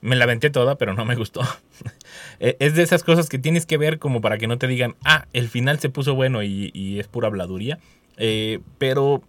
Me 0.00 0.16
la 0.16 0.24
aventé 0.24 0.50
toda, 0.50 0.76
pero 0.76 0.94
no 0.94 1.04
me 1.04 1.14
gustó. 1.14 1.42
Eh, 2.40 2.56
es 2.58 2.74
de 2.74 2.82
esas 2.82 3.04
cosas 3.04 3.28
que 3.28 3.38
tienes 3.38 3.66
que 3.66 3.78
ver 3.78 4.00
como 4.00 4.20
para 4.20 4.36
que 4.36 4.48
no 4.48 4.58
te 4.58 4.66
digan, 4.66 4.96
ah, 5.04 5.26
el 5.32 5.48
final 5.48 5.78
se 5.78 5.90
puso 5.90 6.14
bueno 6.16 6.42
y, 6.42 6.72
y 6.74 6.98
es 6.98 7.06
pura 7.06 7.28
habladuría. 7.28 7.78
Eh, 8.16 8.58
pero 8.78 9.22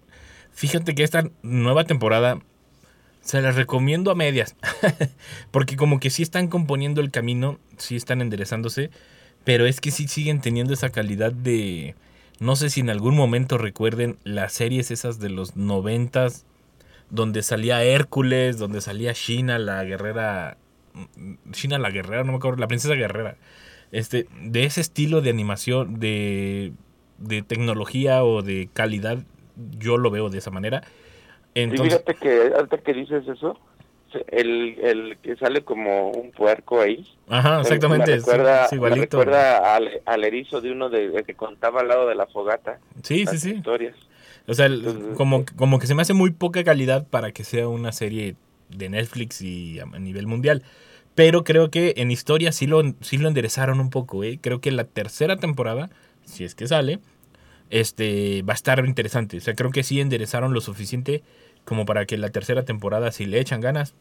fíjate 0.52 0.96
que 0.96 1.04
esta 1.04 1.30
nueva 1.44 1.84
temporada 1.84 2.40
se 3.22 3.42
la 3.42 3.52
recomiendo 3.52 4.12
a 4.12 4.16
medias. 4.16 4.56
Porque 5.52 5.76
como 5.76 6.00
que 6.00 6.10
sí 6.10 6.24
están 6.24 6.48
componiendo 6.48 7.02
el 7.02 7.12
camino, 7.12 7.60
sí 7.78 7.96
están 7.96 8.22
enderezándose. 8.22 8.90
Pero 9.44 9.66
es 9.66 9.82
que 9.82 9.92
sí 9.92 10.08
siguen 10.08 10.42
teniendo 10.42 10.74
esa 10.74 10.90
calidad 10.90 11.32
de... 11.32 11.96
No 12.40 12.56
sé 12.56 12.70
si 12.70 12.82
en 12.82 12.90
algún 12.90 13.16
momento 13.16 13.58
recuerden 13.58 14.18
las 14.24 14.54
series 14.54 14.92
esas 14.92 15.20
de 15.20 15.30
los 15.30 15.56
noventas, 15.56 16.46
donde 17.10 17.44
salía 17.44 17.84
Hércules, 17.84 18.58
donde 18.58 18.82
salía 18.82 19.14
Shina, 19.14 19.60
la 19.60 19.84
guerrera... 19.84 20.58
Shina 21.52 21.78
la 21.80 21.90
guerrera, 21.90 22.24
no 22.24 22.34
me 22.34 22.38
acuerdo, 22.38 22.60
la 22.60 22.68
princesa 22.68 22.94
guerrera. 22.96 23.36
Este, 23.92 24.28
de 24.42 24.64
ese 24.64 24.82
estilo 24.82 25.22
de 25.22 25.30
animación, 25.30 26.00
de, 26.00 26.74
de 27.18 27.42
tecnología 27.42 28.24
o 28.24 28.42
de 28.42 28.70
calidad, 28.74 29.20
yo 29.78 29.98
lo 29.98 30.10
veo 30.10 30.30
de 30.30 30.40
esa 30.40 30.52
manera. 30.52 30.84
Y 31.54 31.62
Entonces, 31.62 32.00
fíjate 32.00 32.16
que 32.16 32.54
ahorita 32.56 32.78
que 32.80 32.94
dices 32.94 33.28
eso, 33.28 33.60
el, 34.28 34.78
el 34.82 35.18
que 35.22 35.36
sale 35.36 35.64
como 35.64 36.12
un 36.12 36.32
puerco 36.32 36.82
ahí, 36.82 37.08
ajá, 37.28 37.56
me- 37.56 37.62
exactamente, 37.62 38.12
me 38.12 38.18
recuerda, 38.18 38.66
es 38.66 38.72
me 38.72 38.76
igualito. 38.78 39.18
recuerda 39.20 39.76
al, 39.76 40.02
al 40.06 40.24
erizo 40.24 40.62
de 40.62 40.72
uno 40.72 40.90
de, 40.90 41.24
que 41.26 41.34
contaba 41.36 41.82
al 41.82 41.88
lado 41.88 42.08
de 42.08 42.16
la 42.16 42.28
fogata. 42.28 42.80
Sí, 43.04 43.26
sí, 43.28 43.38
sí. 43.38 43.52
historias. 43.56 43.96
O 44.48 44.54
sea, 44.54 44.66
Entonces, 44.66 45.16
como, 45.16 45.46
como 45.56 45.80
que 45.80 45.88
se 45.88 45.96
me 45.96 46.02
hace 46.02 46.14
muy 46.14 46.32
poca 46.32 46.64
calidad 46.64 47.08
para 47.08 47.32
que 47.32 47.44
sea 47.44 47.68
una 47.68 47.92
serie 47.92 48.36
de 48.70 48.90
Netflix 48.90 49.42
y 49.42 49.80
a 49.80 49.86
nivel 49.86 50.28
mundial. 50.28 50.64
Pero 51.16 51.44
creo 51.44 51.70
que 51.70 51.94
en 51.98 52.10
historia 52.12 52.52
sí 52.52 52.66
lo, 52.68 52.82
sí 53.02 53.18
lo 53.20 53.28
enderezaron 53.28 53.80
un 53.80 53.90
poco, 53.92 54.24
¿eh? 54.24 54.40
Creo 54.42 54.60
que 54.62 54.72
la 54.72 54.84
tercera 54.84 55.38
temporada, 55.38 55.92
si 56.26 56.44
es 56.44 56.56
que 56.56 56.68
sale, 56.68 57.00
este, 57.70 58.42
va 58.44 58.54
a 58.54 58.56
estar 58.56 58.84
interesante. 58.86 59.38
O 59.38 59.42
sea, 59.42 59.54
creo 59.56 59.72
que 59.72 59.84
sí 59.84 60.00
enderezaron 60.02 60.54
lo 60.54 60.62
suficiente 60.62 61.24
como 61.66 61.86
para 61.86 62.06
que 62.06 62.18
la 62.18 62.30
tercera 62.30 62.64
temporada, 62.66 63.12
si 63.12 63.26
le 63.26 63.40
echan 63.40 63.62
ganas, 63.62 63.96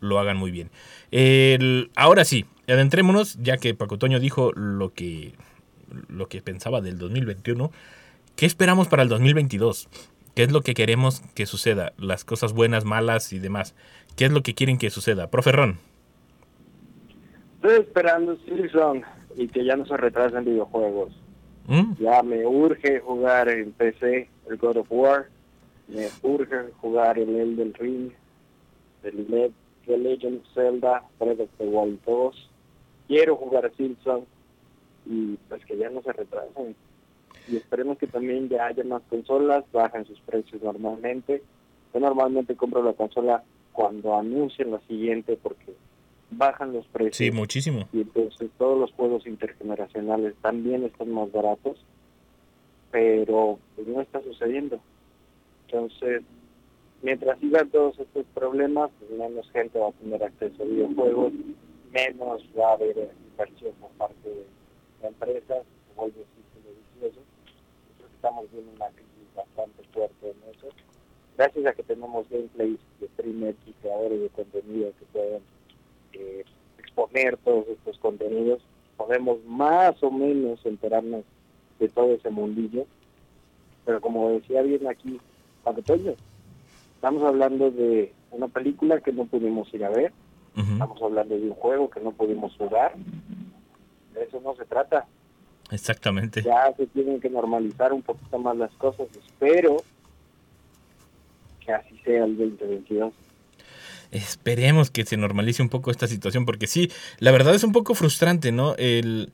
lo 0.00 0.18
hagan 0.18 0.36
muy 0.36 0.50
bien. 0.50 0.70
El- 1.10 1.90
ahora 1.96 2.24
sí, 2.24 2.46
adentrémonos, 2.68 3.38
ya 3.42 3.56
que 3.56 3.74
Paco 3.74 3.98
Toño 3.98 4.20
dijo 4.20 4.52
lo 4.54 4.92
que, 4.92 5.34
lo 6.08 6.28
que 6.28 6.42
pensaba 6.42 6.80
del 6.80 6.98
2021. 6.98 7.70
¿Qué 8.36 8.46
esperamos 8.46 8.86
para 8.88 9.02
el 9.02 9.08
2022? 9.08 9.88
¿Qué 10.36 10.44
es 10.44 10.52
lo 10.52 10.60
que 10.60 10.74
queremos 10.74 11.20
que 11.34 11.46
suceda? 11.46 11.92
Las 11.98 12.24
cosas 12.24 12.52
buenas, 12.52 12.84
malas 12.84 13.32
y 13.32 13.40
demás. 13.40 13.74
¿Qué 14.16 14.26
es 14.26 14.30
lo 14.32 14.42
que 14.44 14.54
quieren 14.54 14.78
que 14.78 14.90
suceda? 14.90 15.28
Profe 15.30 15.50
Ron. 15.50 15.78
Estoy 17.56 17.80
esperando 17.80 18.36
Silson 18.44 19.02
y 19.36 19.48
que 19.48 19.64
ya 19.64 19.76
no 19.76 19.84
se 19.86 19.96
retrasen 19.96 20.44
videojuegos. 20.44 21.12
¿Mm? 21.66 21.94
Ya 22.00 22.22
me 22.22 22.46
urge 22.46 23.00
jugar 23.00 23.48
en 23.48 23.72
PC 23.72 24.28
el 24.48 24.56
God 24.56 24.78
of 24.78 24.86
War, 24.90 25.28
me 25.88 26.08
urge 26.22 26.70
jugar 26.80 27.18
el 27.18 27.34
Elden 27.34 27.74
Ring, 27.74 28.10
el 29.02 29.26
Le- 29.30 29.52
The 29.86 29.96
Legend 29.96 30.40
of 30.40 30.46
Zelda, 30.54 31.02
Breath 31.18 31.40
of 31.40 31.48
the 31.58 31.64
Wild 31.66 31.98
2. 32.04 32.50
Quiero 33.06 33.36
jugar 33.36 33.64
a 33.66 33.70
Silson 33.70 34.26
y 35.06 35.36
pues 35.48 35.64
que 35.64 35.76
ya 35.78 35.88
no 35.88 36.02
se 36.02 36.12
retrasen. 36.12 36.76
Y 37.50 37.56
esperemos 37.56 37.96
que 37.96 38.06
también 38.06 38.50
ya 38.50 38.66
haya 38.66 38.84
más 38.84 39.00
consolas, 39.08 39.64
bajen 39.72 40.04
sus 40.04 40.20
precios 40.20 40.62
normalmente. 40.62 41.42
Yo 41.94 42.00
normalmente 42.00 42.54
compro 42.54 42.82
la 42.82 42.92
consola 42.92 43.42
cuando 43.72 44.14
anuncien 44.14 44.70
la 44.72 44.80
siguiente 44.80 45.38
porque 45.42 45.72
bajan 46.30 46.74
los 46.74 46.84
precios 46.88 47.16
Sí, 47.16 47.30
muchísimo. 47.30 47.88
y 47.94 48.02
entonces 48.02 48.50
todos 48.58 48.78
los 48.78 48.92
juegos 48.92 49.26
intergeneracionales 49.26 50.34
también 50.42 50.84
están 50.84 51.10
más 51.12 51.32
baratos, 51.32 51.78
pero 52.90 53.58
pues, 53.74 53.88
no 53.88 54.00
está 54.02 54.20
sucediendo. 54.22 54.78
Entonces, 55.70 56.22
mientras 57.02 57.38
sigan 57.40 57.68
todos 57.68 57.98
estos 57.98 58.24
problemas, 58.32 58.90
pues, 58.98 59.10
menos 59.10 59.50
gente 59.50 59.78
va 59.78 59.88
a 59.88 59.92
tener 59.92 60.24
acceso 60.24 60.62
a 60.62 60.66
videojuegos, 60.66 61.32
menos 61.92 62.42
va 62.58 62.70
a 62.70 62.72
haber 62.72 63.10
inversión 63.30 63.74
por 63.78 63.90
parte 63.90 64.28
de 64.30 64.46
la 65.02 65.08
empresa, 65.08 65.56
se 65.56 65.94
vuelve 65.94 66.14
círculo 66.14 66.74
vicioso. 66.94 67.20
Creo 67.98 68.08
estamos 68.14 68.50
viendo 68.50 68.72
una 68.76 68.88
crisis 68.88 69.34
bastante 69.36 69.82
fuerte 69.92 70.30
en 70.30 70.54
eso. 70.56 70.68
Gracias 71.36 71.66
a 71.66 71.72
que 71.74 71.82
tenemos 71.82 72.26
gameplays 72.30 72.80
de 73.00 73.08
streamers 73.08 73.58
y 73.66 73.72
creadores 73.82 74.22
de 74.22 74.28
contenido 74.30 74.92
que 74.98 75.04
pueden 75.12 75.42
eh, 76.14 76.44
exponer 76.78 77.36
todos 77.44 77.68
estos 77.68 77.98
contenidos, 77.98 78.62
podemos 78.96 79.44
más 79.44 80.02
o 80.02 80.10
menos 80.10 80.64
enterarnos 80.64 81.24
de 81.78 81.88
todo 81.90 82.14
ese 82.14 82.30
mundillo. 82.30 82.86
Pero 83.84 84.00
como 84.00 84.30
decía 84.30 84.62
bien 84.62 84.86
aquí 84.86 85.20
Paco 85.68 85.82
Toño, 85.82 86.14
estamos 86.94 87.22
hablando 87.22 87.70
de 87.70 88.14
una 88.30 88.48
película 88.48 89.00
que 89.00 89.12
no 89.12 89.26
pudimos 89.26 89.72
ir 89.74 89.84
a 89.84 89.90
ver, 89.90 90.12
Ujú, 90.56 90.72
estamos 90.72 91.02
hablando 91.02 91.38
de 91.38 91.42
un 91.42 91.54
juego 91.54 91.90
que 91.90 92.00
no 92.00 92.12
pudimos 92.12 92.56
jugar. 92.56 92.94
De 94.14 94.22
eso 94.24 94.40
no 94.42 94.56
se 94.56 94.64
trata. 94.64 95.06
Exactamente. 95.70 96.42
Ya 96.42 96.72
se 96.74 96.86
tienen 96.86 97.20
que 97.20 97.28
normalizar 97.28 97.92
un 97.92 98.00
poquito 98.00 98.38
más 98.38 98.56
las 98.56 98.72
cosas. 98.76 99.08
Espero 99.14 99.76
que 101.60 101.72
así 101.72 101.98
sea 102.02 102.24
el 102.24 102.38
2022. 102.38 103.12
Esperemos 104.10 104.90
que 104.90 105.04
se 105.04 105.18
normalice 105.18 105.62
un 105.62 105.68
poco 105.68 105.90
esta 105.90 106.06
situación, 106.06 106.46
porque 106.46 106.66
sí, 106.66 106.90
la 107.18 107.30
verdad 107.30 107.54
es 107.54 107.62
un 107.62 107.72
poco 107.72 107.94
frustrante, 107.94 108.52
¿no? 108.52 108.74
El, 108.76 109.32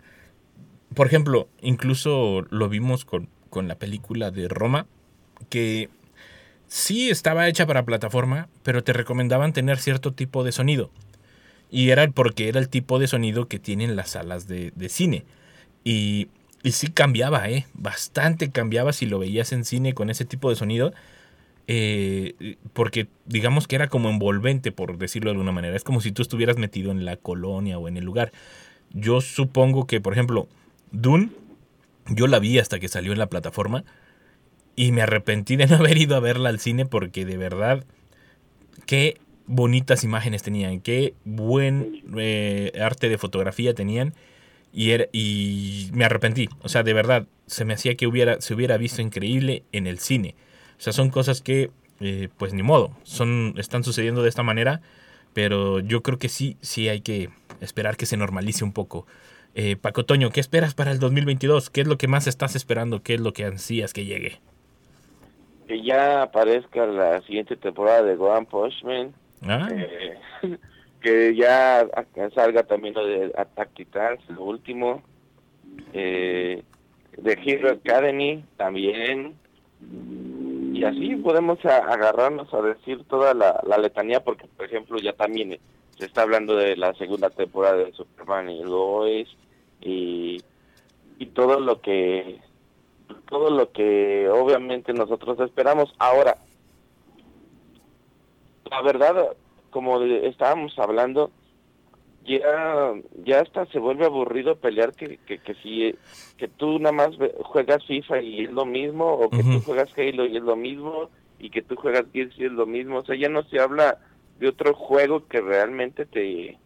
por 0.96 1.06
ejemplo, 1.06 1.46
incluso 1.62 2.44
lo 2.50 2.68
vimos 2.68 3.04
con, 3.04 3.28
con 3.50 3.68
la 3.68 3.76
película 3.76 4.32
de 4.32 4.48
Roma, 4.48 4.88
que 5.48 5.90
sí 6.74 7.08
estaba 7.10 7.48
hecha 7.48 7.66
para 7.66 7.84
plataforma, 7.84 8.48
pero 8.64 8.82
te 8.82 8.92
recomendaban 8.92 9.52
tener 9.52 9.78
cierto 9.78 10.12
tipo 10.12 10.42
de 10.44 10.52
sonido. 10.52 10.90
Y 11.70 11.90
era 11.90 12.08
porque 12.10 12.48
era 12.48 12.60
el 12.60 12.68
tipo 12.68 12.98
de 12.98 13.06
sonido 13.08 13.48
que 13.48 13.58
tienen 13.58 13.96
las 13.96 14.10
salas 14.10 14.48
de, 14.48 14.72
de 14.76 14.88
cine. 14.88 15.24
Y, 15.84 16.28
y 16.62 16.72
sí 16.72 16.88
cambiaba, 16.88 17.48
¿eh? 17.50 17.66
Bastante 17.74 18.50
cambiaba 18.50 18.92
si 18.92 19.06
lo 19.06 19.18
veías 19.20 19.52
en 19.52 19.64
cine 19.64 19.94
con 19.94 20.10
ese 20.10 20.24
tipo 20.24 20.50
de 20.50 20.56
sonido. 20.56 20.94
eh, 21.66 22.56
porque 22.72 23.08
digamos 23.26 23.66
que 23.68 23.76
era 23.76 23.88
como 23.88 24.10
envolvente, 24.10 24.72
por 24.72 24.98
decirlo 24.98 25.30
de 25.30 25.34
alguna 25.36 25.52
manera. 25.52 25.76
Es 25.76 25.84
como 25.84 26.00
si 26.00 26.12
tú 26.12 26.22
estuvieras 26.22 26.58
metido 26.58 26.90
en 26.92 27.04
la 27.04 27.16
colonia 27.16 27.78
o 27.78 27.88
en 27.88 27.96
el 27.96 28.04
lugar. 28.04 28.32
Yo 28.92 29.20
supongo 29.20 29.86
que, 29.86 30.00
por 30.00 30.12
ejemplo, 30.12 30.48
Dune, 30.92 31.30
yo 32.08 32.26
la 32.26 32.38
vi 32.38 32.58
hasta 32.58 32.78
que 32.80 32.88
salió 32.88 33.12
en 33.12 33.18
la 33.18 33.28
plataforma 33.28 33.84
y 34.76 34.92
me 34.92 35.02
arrepentí 35.02 35.56
de 35.56 35.66
no 35.66 35.76
haber 35.78 35.96
ido 35.98 36.16
a 36.16 36.20
verla 36.20 36.48
al 36.48 36.60
cine 36.60 36.86
porque 36.86 37.24
de 37.24 37.36
verdad, 37.36 37.84
qué 38.86 39.18
bonitas 39.46 40.04
imágenes 40.04 40.42
tenían, 40.42 40.80
qué 40.80 41.14
buen 41.24 42.02
eh, 42.16 42.72
arte 42.80 43.08
de 43.08 43.18
fotografía 43.18 43.74
tenían 43.74 44.14
y, 44.72 44.90
era- 44.90 45.06
y 45.12 45.90
me 45.92 46.04
arrepentí. 46.04 46.48
O 46.62 46.68
sea, 46.68 46.82
de 46.82 46.92
verdad, 46.92 47.26
se 47.46 47.64
me 47.64 47.74
hacía 47.74 47.94
que 47.96 48.06
hubiera, 48.06 48.40
se 48.40 48.54
hubiera 48.54 48.76
visto 48.76 49.02
increíble 49.02 49.62
en 49.72 49.86
el 49.86 49.98
cine. 49.98 50.34
O 50.78 50.80
sea, 50.80 50.92
son 50.92 51.10
cosas 51.10 51.40
que, 51.40 51.70
eh, 52.00 52.28
pues 52.38 52.52
ni 52.54 52.62
modo, 52.62 52.96
son, 53.04 53.54
están 53.58 53.84
sucediendo 53.84 54.22
de 54.22 54.28
esta 54.28 54.42
manera, 54.42 54.80
pero 55.32 55.80
yo 55.80 56.02
creo 56.02 56.18
que 56.18 56.28
sí, 56.28 56.56
sí 56.60 56.88
hay 56.88 57.00
que 57.00 57.28
esperar 57.60 57.96
que 57.96 58.06
se 58.06 58.16
normalice 58.16 58.64
un 58.64 58.72
poco. 58.72 59.06
Eh, 59.54 59.76
Paco 59.76 60.04
Toño, 60.04 60.30
¿qué 60.30 60.40
esperas 60.40 60.74
para 60.74 60.90
el 60.90 60.98
2022? 60.98 61.70
¿Qué 61.70 61.82
es 61.82 61.86
lo 61.86 61.96
que 61.98 62.08
más 62.08 62.26
estás 62.26 62.56
esperando? 62.56 63.02
¿Qué 63.02 63.14
es 63.14 63.20
lo 63.20 63.32
que 63.32 63.44
ansías 63.44 63.92
que 63.92 64.04
llegue? 64.04 64.40
Que 65.66 65.82
ya 65.82 66.22
aparezca 66.22 66.86
la 66.86 67.20
siguiente 67.22 67.56
temporada 67.56 68.02
de 68.02 68.14
One 68.16 68.46
Punch 68.46 68.82
Man. 68.84 69.12
Ah, 69.46 69.68
Eh, 69.72 70.18
que 71.00 71.34
ya 71.34 71.86
salga 72.34 72.62
también 72.62 72.94
lo 72.94 73.06
de 73.06 73.32
Attack 73.36 73.74
Titans, 73.74 74.20
lo 74.30 74.42
último. 74.44 75.02
Eh, 75.92 76.62
de 77.16 77.38
Hero 77.44 77.70
Academy 77.70 78.44
también. 78.56 79.34
Y 80.72 80.82
así 80.84 81.16
podemos 81.16 81.64
a- 81.64 81.78
agarrarnos 81.92 82.52
a 82.52 82.60
decir 82.62 83.04
toda 83.04 83.32
la, 83.34 83.60
la 83.66 83.78
letanía, 83.78 84.20
porque 84.24 84.46
por 84.56 84.66
ejemplo 84.66 84.98
ya 84.98 85.12
también 85.12 85.58
se 85.98 86.06
está 86.06 86.22
hablando 86.22 86.56
de 86.56 86.76
la 86.76 86.92
segunda 86.94 87.30
temporada 87.30 87.76
de 87.76 87.92
Superman 87.92 88.50
y 88.50 88.64
Lois 88.64 89.28
y, 89.80 90.42
y 91.18 91.26
todo 91.26 91.60
lo 91.60 91.80
que 91.80 92.40
todo 93.34 93.50
lo 93.50 93.72
que 93.72 94.28
obviamente 94.30 94.92
nosotros 94.92 95.40
esperamos. 95.40 95.92
Ahora, 95.98 96.38
la 98.70 98.82
verdad, 98.82 99.36
como 99.70 100.00
estábamos 100.02 100.78
hablando, 100.78 101.32
ya 102.20 102.94
ya 103.24 103.40
hasta 103.40 103.66
se 103.66 103.78
vuelve 103.80 104.06
aburrido 104.06 104.60
pelear 104.60 104.94
que, 104.94 105.18
que, 105.26 105.40
que 105.40 105.54
si 105.56 105.98
que 106.36 106.48
tú 106.48 106.78
nada 106.78 106.92
más 106.92 107.10
juegas 107.44 107.84
FIFA 107.86 108.22
y 108.22 108.44
es 108.44 108.52
lo 108.52 108.66
mismo, 108.66 109.06
o 109.14 109.32
que 109.32 109.44
tú 109.44 109.60
Ujú. 109.60 109.62
juegas 109.62 109.90
Halo 109.96 110.26
y 110.26 110.36
es 110.36 110.42
lo 110.42 110.56
mismo, 110.56 111.10
y 111.38 111.50
que 111.50 111.62
tú 111.62 111.76
juegas 111.76 112.06
Gears 112.12 112.38
y 112.38 112.44
es 112.46 112.52
lo 112.52 112.66
mismo. 112.66 112.98
O 112.98 113.04
sea, 113.04 113.16
ya 113.16 113.28
no 113.28 113.42
se 113.44 113.60
habla 113.60 113.98
de 114.36 114.48
otro 114.48 114.74
juego 114.74 115.26
que 115.28 115.40
realmente 115.40 116.06
te, 116.06 116.60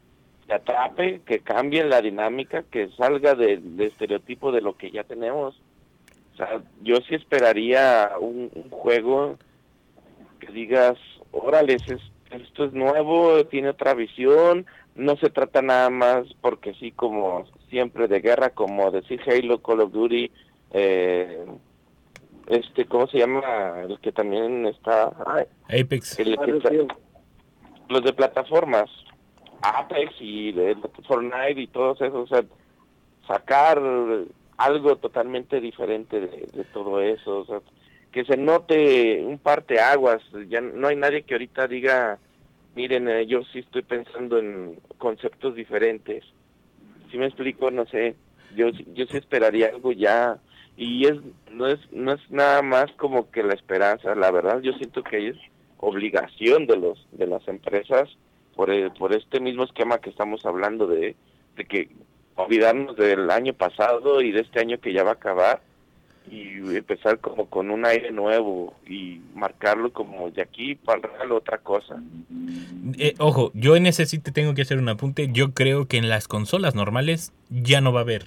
te 0.46 0.54
atrape, 0.54 1.22
que 1.24 1.42
cambie 1.42 1.84
la 1.84 2.02
dinámica, 2.02 2.64
que 2.64 2.90
salga 2.96 3.34
del 3.34 3.76
del 3.76 3.88
estereotipo 3.88 4.52
de 4.52 4.62
lo 4.62 4.76
que 4.76 4.90
ya 4.90 5.04
tenemos. 5.04 5.62
O 6.39 6.47
sea, 6.47 6.62
yo 6.82 6.97
sí 7.09 7.16
esperaría 7.16 8.12
un, 8.20 8.49
un 8.55 8.70
juego 8.70 9.36
que 10.39 10.47
digas, 10.53 10.97
órale, 11.32 11.74
es- 11.74 12.12
esto 12.30 12.64
es 12.66 12.72
nuevo, 12.72 13.45
tiene 13.47 13.70
otra 13.70 13.95
visión, 13.95 14.66
no 14.95 15.16
se 15.16 15.30
trata 15.30 15.62
nada 15.62 15.91
más 15.91 16.26
porque 16.41 16.74
sí, 16.74 16.93
como 16.93 17.45
siempre 17.70 18.07
de 18.07 18.20
guerra, 18.20 18.51
como 18.51 18.91
decir 18.93 19.20
Halo, 19.26 19.61
Call 19.62 19.80
of 19.80 19.91
Duty, 19.93 20.30
eh, 20.72 21.45
este, 22.47 22.84
¿cómo 22.86 23.09
se 23.09 23.18
llama? 23.18 23.80
El 23.82 23.99
que 23.99 24.12
también 24.12 24.64
está, 24.66 25.11
ay, 25.26 25.80
Apex. 25.80 26.18
el 26.20 26.39
que 26.39 26.57
está- 26.59 26.70
los 27.89 28.05
de 28.05 28.12
plataformas, 28.12 28.89
Apex 29.62 30.12
y 30.20 30.53
de- 30.53 30.76
Fortnite 31.09 31.61
y 31.61 31.66
todos 31.66 32.01
esos, 32.01 32.30
o 32.30 32.34
sea, 32.34 32.45
sacar 33.26 33.80
algo 34.59 34.96
totalmente 34.96 35.61
diferente 35.61 36.20
de, 36.20 36.64
todo 36.72 37.00
eso, 37.00 37.62
que 38.12 38.24
se 38.24 38.36
note 38.36 39.22
un 39.24 39.38
parte 39.38 39.80
aguas, 39.80 40.20
ya 40.48 40.61
no 40.61 40.88
hay 40.88 40.96
nadie 40.96 41.22
que 41.22 41.34
ahorita 41.34 41.68
diga, 41.68 42.18
miren, 42.74 43.09
eh, 43.09 43.26
yo 43.26 43.42
sí 43.52 43.61
estoy 43.61 43.82
pensando 43.82 44.38
en 44.38 44.78
conceptos 44.98 45.54
diferentes. 45.54 46.24
Si 47.11 47.16
me 47.18 47.26
explico, 47.26 47.70
no 47.70 47.86
sé, 47.86 48.16
yo 48.56 48.68
yo 48.94 49.06
sí 49.06 49.16
esperaría 49.16 49.68
algo 49.68 49.92
ya 49.92 50.38
y 50.76 51.06
es 51.06 51.14
no 51.52 51.66
es 51.66 51.78
no 51.92 52.12
es 52.12 52.30
nada 52.30 52.62
más 52.62 52.90
como 52.96 53.30
que 53.30 53.42
la 53.42 53.54
esperanza, 53.54 54.14
la 54.14 54.30
verdad 54.30 54.61
yo 54.61 54.72
siento 54.74 55.02
que 55.02 55.28
es 55.28 55.36
obligación 55.78 56.66
de 56.66 56.76
los 56.76 57.06
de 57.12 57.26
las 57.26 57.46
empresas 57.46 58.09
por 58.56 58.70
el- 58.70 58.90
por 58.92 59.12
este 59.14 59.38
mismo 59.40 59.64
esquema 59.64 59.98
que 59.98 60.11
estamos 60.11 60.44
hablando 60.44 60.86
de, 60.86 61.14
de 61.56 61.64
que 61.64 61.88
olvidarnos 62.39 62.97
del 62.97 63.30
año 63.30 63.53
pasado 63.53 64.22
y 64.22 64.32
de 64.32 64.41
este 64.41 64.61
año 64.61 64.78
que 64.78 64.93
ya 64.93 65.03
va 65.03 65.11
a 65.11 65.14
acabar 65.14 65.61
y 66.30 66.76
empezar 66.76 67.18
como 67.18 67.47
con 67.47 67.70
un 67.70 67.84
aire 67.86 68.11
nuevo 68.11 68.74
y 68.86 69.20
marcarlo 69.34 69.93
como 69.93 70.30
de 70.30 70.43
aquí 70.43 70.74
para 70.74 70.99
el 70.99 71.03
real 71.05 71.32
otra 71.32 71.59
cosa. 71.59 72.03
Eh, 72.99 73.14
ojo, 73.18 73.51
yo 73.55 73.76
en 73.76 73.86
ese 73.86 74.07
sí 74.07 74.18
te 74.18 74.30
tengo 74.30 74.55
que 74.55 74.62
hacer 74.62 74.78
un 74.78 74.89
apunte. 74.89 75.30
Yo 75.32 75.53
creo 75.53 75.86
que 75.86 75.97
en 75.97 76.09
las 76.09 76.28
consolas 76.28 76.74
normales 76.74 77.32
ya 77.49 77.80
no 77.80 77.93
va 77.93 78.01
a 78.01 78.03
haber. 78.03 78.26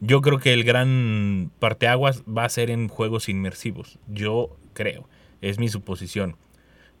Yo 0.00 0.22
creo 0.22 0.38
que 0.38 0.52
el 0.52 0.64
gran 0.64 1.50
parteaguas 1.58 2.22
va 2.24 2.44
a 2.44 2.48
ser 2.48 2.70
en 2.70 2.88
juegos 2.88 3.28
inmersivos. 3.28 3.98
Yo 4.08 4.56
creo. 4.72 5.08
Es 5.42 5.58
mi 5.58 5.68
suposición. 5.68 6.36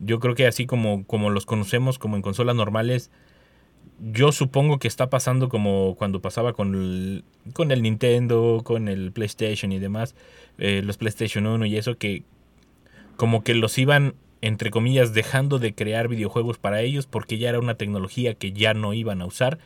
Yo 0.00 0.18
creo 0.18 0.34
que 0.34 0.46
así 0.46 0.66
como, 0.66 1.06
como 1.06 1.30
los 1.30 1.46
conocemos, 1.46 1.98
como 1.98 2.16
en 2.16 2.22
consolas 2.22 2.56
normales, 2.56 3.10
yo 4.00 4.32
supongo 4.32 4.78
que 4.78 4.88
está 4.88 5.10
pasando 5.10 5.48
como 5.48 5.94
cuando 5.96 6.20
pasaba 6.20 6.52
con 6.52 6.74
el, 6.74 7.24
con 7.52 7.70
el 7.70 7.82
Nintendo, 7.82 8.62
con 8.64 8.88
el 8.88 9.12
PlayStation 9.12 9.72
y 9.72 9.78
demás, 9.78 10.14
eh, 10.58 10.82
los 10.84 10.96
PlayStation 10.96 11.46
1 11.46 11.66
y 11.66 11.76
eso, 11.76 11.96
que 11.98 12.22
como 13.16 13.44
que 13.44 13.54
los 13.54 13.76
iban, 13.76 14.14
entre 14.40 14.70
comillas, 14.70 15.12
dejando 15.12 15.58
de 15.58 15.74
crear 15.74 16.08
videojuegos 16.08 16.58
para 16.58 16.80
ellos 16.80 17.06
porque 17.06 17.38
ya 17.38 17.50
era 17.50 17.58
una 17.58 17.74
tecnología 17.74 18.34
que 18.34 18.52
ya 18.52 18.72
no 18.72 18.94
iban 18.94 19.20
a 19.20 19.26
usar 19.26 19.58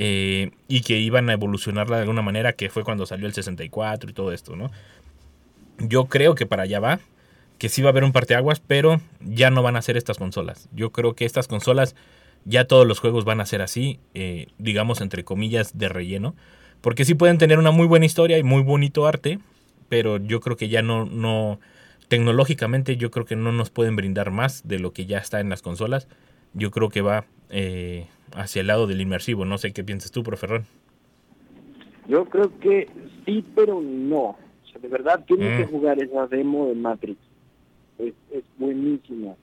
eh, 0.00 0.52
y 0.68 0.82
que 0.82 0.98
iban 0.98 1.28
a 1.28 1.32
evolucionarla 1.32 1.96
de 1.96 2.02
alguna 2.02 2.22
manera, 2.22 2.52
que 2.52 2.70
fue 2.70 2.84
cuando 2.84 3.04
salió 3.04 3.26
el 3.26 3.34
64 3.34 4.08
y 4.08 4.12
todo 4.12 4.32
esto, 4.32 4.56
¿no? 4.56 4.70
Yo 5.78 6.06
creo 6.06 6.34
que 6.34 6.46
para 6.46 6.62
allá 6.62 6.80
va, 6.80 7.00
que 7.58 7.68
sí 7.68 7.82
va 7.82 7.88
a 7.88 7.90
haber 7.90 8.04
un 8.04 8.12
parteaguas, 8.12 8.60
pero 8.60 9.00
ya 9.20 9.50
no 9.50 9.62
van 9.62 9.76
a 9.76 9.82
ser 9.82 9.96
estas 9.96 10.16
consolas. 10.16 10.68
Yo 10.72 10.92
creo 10.92 11.14
que 11.14 11.24
estas 11.24 11.48
consolas, 11.48 11.96
ya 12.48 12.66
todos 12.66 12.86
los 12.86 12.98
juegos 12.98 13.24
van 13.24 13.40
a 13.40 13.46
ser 13.46 13.60
así, 13.62 14.00
eh, 14.14 14.46
digamos, 14.58 15.00
entre 15.02 15.22
comillas, 15.22 15.76
de 15.76 15.88
relleno, 15.88 16.34
porque 16.80 17.04
sí 17.04 17.14
pueden 17.14 17.38
tener 17.38 17.58
una 17.58 17.70
muy 17.70 17.86
buena 17.86 18.06
historia 18.06 18.38
y 18.38 18.42
muy 18.42 18.62
bonito 18.62 19.06
arte, 19.06 19.38
pero 19.88 20.16
yo 20.16 20.40
creo 20.40 20.56
que 20.56 20.68
ya 20.68 20.80
no, 20.80 21.04
no, 21.04 21.60
tecnológicamente 22.08 22.96
yo 22.96 23.10
creo 23.10 23.26
que 23.26 23.36
no 23.36 23.52
nos 23.52 23.70
pueden 23.70 23.96
brindar 23.96 24.30
más 24.30 24.66
de 24.66 24.78
lo 24.78 24.92
que 24.92 25.04
ya 25.06 25.18
está 25.18 25.40
en 25.40 25.50
las 25.50 25.60
consolas. 25.62 26.08
Yo 26.54 26.70
creo 26.70 26.88
que 26.88 27.02
va 27.02 27.26
eh, 27.50 28.06
hacia 28.34 28.60
el 28.60 28.66
lado 28.66 28.86
del 28.86 29.00
inmersivo. 29.00 29.44
No 29.44 29.58
sé 29.58 29.72
qué 29.72 29.84
piensas 29.84 30.10
tú, 30.10 30.22
profe 30.22 30.46
Yo 32.08 32.24
creo 32.24 32.58
que 32.60 32.88
sí, 33.26 33.44
pero 33.54 33.80
no. 33.82 34.20
O 34.20 34.38
sea, 34.70 34.80
de 34.80 34.88
verdad 34.88 35.24
tienen 35.26 35.54
Mm. 35.54 35.58
que 35.58 35.66
jugar 35.66 36.02
esa 36.02 36.26
demo 36.26 36.66
de 36.66 36.74
Matrix. 36.74 37.18
Es, 37.98 38.14
es 38.32 38.44
buenísima. 38.56 39.34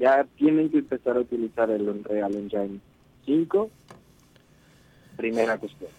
Ya 0.00 0.26
tienen 0.36 0.70
que 0.70 0.78
empezar 0.78 1.16
a 1.16 1.20
utilizar 1.20 1.70
el 1.70 1.88
Unreal 1.88 2.34
Engine 2.34 2.80
5. 3.26 3.70
Primera 5.16 5.58
cuestión. 5.58 5.90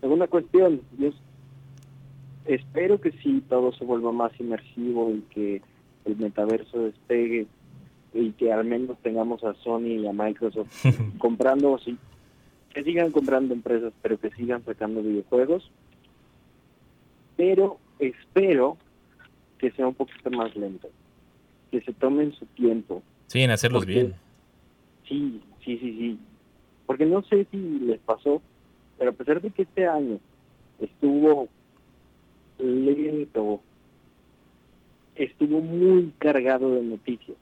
Segunda 0.00 0.26
cuestión, 0.26 0.80
yo 0.98 1.10
espero 2.46 3.00
que 3.00 3.12
sí 3.12 3.42
todo 3.48 3.72
se 3.72 3.84
vuelva 3.84 4.12
más 4.12 4.32
inmersivo 4.40 5.10
y 5.10 5.20
que 5.32 5.62
el 6.06 6.16
metaverso 6.16 6.80
despegue 6.80 7.46
y 8.14 8.30
que 8.32 8.52
al 8.52 8.64
menos 8.64 8.96
tengamos 9.02 9.44
a 9.44 9.54
Sony 9.54 9.98
y 10.00 10.06
a 10.06 10.12
Microsoft 10.12 10.70
comprando, 11.18 11.78
sí, 11.78 11.98
que 12.72 12.82
sigan 12.82 13.10
comprando 13.10 13.52
empresas, 13.52 13.92
pero 14.00 14.18
que 14.18 14.30
sigan 14.30 14.64
sacando 14.64 15.02
videojuegos. 15.02 15.70
Pero 17.36 17.78
espero 17.98 18.78
que 19.58 19.70
sea 19.72 19.86
un 19.86 19.94
poquito 19.94 20.30
más 20.30 20.54
lento, 20.56 20.88
que 21.70 21.80
se 21.80 21.92
tomen 21.92 22.32
su 22.32 22.46
tiempo. 22.46 23.02
Sí, 23.26 23.40
en 23.42 23.50
hacerlos 23.50 23.80
Porque- 23.84 23.92
bien. 23.94 24.14
Sí, 25.08 25.40
sí, 25.64 25.78
sí, 25.78 25.98
sí. 25.98 26.18
Porque 26.86 27.06
no 27.06 27.22
sé 27.22 27.46
si 27.50 27.56
les 27.80 27.98
pasó, 28.00 28.40
pero 28.98 29.10
a 29.10 29.14
pesar 29.14 29.40
de 29.40 29.50
que 29.50 29.62
este 29.62 29.86
año 29.86 30.18
estuvo 30.80 31.48
lento, 32.58 33.60
estuvo 35.14 35.60
muy 35.60 36.12
cargado 36.18 36.74
de 36.74 36.82
noticias. 36.82 37.36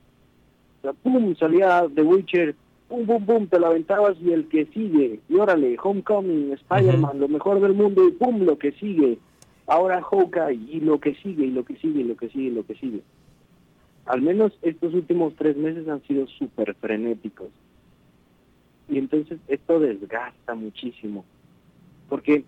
O 0.81 0.83
sea, 0.83 0.93
pum, 0.93 1.35
salía 1.37 1.85
The 1.95 2.03
Witcher, 2.03 2.55
pum, 2.89 3.07
pum, 3.07 3.25
pum, 3.25 3.47
te 3.47 3.59
lo 3.59 3.66
aventabas 3.68 4.16
y 4.20 4.33
el 4.33 4.49
que 4.49 4.66
sigue, 4.66 5.20
y 5.29 5.35
órale, 5.37 5.77
Homecoming, 5.83 6.53
Spider-Man, 6.53 7.20
lo 7.20 7.29
mejor 7.29 7.61
del 7.61 7.75
mundo, 7.75 8.07
y 8.07 8.12
pum, 8.12 8.43
lo 8.43 8.59
que 8.59 8.72
sigue. 8.72 9.18
Ahora 9.66 10.03
Hawkeye, 10.03 10.61
y 10.70 10.81
lo 10.81 11.01
que 11.01 11.14
sigue, 11.16 11.47
y 11.47 11.51
lo 11.51 11.64
que 11.64 11.77
sigue, 11.77 12.01
y 12.01 12.05
lo 12.05 12.16
que 12.16 12.29
sigue, 12.29 12.45
y 12.45 12.51
lo 12.51 12.66
que 12.66 12.75
sigue. 12.75 13.01
Al 14.07 14.22
menos 14.22 14.52
estos 14.62 14.92
últimos 14.94 15.34
tres 15.36 15.57
meses 15.57 15.88
han 15.88 16.02
sido 16.02 16.26
súper 16.26 16.74
frenéticos. 16.74 17.48
Y 18.88 18.98
entonces 18.98 19.38
esto 19.48 19.80
desgasta 19.80 20.55
muchísimo. 20.55 21.24
Porque 22.09 22.44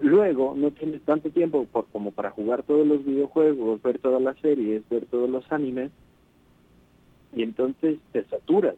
luego 0.00 0.54
no 0.56 0.72
tienes 0.72 1.02
tanto 1.02 1.30
tiempo 1.30 1.64
por, 1.70 1.86
como 1.86 2.10
para 2.10 2.30
jugar 2.30 2.64
todos 2.64 2.86
los 2.86 3.04
videojuegos, 3.04 3.82
ver 3.82 3.98
todas 3.98 4.20
las 4.20 4.36
series, 4.38 4.82
ver 4.88 5.06
todos 5.06 5.30
los 5.30 5.50
animes. 5.52 5.90
Y 7.34 7.42
entonces 7.42 7.98
te 8.12 8.24
saturas. 8.24 8.74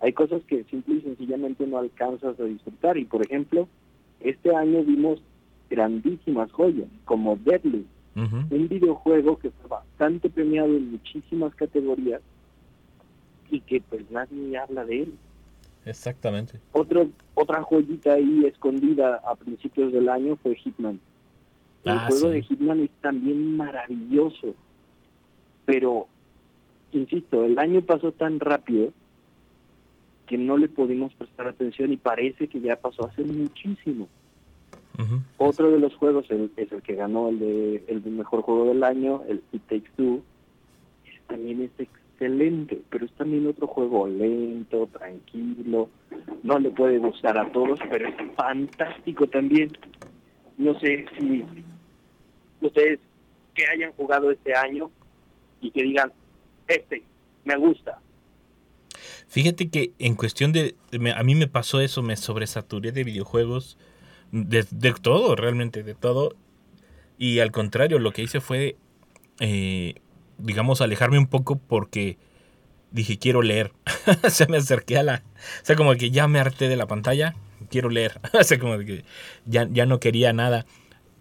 Hay 0.00 0.12
cosas 0.12 0.42
que 0.44 0.64
simple 0.64 0.96
y 0.96 1.00
sencillamente 1.02 1.66
no 1.66 1.78
alcanzas 1.78 2.40
a 2.40 2.44
disfrutar. 2.44 2.96
Y 2.98 3.04
por 3.04 3.22
ejemplo, 3.22 3.68
este 4.20 4.54
año 4.54 4.82
vimos 4.82 5.22
grandísimas 5.68 6.50
joyas, 6.50 6.88
como 7.04 7.36
Un 8.14 8.68
videojuego 8.68 9.38
que 9.38 9.50
fue 9.50 9.68
bastante 9.68 10.28
premiado 10.28 10.68
en 10.68 10.90
muchísimas 10.92 11.54
categorías 11.54 12.20
y 13.50 13.60
que 13.60 13.80
pues 13.80 14.10
nadie 14.10 14.58
habla 14.58 14.84
de 14.84 15.02
él. 15.02 15.14
Exactamente. 15.86 16.60
Otro, 16.72 17.08
otra 17.34 17.62
joyita 17.62 18.14
ahí 18.14 18.44
escondida 18.44 19.16
a 19.24 19.34
principios 19.36 19.92
del 19.92 20.08
año 20.08 20.36
fue 20.42 20.54
Hitman. 20.56 21.00
El 21.84 21.92
Ah, 21.92 22.06
juego 22.08 22.28
sí. 22.28 22.34
de 22.34 22.42
Hitman 22.42 22.80
es 22.80 22.90
también 23.00 23.56
maravilloso, 23.56 24.54
pero, 25.64 26.06
insisto, 26.92 27.44
el 27.44 27.58
año 27.58 27.80
pasó 27.80 28.12
tan 28.12 28.38
rápido 28.40 28.92
que 30.26 30.36
no 30.36 30.58
le 30.58 30.68
pudimos 30.68 31.14
prestar 31.14 31.48
atención 31.48 31.92
y 31.92 31.96
parece 31.96 32.48
que 32.48 32.60
ya 32.60 32.76
pasó 32.76 33.06
hace 33.06 33.22
muchísimo. 33.24 34.08
Otro 35.38 35.70
de 35.70 35.78
los 35.78 35.94
juegos 35.96 36.26
el- 36.30 36.50
es 36.56 36.70
el 36.72 36.82
que 36.82 36.94
ganó 36.94 37.28
el 37.30 37.38
de 37.38 37.84
el 37.88 38.02
mejor 38.04 38.42
juego 38.42 38.66
del 38.66 38.84
año, 38.84 39.22
el 39.28 39.42
It 39.52 39.62
Takes 39.68 39.90
Two. 39.96 40.22
También 41.26 41.62
es 41.62 41.70
excelente, 41.78 42.80
pero 42.90 43.06
es 43.06 43.12
también 43.12 43.46
otro 43.46 43.66
juego 43.66 44.06
lento, 44.06 44.88
tranquilo. 44.92 45.88
No 46.42 46.58
le 46.58 46.70
puede 46.70 46.98
gustar 46.98 47.38
a 47.38 47.50
todos, 47.52 47.78
pero 47.88 48.08
es 48.08 48.14
fantástico 48.36 49.26
también. 49.26 49.70
No 50.58 50.78
sé 50.80 51.06
si 51.18 51.44
ustedes 52.60 52.98
que 53.54 53.64
hayan 53.66 53.92
jugado 53.92 54.30
este 54.30 54.54
año 54.54 54.90
y 55.62 55.70
que 55.70 55.82
digan, 55.82 56.12
este, 56.68 57.02
me 57.44 57.56
gusta. 57.56 57.98
Fíjate 59.28 59.70
que 59.70 59.92
en 59.98 60.14
cuestión 60.16 60.52
de, 60.52 60.74
de- 60.90 60.98
me- 60.98 61.12
a 61.12 61.22
mí 61.22 61.34
me 61.34 61.46
pasó 61.46 61.80
eso, 61.80 62.02
me 62.02 62.16
sobresaturé 62.16 62.92
de 62.92 63.04
videojuegos, 63.04 63.78
de, 64.32 64.66
de 64.70 64.92
todo, 64.92 65.36
realmente, 65.36 65.82
de 65.82 65.94
todo. 65.94 66.34
Y 67.18 67.40
al 67.40 67.52
contrario, 67.52 67.98
lo 67.98 68.12
que 68.12 68.22
hice 68.22 68.40
fue, 68.40 68.76
eh, 69.40 69.94
digamos, 70.38 70.80
alejarme 70.80 71.18
un 71.18 71.26
poco 71.26 71.58
porque 71.58 72.16
dije, 72.90 73.18
quiero 73.18 73.42
leer. 73.42 73.72
o 74.24 74.30
sea, 74.30 74.46
me 74.46 74.56
acerqué 74.56 74.98
a 74.98 75.02
la... 75.02 75.22
O 75.62 75.64
sea, 75.64 75.76
como 75.76 75.94
que 75.94 76.10
ya 76.10 76.28
me 76.28 76.40
harté 76.40 76.68
de 76.68 76.76
la 76.76 76.86
pantalla, 76.86 77.34
quiero 77.68 77.90
leer. 77.90 78.20
o 78.32 78.42
sea, 78.42 78.58
como 78.58 78.78
que 78.78 79.04
ya, 79.46 79.68
ya 79.70 79.86
no 79.86 80.00
quería 80.00 80.32
nada. 80.32 80.66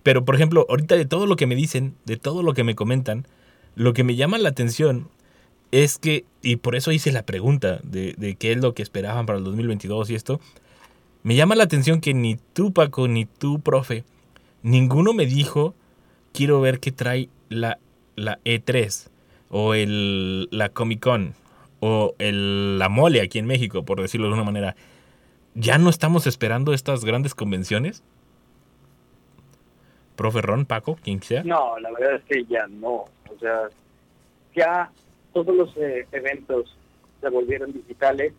Pero, 0.03 0.26
por 0.26 0.36
ejemplo, 0.36 0.66
ahorita 0.70 0.95
de 0.95 1.05
todo 1.05 1.26
lo 1.26 1.36
que 1.36 1.47
me 1.47 1.55
dicen, 1.55 1.95
de 2.05 2.18
todo 2.18 2.43
lo 2.43 2.53
que 2.53 2.64
me 2.64 2.76
comentan, 2.76 3.28
lo 3.76 3.93
que 3.93 4.03
me 4.03 4.16
llama 4.16 4.38
la 4.38 4.49
atención 4.49 5.10
es 5.72 5.97
que, 5.97 6.26
y 6.41 6.55
por 6.55 6.76
eso 6.76 6.91
hice 6.91 7.12
la 7.12 7.26
pregunta 7.26 7.80
de, 7.84 8.16
de 8.18 8.36
qué 8.36 8.53
es 8.53 8.57
lo 8.57 8.74
que 8.74 8.82
esperaban 8.82 9.26
para 9.26 9.38
el 9.38 9.43
2022 9.43 10.10
y 10.10 10.16
esto, 10.16 10.39
me 11.24 11.36
llama 11.36 11.55
la 11.55 11.63
atención 11.63 12.01
que 12.01 12.13
ni 12.13 12.38
tú, 12.53 12.74
Paco, 12.74 13.07
ni 13.07 13.26
tú, 13.26 13.59
profe, 13.59 14.03
ninguno 14.63 15.13
me 15.13 15.26
dijo, 15.26 15.76
quiero 16.34 16.61
ver 16.61 16.80
qué 16.80 16.91
trae 16.91 17.30
la, 17.49 17.80
la 18.15 18.39
E3 18.45 19.09
o 19.49 19.74
el, 19.74 20.47
la 20.51 20.70
Comic 20.70 21.01
Con 21.01 21.34
o 21.82 22.15
el, 22.20 22.78
la 22.78 22.89
mole 22.89 23.22
aquí 23.22 23.39
en 23.39 23.45
México, 23.45 23.84
por 23.84 24.01
decirlo 24.01 24.28
de 24.28 24.34
una 24.34 24.43
manera. 24.43 24.76
¿Ya 25.55 25.78
no 25.78 25.89
estamos 25.89 26.28
esperando 26.28 26.74
estas 26.74 27.03
grandes 27.03 27.36
convenciones? 27.36 28.03
Profe 30.15 30.41
Ron, 30.41 30.65
Paco, 30.65 30.97
quien 31.01 31.22
sea. 31.22 31.43
No, 31.43 31.80
la 31.80 31.91
verdad 31.91 32.15
es 32.15 32.24
que 32.24 32.45
ya 32.45 32.67
no. 32.67 33.05
O 33.30 33.39
sea, 33.39 33.70
ya 34.55 34.91
todos 35.34 35.55
los 35.55 35.76
eh, 35.78 36.07
eventos 36.11 36.76
se 37.22 37.30
volvieron 37.30 37.72
digitales, 37.74 38.34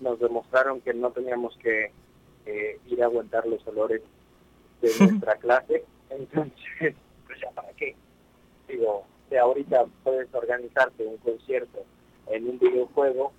nos 0.00 0.18
demostraron 0.18 0.80
que 0.80 0.92
no 0.94 1.10
teníamos 1.10 1.56
que 1.58 1.92
eh, 2.50 2.80
ir 2.86 3.02
a 3.02 3.06
aguantar 3.06 3.46
los 3.46 3.66
olores 3.66 4.02
de 4.80 4.90
nuestra 5.00 5.36
clase. 5.36 5.84
Entonces, 6.10 6.94
pues 7.26 7.40
ya 7.40 7.50
para 7.50 7.72
qué. 7.74 7.94
Digo, 8.68 9.04
si 9.28 9.36
ahorita 9.36 9.86
puedes 10.02 10.32
organizarte 10.34 11.06
un 11.06 11.16
concierto 11.18 11.84
en 12.26 12.48
un 12.48 12.58
videojuego, 12.58 13.32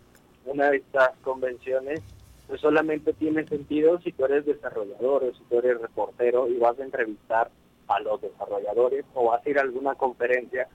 una 0.46 0.70
de 0.70 0.78
estas 0.78 1.12
convenciones, 1.24 2.02
pues 2.48 2.62
solamente 2.62 3.14
tiene 3.14 3.46
sentido 3.48 4.00
si 4.02 4.12
tú 4.12 4.26
eres 4.26 4.46
desarrollador 4.46 5.24
o 5.24 5.34
si 5.34 5.44
tú 5.50 5.60
eres 5.60 5.80
reportero 5.80 6.48
y 6.48 6.58
vas 6.58 6.80
a 6.80 6.84
entrevistar 6.84 7.50
a 7.88 8.00
los 8.00 8.22
desarrolladores 8.22 9.06
o 9.14 9.26
vas 9.26 9.46
a 9.46 9.50
ir 9.50 9.60
a 9.60 9.62
alguna 9.62 9.96
conferencia 9.96 10.68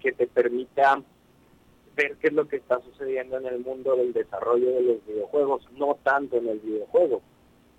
que 0.00 0.12
te 0.12 0.26
permita 0.26 1.02
ver 1.96 2.16
qué 2.16 2.28
es 2.28 2.32
lo 2.32 2.48
que 2.48 2.56
está 2.56 2.80
sucediendo 2.80 3.38
en 3.38 3.46
el 3.46 3.60
mundo 3.60 3.96
del 3.96 4.12
desarrollo 4.12 4.70
de 4.72 4.82
los 4.82 5.06
videojuegos, 5.06 5.68
no 5.72 5.96
tanto 6.02 6.36
en 6.36 6.48
el 6.48 6.58
videojuego. 6.58 7.22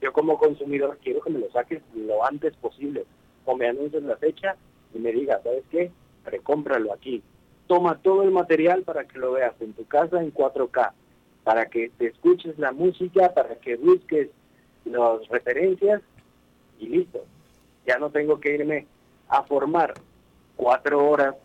Yo 0.01 0.13
como 0.13 0.37
consumidor 0.37 0.97
quiero 1.01 1.21
que 1.21 1.29
me 1.29 1.39
lo 1.39 1.51
saques 1.51 1.81
lo 1.95 2.25
antes 2.25 2.55
posible 2.57 3.05
o 3.45 3.55
me 3.55 3.67
anuncies 3.67 4.03
la 4.03 4.17
fecha 4.17 4.55
y 4.93 4.99
me 4.99 5.11
digas, 5.11 5.41
¿sabes 5.43 5.63
qué? 5.71 5.91
Recómpralo 6.25 6.93
aquí. 6.93 7.23
Toma 7.67 7.99
todo 8.01 8.23
el 8.23 8.31
material 8.31 8.83
para 8.83 9.05
que 9.05 9.19
lo 9.19 9.33
veas 9.33 9.53
en 9.59 9.73
tu 9.73 9.85
casa 9.85 10.21
en 10.21 10.33
4K, 10.33 10.91
para 11.43 11.67
que 11.67 11.89
te 11.97 12.07
escuches 12.07 12.57
la 12.59 12.71
música, 12.71 13.33
para 13.33 13.55
que 13.55 13.75
busques 13.75 14.29
las 14.85 15.27
referencias 15.29 16.01
y 16.79 16.87
listo. 16.87 17.25
Ya 17.87 17.97
no 17.97 18.09
tengo 18.09 18.39
que 18.39 18.53
irme 18.53 18.87
a 19.29 19.43
formar 19.43 19.93
cuatro 20.55 21.07
horas 21.07 21.35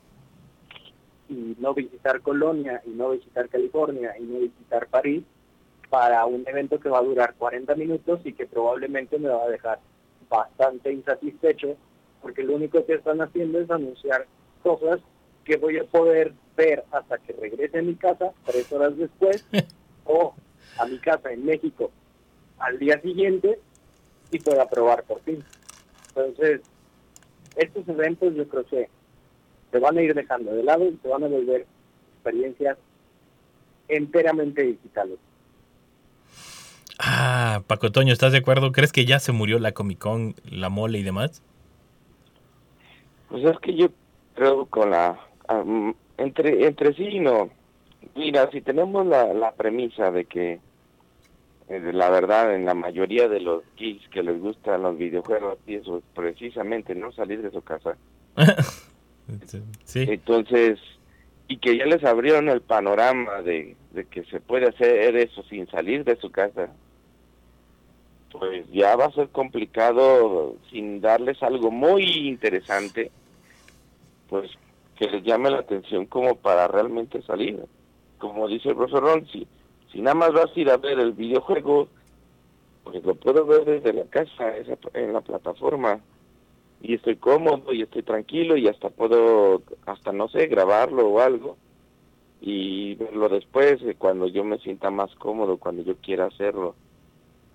y 1.28 1.56
no 1.58 1.74
visitar 1.74 2.20
Colonia 2.20 2.82
y 2.86 2.90
no 2.90 3.10
visitar 3.10 3.48
California 3.48 4.14
y 4.18 4.22
no 4.22 4.40
visitar 4.40 4.88
París 4.88 5.24
para 5.90 6.24
un 6.24 6.46
evento 6.46 6.78
que 6.78 6.88
va 6.88 6.98
a 6.98 7.02
durar 7.02 7.34
40 7.34 7.74
minutos 7.74 8.20
y 8.24 8.32
que 8.32 8.46
probablemente 8.46 9.18
me 9.18 9.28
va 9.28 9.44
a 9.44 9.48
dejar 9.48 9.80
bastante 10.28 10.92
insatisfecho 10.92 11.76
porque 12.22 12.44
lo 12.44 12.54
único 12.54 12.84
que 12.86 12.94
están 12.94 13.20
haciendo 13.20 13.60
es 13.60 13.70
anunciar 13.70 14.26
cosas 14.62 15.00
que 15.44 15.56
voy 15.56 15.78
a 15.78 15.84
poder 15.84 16.32
ver 16.56 16.84
hasta 16.92 17.18
que 17.18 17.32
regrese 17.32 17.78
a 17.78 17.82
mi 17.82 17.96
casa 17.96 18.32
tres 18.44 18.70
horas 18.72 18.96
después 18.96 19.44
o 20.04 20.34
a 20.78 20.86
mi 20.86 20.98
casa 20.98 21.32
en 21.32 21.44
México 21.44 21.90
al 22.58 22.78
día 22.78 23.00
siguiente 23.00 23.58
y 24.30 24.38
pueda 24.38 24.68
probar 24.68 25.02
por 25.04 25.20
fin. 25.22 25.42
Entonces, 26.08 26.60
estos 27.56 27.88
eventos 27.88 28.34
yo 28.34 28.46
creo 28.48 28.64
que 28.66 28.88
se 29.72 29.78
van 29.78 29.98
a 29.98 30.02
ir 30.02 30.14
dejando 30.14 30.54
de 30.54 30.62
lado 30.62 30.84
y 30.84 30.98
se 31.02 31.08
van 31.08 31.24
a 31.24 31.28
volver 31.28 31.66
experiencias 32.14 32.78
enteramente 33.88 34.62
digitales. 34.62 35.18
Ah, 37.02 37.62
Paco 37.66 37.90
Toño, 37.90 38.12
¿estás 38.12 38.32
de 38.32 38.38
acuerdo? 38.38 38.72
¿Crees 38.72 38.92
que 38.92 39.06
ya 39.06 39.18
se 39.20 39.32
murió 39.32 39.58
la 39.58 39.72
Comic 39.72 39.98
Con, 39.98 40.34
la 40.44 40.68
mole 40.68 40.98
y 40.98 41.02
demás? 41.02 41.42
Pues 43.30 43.42
es 43.42 43.58
que 43.60 43.74
yo 43.74 43.88
creo 44.34 44.66
con 44.66 44.90
la... 44.90 45.18
ah, 45.48 45.62
mm, 45.64 45.94
entre, 46.18 46.66
entre 46.66 46.92
sí 46.92 47.18
no. 47.18 47.48
Mira, 48.14 48.50
si 48.50 48.60
tenemos 48.60 49.06
la, 49.06 49.32
la 49.32 49.52
premisa 49.52 50.10
de 50.10 50.26
que, 50.26 50.60
eh, 51.70 51.90
la 51.92 52.10
verdad, 52.10 52.54
en 52.54 52.66
la 52.66 52.74
mayoría 52.74 53.28
de 53.28 53.40
los 53.40 53.62
geeks 53.78 54.06
que 54.10 54.22
les 54.22 54.38
gustan 54.38 54.82
los 54.82 54.98
videojuegos, 54.98 55.58
y 55.66 55.76
eso 55.76 55.98
es 55.98 56.04
precisamente 56.14 56.94
no 56.94 57.12
salir 57.12 57.40
de 57.40 57.50
su 57.50 57.62
casa. 57.62 57.96
Sí. 59.84 60.06
Entonces, 60.08 60.80
y 61.46 61.58
que 61.58 61.78
ya 61.78 61.86
les 61.86 62.02
abrieron 62.02 62.48
el 62.48 62.62
panorama 62.62 63.42
de, 63.42 63.76
de 63.92 64.04
que 64.06 64.24
se 64.24 64.40
puede 64.40 64.66
hacer 64.66 65.14
eso 65.14 65.44
sin 65.44 65.68
salir 65.68 66.02
de 66.02 66.16
su 66.16 66.32
casa, 66.32 66.68
pues 68.30 68.66
ya 68.70 68.96
va 68.96 69.06
a 69.06 69.12
ser 69.12 69.30
complicado 69.30 70.56
sin 70.70 71.00
darles 71.00 71.42
algo 71.42 71.70
muy 71.70 72.02
interesante, 72.28 73.12
pues 74.26 74.50
que 74.94 75.06
les 75.08 75.22
llame 75.24 75.50
la 75.50 75.58
atención 75.60 76.06
como 76.06 76.40
para 76.40 76.68
realmente 76.68 77.22
salir. 77.22 77.64
Como 78.18 78.48
dice 78.48 78.68
el 78.70 78.76
profesor 78.76 79.02
Ron, 79.02 79.26
si, 79.28 79.48
nada 80.00 80.14
más 80.14 80.32
vas 80.32 80.50
a 80.54 80.60
ir 80.60 80.70
a 80.70 80.76
ver 80.76 80.98
el 80.98 81.12
videojuego, 81.12 81.90
pues 82.84 83.04
lo 83.04 83.16
puedo 83.16 83.46
ver 83.46 83.64
desde 83.66 83.92
la 83.94 84.06
casa, 84.08 84.56
esa- 84.56 84.78
en 84.94 85.12
la 85.12 85.22
plataforma 85.22 86.04
y 86.80 86.94
estoy 86.96 87.18
cómodo 87.18 87.72
y 87.72 87.82
estoy 87.82 88.02
tranquilo 88.04 88.56
y 88.56 88.68
hasta 88.68 88.90
puedo, 88.90 89.64
hasta 89.86 90.12
no 90.12 90.28
sé, 90.28 90.46
grabarlo 90.48 91.08
o 91.08 91.20
algo 91.20 91.58
y 92.40 92.94
verlo 92.96 93.28
después 93.28 93.82
eh, 93.82 93.96
cuando 93.96 94.28
yo 94.28 94.44
me 94.44 94.58
sienta 94.58 94.90
más 94.90 95.14
cómodo, 95.16 95.58
cuando 95.58 95.82
yo 95.82 95.98
quiera 96.00 96.26
hacerlo. 96.26 96.78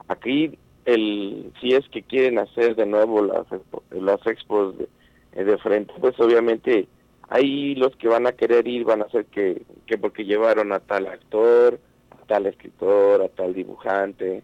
Aquí, 0.08 0.60
el 0.86 1.52
si 1.60 1.74
es 1.74 1.88
que 1.90 2.04
quieren 2.04 2.40
hacer 2.40 2.76
de 2.76 2.86
nuevo 2.86 3.22
las, 3.24 3.46
las 3.92 4.26
expos 4.28 4.78
de, 4.78 4.88
eh, 5.34 5.44
de 5.44 5.58
frente, 5.58 5.94
pues 6.00 6.20
obviamente 6.20 6.88
ahí 7.30 7.76
los 7.76 7.96
que 7.96 8.08
van 8.08 8.28
a 8.28 8.34
querer 8.34 8.68
ir 8.68 8.86
van 8.86 9.02
a 9.02 9.10
ser 9.10 9.26
que, 9.26 9.64
que 9.88 9.98
porque 9.98 10.26
llevaron 10.26 10.72
a 10.72 10.80
tal 10.80 11.08
actor, 11.08 11.80
a 12.12 12.26
tal 12.28 12.46
escritor, 12.46 13.22
a 13.22 13.30
tal 13.30 13.54
dibujante, 13.54 14.44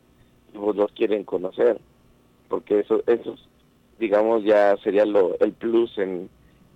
y 0.54 0.58
pues 0.58 0.76
los 0.76 0.92
quieren 0.94 1.24
conocer, 1.24 1.80
porque 2.50 2.80
eso, 2.80 3.04
esos, 3.08 3.48
digamos, 4.00 4.44
ya 4.44 4.76
sería 4.78 5.06
lo, 5.06 5.38
el 5.39 5.54
plus 5.54 5.98
en, 5.98 6.30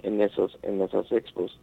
en 0.03 0.22
esos, 0.22 0.57
en 0.61 0.82
esas 0.82 1.11
expos. 1.11 1.59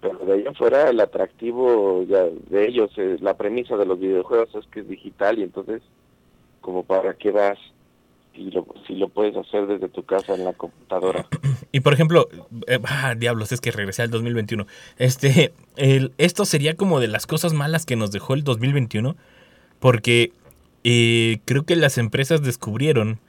Pero 0.00 0.18
de 0.18 0.32
ahí 0.32 0.46
afuera 0.46 0.90
el 0.90 1.00
atractivo 1.00 2.02
ya 2.04 2.24
de 2.24 2.66
ellos, 2.66 2.90
eh, 2.96 3.18
la 3.20 3.36
premisa 3.36 3.76
de 3.76 3.86
los 3.86 4.00
videojuegos 4.00 4.54
es 4.54 4.66
que 4.66 4.80
es 4.80 4.88
digital 4.88 5.38
y 5.38 5.44
entonces 5.44 5.82
como 6.62 6.84
para 6.84 7.12
qué 7.14 7.30
vas 7.30 7.58
si 8.34 8.50
lo, 8.50 8.66
si 8.86 8.94
lo 8.94 9.08
puedes 9.08 9.36
hacer 9.36 9.66
desde 9.66 9.88
tu 9.88 10.04
casa 10.04 10.34
en 10.34 10.44
la 10.44 10.54
computadora. 10.54 11.26
Y 11.74 11.80
por 11.80 11.94
ejemplo, 11.94 12.28
eh, 12.66 12.78
ah, 12.84 13.14
diablos, 13.14 13.50
es 13.52 13.60
que 13.60 13.70
regresé 13.70 14.02
al 14.02 14.10
2021. 14.10 14.66
Este, 14.98 15.52
el, 15.76 16.12
esto 16.18 16.44
sería 16.44 16.76
como 16.76 17.00
de 17.00 17.08
las 17.08 17.26
cosas 17.26 17.54
malas 17.54 17.86
que 17.86 17.96
nos 17.96 18.10
dejó 18.10 18.34
el 18.34 18.44
2021, 18.44 19.16
porque 19.80 20.32
eh, 20.84 21.40
creo 21.44 21.64
que 21.64 21.76
las 21.76 21.98
empresas 21.98 22.42
descubrieron 22.42 23.20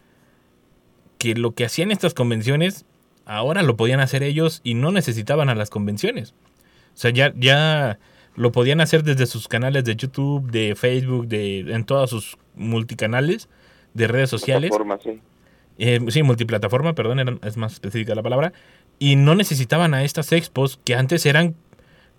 que 1.17 1.35
lo 1.35 1.51
que 1.51 1.63
hacían 1.65 1.91
estas 1.91 2.13
convenciones, 2.13 2.85
ahora 3.25 3.61
lo 3.61 3.77
podían 3.77 4.01
hacer 4.01 4.23
ellos 4.23 4.59
y 4.63 4.73
no 4.73 4.91
necesitaban 4.91 5.49
a 5.49 5.55
las 5.55 5.69
convenciones. 5.69 6.33
O 6.93 6.97
sea, 6.97 7.11
ya, 7.11 7.33
ya 7.35 7.97
lo 8.35 8.51
podían 8.51 8.81
hacer 8.81 9.03
desde 9.03 9.25
sus 9.25 9.47
canales 9.47 9.83
de 9.83 9.95
YouTube, 9.95 10.49
de 10.49 10.75
Facebook, 10.75 11.27
de, 11.27 11.59
en 11.59 11.83
todos 11.85 12.09
sus 12.09 12.37
multicanales 12.55 13.47
de 13.93 14.07
redes 14.07 14.29
sociales. 14.29 14.71
Sí. 15.03 15.19
Eh, 15.79 15.99
sí, 16.09 16.23
multiplataforma, 16.23 16.93
perdón, 16.93 17.19
era- 17.19 17.37
es 17.43 17.57
más 17.57 17.73
específica 17.73 18.15
la 18.15 18.23
palabra. 18.23 18.53
Y 18.99 19.15
no 19.15 19.35
necesitaban 19.35 19.93
a 19.93 20.03
estas 20.03 20.31
expos 20.31 20.79
que 20.83 20.95
antes 20.95 21.25
eran, 21.25 21.55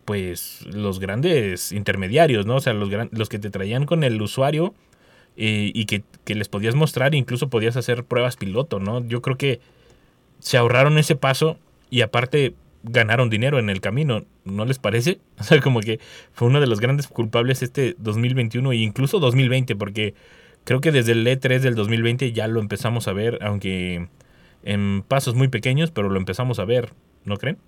pues, 0.04 0.64
los 0.66 1.00
grandes 1.00 1.72
intermediarios, 1.72 2.46
¿no? 2.46 2.56
O 2.56 2.60
sea, 2.60 2.74
los, 2.74 2.90
gran- 2.90 3.08
los 3.12 3.28
que 3.28 3.38
te 3.38 3.50
traían 3.50 3.86
con 3.86 4.04
el 4.04 4.20
usuario 4.20 4.74
eh, 5.36 5.70
y 5.74 5.86
que, 5.86 6.04
que 6.24 6.34
les 6.34 6.48
podías 6.48 6.74
mostrar, 6.74 7.14
incluso 7.14 7.48
podías 7.48 7.76
hacer 7.76 8.04
pruebas 8.04 8.36
piloto, 8.36 8.78
¿no? 8.80 9.04
Yo 9.06 9.20
creo 9.22 9.36
que 9.36 9.60
se 10.38 10.56
ahorraron 10.58 10.98
ese 10.98 11.16
paso 11.16 11.58
y 11.90 12.02
aparte 12.02 12.54
ganaron 12.84 13.30
dinero 13.30 13.58
en 13.58 13.70
el 13.70 13.80
camino, 13.80 14.24
¿no 14.44 14.64
les 14.64 14.78
parece? 14.78 15.18
O 15.40 15.42
sea, 15.42 15.60
como 15.60 15.80
que 15.80 15.98
fue 16.32 16.48
uno 16.48 16.60
de 16.60 16.66
los 16.68 16.80
grandes 16.80 17.08
culpables 17.08 17.62
este 17.62 17.94
2021 17.98 18.72
e 18.72 18.76
incluso 18.76 19.18
2020, 19.18 19.74
porque 19.76 20.14
creo 20.64 20.80
que 20.80 20.92
desde 20.92 21.12
el 21.12 21.26
E3 21.26 21.60
del 21.60 21.74
2020 21.74 22.32
ya 22.32 22.46
lo 22.46 22.60
empezamos 22.60 23.08
a 23.08 23.12
ver, 23.12 23.38
aunque 23.42 24.08
en 24.62 25.02
pasos 25.06 25.34
muy 25.34 25.48
pequeños, 25.48 25.90
pero 25.90 26.08
lo 26.08 26.18
empezamos 26.18 26.58
a 26.58 26.64
ver, 26.64 26.92
¿no 27.24 27.36
creen? 27.36 27.58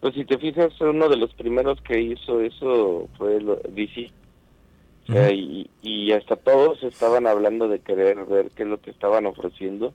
Pues 0.00 0.14
si 0.14 0.24
te 0.24 0.36
fijas, 0.38 0.78
uno 0.80 1.08
de 1.08 1.16
los 1.16 1.32
primeros 1.34 1.80
que 1.80 2.00
hizo 2.00 2.40
eso 2.40 3.08
fue 3.16 3.40
lo- 3.40 3.56
DC. 3.56 4.10
Sea, 5.06 5.26
Ujú. 5.28 5.34
y, 5.34 5.70
y 5.82 6.12
hasta 6.12 6.36
todos 6.36 6.82
estaban 6.82 7.26
hablando 7.26 7.68
de 7.68 7.78
querer 7.80 8.24
ver 8.26 8.50
qué 8.56 8.62
es 8.64 8.68
lo 8.68 8.80
que 8.80 8.90
estaban 8.90 9.26
ofreciendo, 9.26 9.92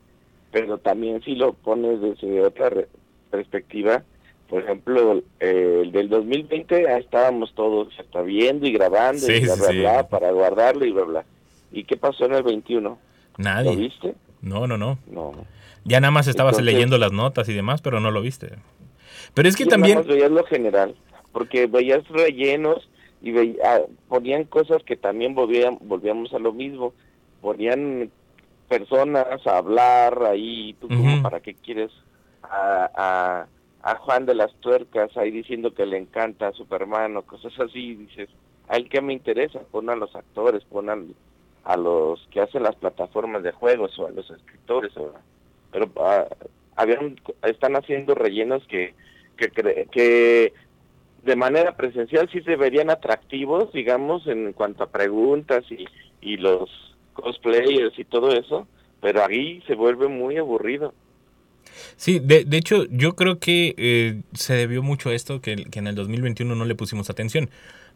pero 0.52 0.78
también 0.80 1.22
si 1.24 1.36
lo 1.36 1.54
pones 1.54 2.00
desde 2.02 2.42
otra 2.42 2.70
re- 2.70 2.88
perspectiva, 3.32 4.04
por 4.50 4.64
ejemplo, 4.64 5.22
eh, 5.40 5.82
el 5.84 5.92
del 5.92 6.10
2020 6.10 6.90
ahí 6.90 7.02
estábamos 7.02 7.54
todos 7.54 7.88
hasta 8.00 8.22
viendo 8.22 8.66
y 8.68 8.74
grabando 8.74 9.22
Sí, 9.26 9.34
y 9.34 9.40
bla, 9.42 9.54
sí, 9.54 9.60
bla, 9.60 9.70
sí. 9.70 9.80
bla, 9.80 10.08
para 10.10 10.32
guardarlo 10.32 10.86
y 10.86 10.92
bla, 10.92 11.04
bla. 11.04 11.26
¿Y 11.72 11.84
qué 11.84 11.98
pasó 11.98 12.26
en 12.26 12.34
el 12.34 12.44
21? 12.44 12.90
¿Lo 12.90 12.98
Nadie. 13.44 13.76
viste? 13.76 14.16
No, 14.42 14.66
no, 14.68 14.78
no. 14.78 14.98
No. 15.12 15.34
Ya 15.86 16.00
nada 16.00 16.12
más 16.12 16.28
estabas 16.28 16.54
Entonces- 16.54 16.74
leyendo 16.74 16.98
las 16.98 17.12
notas 17.12 17.48
y 17.50 17.54
demás, 17.54 17.82
pero 17.82 18.00
no 18.00 18.10
lo 18.12 18.22
viste. 18.22 18.54
Pero 19.34 19.48
es 19.48 19.56
que 19.56 19.64
Sí, 19.66 19.70
también... 19.70 19.96
nada 19.98 20.08
más 20.08 20.16
veías 20.16 20.32
lo 20.32 20.44
general, 20.46 20.96
porque 21.32 21.68
veías 21.68 22.08
rellenos 22.10 22.90
y 23.22 23.32
veía- 23.32 23.84
ponían 24.08 24.46
cosas 24.46 24.82
que 24.84 24.96
también 24.98 25.36
volvían, 25.36 25.78
volvíamos 25.82 26.34
a 26.34 26.40
lo 26.40 26.54
mismo. 26.54 26.94
Ponían 27.42 28.10
personas 28.68 29.26
a 29.46 29.58
hablar 29.58 30.22
ahí, 30.24 30.76
tú 30.82 30.88
como 30.88 31.14
Ujú. 31.14 31.22
para 31.24 31.40
qué 31.40 31.54
quieres 31.54 31.92
a, 32.44 32.90
a, 32.96 33.48
a 33.82 33.96
Juan 33.96 34.26
de 34.26 34.36
las 34.36 34.54
Tuercas 34.60 35.16
ahí 35.18 35.32
diciendo 35.32 35.74
que 35.74 35.86
le 35.86 35.98
encanta 35.98 36.48
a 36.50 36.54
Superman 36.54 37.18
o 37.18 37.24
cosas 37.24 37.54
así, 37.60 37.96
dices, 37.96 38.30
a 38.68 38.78
él 38.78 38.90
que 38.90 39.02
me 39.02 39.14
interesa, 39.14 39.60
pon 39.72 39.90
a 39.90 39.96
los 39.96 40.16
actores, 40.16 40.64
pon 40.66 40.90
al- 40.90 41.16
a 41.64 41.78
los 41.78 42.26
que 42.32 42.42
hacen 42.42 42.64
las 42.64 42.76
plataformas 42.76 43.44
de 43.44 43.52
juegos 43.52 43.98
o 44.00 44.08
a 44.08 44.12
los 44.12 44.30
escritores, 44.30 44.96
o- 44.98 45.14
pero 45.72 45.92
ah, 45.98 46.28
habían, 46.76 47.16
están 47.44 47.76
haciendo 47.76 48.16
rellenos 48.16 48.66
que 48.68 48.96
que, 49.38 49.88
que 49.92 50.54
de 51.24 51.36
manera 51.36 51.76
presencial 51.76 52.30
sí 52.32 52.42
se 52.42 52.56
verían 52.56 52.90
atractivos, 52.90 53.72
digamos, 53.74 54.26
en 54.28 54.54
cuanto 54.54 54.84
a 54.84 54.92
preguntas 54.92 55.64
y, 55.70 55.86
y 56.22 56.38
los 56.38 56.70
cosplayers 57.14 57.98
y 58.00 58.06
todo 58.06 58.32
eso, 58.32 58.68
pero 59.02 59.24
ahí 59.26 59.62
se 59.68 59.76
vuelve 59.76 60.08
muy 60.08 60.38
aburrido. 60.38 60.94
Sí, 61.98 62.20
de, 62.20 62.46
de 62.46 62.58
hecho, 62.58 62.86
yo 62.90 63.16
creo 63.16 63.40
que 63.40 63.76
eh, 63.78 64.22
se 64.34 64.54
debió 64.54 64.82
mucho 64.82 65.10
a 65.10 65.14
esto 65.14 65.42
que, 65.42 65.56
que 65.66 65.80
en 65.80 65.88
el 65.88 65.96
2021 65.96 66.56
no 66.56 66.66
le 66.66 66.76
pusimos 66.76 67.10
atención. 67.10 67.50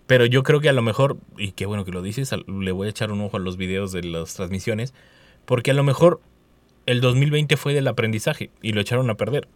Pero 0.08 0.26
yo 0.26 0.44
creo 0.44 0.60
que 0.60 0.70
a 0.70 0.74
lo 0.74 0.82
mejor, 0.82 1.18
y 1.38 1.54
qué 1.54 1.66
bueno 1.66 1.86
que 1.86 1.92
lo 1.92 2.02
dices, 2.02 2.32
le 2.48 2.72
voy 2.72 2.88
a 2.88 2.90
echar 2.90 3.12
un 3.12 3.22
ojo 3.22 3.38
a 3.38 3.40
los 3.40 3.56
videos 3.58 3.92
de 3.92 4.04
las 4.04 4.34
transmisiones, 4.34 4.94
porque 5.46 5.72
a 5.72 5.74
lo 5.74 5.84
mejor 5.84 6.20
el 6.86 7.02
2020 7.02 7.56
fue 7.58 7.74
del 7.74 7.88
aprendizaje 7.88 8.50
y 8.62 8.74
lo 8.74 8.82
echaron 8.82 9.10
a 9.10 9.16
perder. 9.16 9.48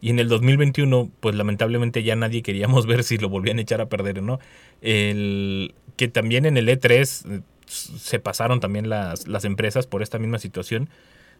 Y 0.00 0.10
en 0.10 0.18
el 0.18 0.28
2021, 0.28 1.10
pues 1.20 1.34
lamentablemente 1.34 2.02
ya 2.02 2.16
nadie 2.16 2.42
queríamos 2.42 2.86
ver 2.88 3.04
si 3.04 3.18
lo 3.18 3.28
volvían 3.28 3.58
a 3.58 3.62
echar 3.62 3.80
a 3.80 3.88
perder 3.88 4.18
o 4.18 4.22
no. 4.22 4.40
El, 4.80 5.74
que 5.96 6.08
también 6.08 6.46
en 6.46 6.56
el 6.56 6.68
E3 6.68 7.30
eh, 7.30 7.40
se 7.66 8.18
pasaron 8.18 8.60
también 8.60 8.88
las, 8.88 9.28
las 9.28 9.44
empresas 9.44 9.86
por 9.86 10.02
esta 10.02 10.18
misma 10.18 10.38
situación 10.38 10.88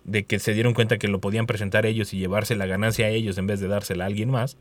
de 0.05 0.25
que 0.25 0.39
se 0.39 0.53
dieron 0.55 0.75
cuenta 0.75 0.99
que 0.99 1.09
lo 1.09 1.21
podían 1.21 1.47
presentar 1.47 1.87
ellos 1.87 2.13
y 2.15 2.19
llevarse 2.19 2.57
la 2.57 2.67
ganancia 2.67 3.07
a 3.07 3.11
ellos 3.11 3.39
en 3.39 3.47
vez 3.47 3.61
de 3.61 3.69
dársela 3.69 4.05
a 4.05 4.07
alguien 4.09 4.31
más. 4.31 4.57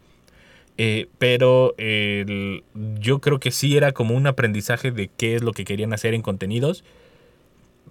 Eh, 0.78 1.08
pero 1.18 1.74
el- 1.78 2.64
yo 3.00 3.20
creo 3.20 3.40
que 3.40 3.52
sí 3.52 3.76
era 3.76 3.92
como 3.92 4.16
un 4.16 4.28
aprendizaje 4.28 4.92
de 4.92 5.10
qué 5.16 5.36
es 5.36 5.42
lo 5.44 5.52
que 5.54 5.66
querían 5.66 5.94
hacer 5.94 6.14
en 6.14 6.22
contenidos. 6.22 6.84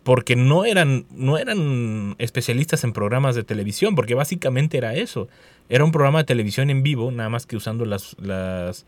Porque 0.02 0.34
no 0.34 0.64
eran, 0.64 1.04
no 1.10 1.36
eran 1.36 2.14
especialistas 2.18 2.84
en 2.84 2.92
programas 2.94 3.34
de 3.34 3.44
televisión, 3.44 3.94
porque 3.94 4.14
básicamente 4.14 4.78
era 4.78 4.94
eso. 4.94 5.28
Era 5.68 5.84
un 5.84 5.92
programa 5.92 6.20
de 6.20 6.24
televisión 6.24 6.70
en 6.70 6.82
vivo, 6.82 7.10
nada 7.10 7.28
más 7.28 7.46
que 7.46 7.54
usando 7.56 7.84
las, 7.84 8.16
las 8.18 8.86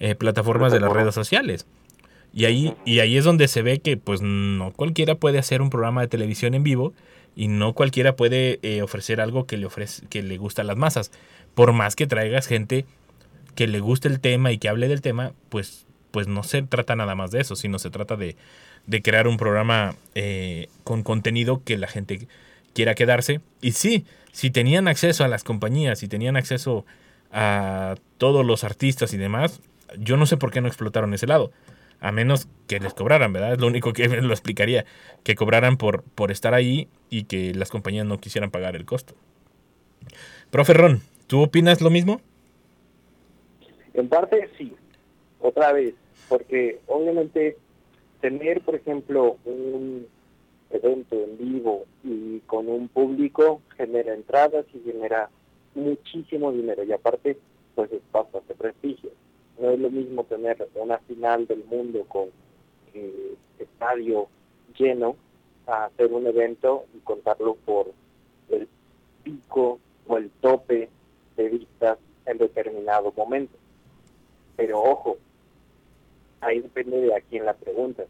eh, 0.00 0.14
plataformas 0.14 0.72
de 0.72 0.80
las 0.80 0.90
redes 0.92 1.14
sociales. 1.14 1.66
Y 2.32 2.46
ahí, 2.46 2.74
y 2.86 3.00
ahí 3.00 3.16
es 3.18 3.24
donde 3.24 3.46
se 3.46 3.60
ve 3.60 3.78
que 3.80 3.96
pues 3.98 4.22
no 4.22 4.72
cualquiera 4.72 5.16
puede 5.16 5.38
hacer 5.38 5.60
un 5.60 5.68
programa 5.70 6.00
de 6.00 6.08
televisión 6.08 6.54
en 6.54 6.62
vivo 6.64 6.94
y 7.36 7.48
no 7.48 7.72
cualquiera 7.72 8.16
puede 8.16 8.60
eh, 8.62 8.82
ofrecer 8.82 9.20
algo 9.20 9.46
que 9.46 9.56
le 9.56 9.66
ofrece, 9.66 10.06
que 10.08 10.22
le 10.22 10.36
gusta 10.36 10.62
a 10.62 10.64
las 10.64 10.76
masas. 10.76 11.10
Por 11.54 11.72
más 11.72 11.96
que 11.96 12.06
traigas 12.06 12.46
gente 12.46 12.84
que 13.54 13.66
le 13.66 13.80
guste 13.80 14.08
el 14.08 14.20
tema 14.20 14.52
y 14.52 14.58
que 14.58 14.68
hable 14.68 14.88
del 14.88 15.00
tema, 15.00 15.32
pues, 15.48 15.86
pues 16.10 16.28
no 16.28 16.42
se 16.42 16.62
trata 16.62 16.96
nada 16.96 17.14
más 17.14 17.30
de 17.30 17.40
eso, 17.40 17.56
sino 17.56 17.78
se 17.78 17.90
trata 17.90 18.16
de, 18.16 18.36
de 18.86 19.02
crear 19.02 19.28
un 19.28 19.36
programa 19.36 19.94
eh, 20.14 20.68
con 20.84 21.02
contenido 21.02 21.62
que 21.64 21.78
la 21.78 21.88
gente 21.88 22.26
quiera 22.74 22.94
quedarse. 22.94 23.40
Y 23.60 23.72
sí, 23.72 24.04
si 24.32 24.50
tenían 24.50 24.88
acceso 24.88 25.24
a 25.24 25.28
las 25.28 25.44
compañías, 25.44 25.98
si 26.00 26.08
tenían 26.08 26.36
acceso 26.36 26.84
a 27.32 27.96
todos 28.18 28.44
los 28.44 28.64
artistas 28.64 29.12
y 29.14 29.16
demás, 29.16 29.60
yo 29.98 30.16
no 30.16 30.26
sé 30.26 30.36
por 30.36 30.50
qué 30.50 30.60
no 30.60 30.68
explotaron 30.68 31.14
ese 31.14 31.26
lado. 31.26 31.52
A 32.00 32.12
menos 32.12 32.48
que 32.66 32.80
les 32.80 32.94
cobraran, 32.94 33.32
¿verdad? 33.32 33.54
Es 33.54 33.60
lo 33.60 33.66
único 33.66 33.92
que 33.92 34.08
lo 34.22 34.32
explicaría. 34.32 34.84
Que 35.22 35.34
cobraran 35.34 35.76
por, 35.76 36.02
por 36.02 36.30
estar 36.30 36.54
ahí 36.54 36.88
y 37.10 37.24
que 37.24 37.54
las 37.54 37.70
compañías 37.70 38.06
no 38.06 38.18
quisieran 38.18 38.50
pagar 38.50 38.76
el 38.76 38.84
costo. 38.84 39.14
Profe 40.50 40.74
Ron, 40.74 41.00
¿tú 41.26 41.42
opinas 41.42 41.80
lo 41.80 41.90
mismo? 41.90 42.20
En 43.94 44.08
parte 44.08 44.50
sí, 44.58 44.72
otra 45.40 45.72
vez, 45.72 45.94
porque 46.28 46.80
obviamente 46.86 47.56
tener, 48.20 48.60
por 48.62 48.74
ejemplo, 48.74 49.36
un 49.44 50.06
evento 50.70 51.16
en 51.16 51.38
vivo 51.38 51.84
y 52.02 52.40
con 52.40 52.68
un 52.68 52.88
público 52.88 53.62
genera 53.76 54.14
entradas 54.14 54.64
y 54.74 54.80
genera 54.80 55.30
muchísimo 55.74 56.52
dinero 56.52 56.82
y 56.84 56.92
aparte 56.92 57.38
pues 57.74 57.92
es 57.92 58.00
bastante 58.12 58.54
prestigio. 58.54 59.10
No 59.58 59.70
es 59.70 59.78
lo 59.78 59.90
mismo 59.90 60.24
tener 60.24 60.68
una 60.74 60.98
final 60.98 61.46
del 61.46 61.64
mundo 61.64 62.04
con 62.08 62.28
eh, 62.92 63.34
estadio 63.58 64.28
lleno 64.76 65.16
a 65.66 65.86
hacer 65.86 66.12
un 66.12 66.26
evento 66.26 66.86
y 66.94 66.98
contarlo 66.98 67.54
por 67.54 67.92
el 68.48 68.68
pico 69.22 69.78
o 70.06 70.16
el 70.16 70.30
tope 70.40 70.88
de 71.36 71.48
vistas 71.48 71.98
en 72.26 72.38
determinado 72.38 73.12
momento. 73.16 73.56
Pero 74.56 74.82
ojo, 74.82 75.18
ahí 76.40 76.60
depende 76.60 77.00
de 77.00 77.14
a 77.14 77.20
quién 77.20 77.44
la 77.44 77.54
pregunta. 77.54 78.04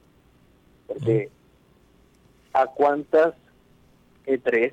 Porque 0.86 1.30
¿a 2.52 2.66
cuántas 2.66 3.34
E3 4.26 4.72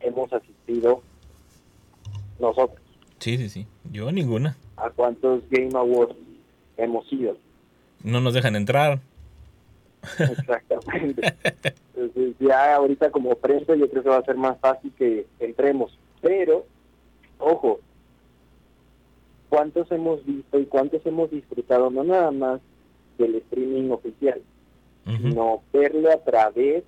hemos 0.00 0.32
asistido 0.32 1.02
nosotros? 2.38 2.80
Sí, 3.18 3.36
sí, 3.36 3.48
sí. 3.48 3.66
Yo 3.90 4.12
ninguna. 4.12 4.56
¿A 4.76 4.90
cuántos 4.90 5.48
Game 5.50 5.70
Awards 5.74 6.16
hemos 6.76 7.10
ido? 7.12 7.36
No 8.02 8.20
nos 8.20 8.34
dejan 8.34 8.56
entrar. 8.56 9.00
Exactamente. 10.18 11.34
Entonces 11.96 12.34
ya 12.38 12.74
ahorita 12.74 13.10
como 13.10 13.34
prensa 13.36 13.74
yo 13.74 13.88
creo 13.88 14.02
que 14.02 14.08
va 14.08 14.18
a 14.18 14.24
ser 14.24 14.36
más 14.36 14.58
fácil 14.60 14.92
que 14.96 15.26
entremos. 15.38 15.98
Pero, 16.20 16.66
ojo, 17.38 17.80
¿cuántos 19.48 19.90
hemos 19.90 20.24
visto 20.24 20.58
y 20.58 20.66
cuántos 20.66 21.04
hemos 21.06 21.30
disfrutado 21.30 21.90
no 21.90 22.04
nada 22.04 22.30
más 22.30 22.60
del 23.18 23.36
streaming 23.36 23.90
oficial, 23.90 24.42
sino 25.04 25.62
verlo 25.72 26.10
a 26.10 26.18
través 26.18 26.82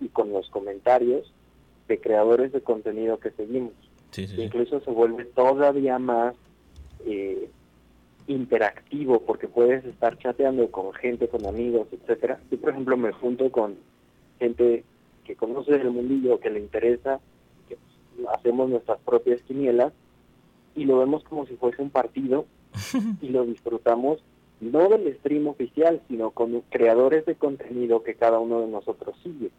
y 0.00 0.08
con 0.08 0.32
los 0.32 0.48
comentarios 0.50 1.32
de 1.88 2.00
creadores 2.00 2.52
de 2.52 2.60
contenido 2.60 3.18
que 3.18 3.30
seguimos? 3.32 3.72
Sí, 4.10 4.26
sí, 4.26 4.36
sí. 4.36 4.42
Incluso 4.42 4.80
se 4.80 4.90
vuelve 4.90 5.24
todavía 5.24 5.98
más 5.98 6.34
eh, 7.06 7.48
interactivo 8.26 9.20
porque 9.20 9.48
puedes 9.48 9.84
estar 9.84 10.18
chateando 10.18 10.70
con 10.70 10.92
gente, 10.94 11.28
con 11.28 11.46
amigos, 11.46 11.88
etcétera. 11.92 12.40
Yo, 12.50 12.58
por 12.58 12.70
ejemplo, 12.70 12.96
me 12.96 13.12
junto 13.12 13.50
con 13.50 13.76
gente 14.38 14.84
que 15.24 15.36
conoce 15.36 15.72
el 15.72 15.90
mundillo, 15.90 16.40
que 16.40 16.50
le 16.50 16.60
interesa, 16.60 17.20
que 17.68 17.76
hacemos 18.34 18.70
nuestras 18.70 18.98
propias 19.00 19.40
quinielas 19.42 19.92
y 20.74 20.84
lo 20.84 20.98
vemos 20.98 21.22
como 21.24 21.46
si 21.46 21.56
fuese 21.56 21.82
un 21.82 21.90
partido 21.90 22.46
y 23.20 23.28
lo 23.28 23.44
disfrutamos 23.44 24.22
no 24.60 24.88
del 24.88 25.14
stream 25.18 25.46
oficial, 25.48 26.00
sino 26.08 26.30
con 26.30 26.60
creadores 26.70 27.26
de 27.26 27.34
contenido 27.34 28.02
que 28.02 28.14
cada 28.14 28.38
uno 28.38 28.60
de 28.60 28.68
nosotros 28.68 29.16
sigue. 29.22 29.50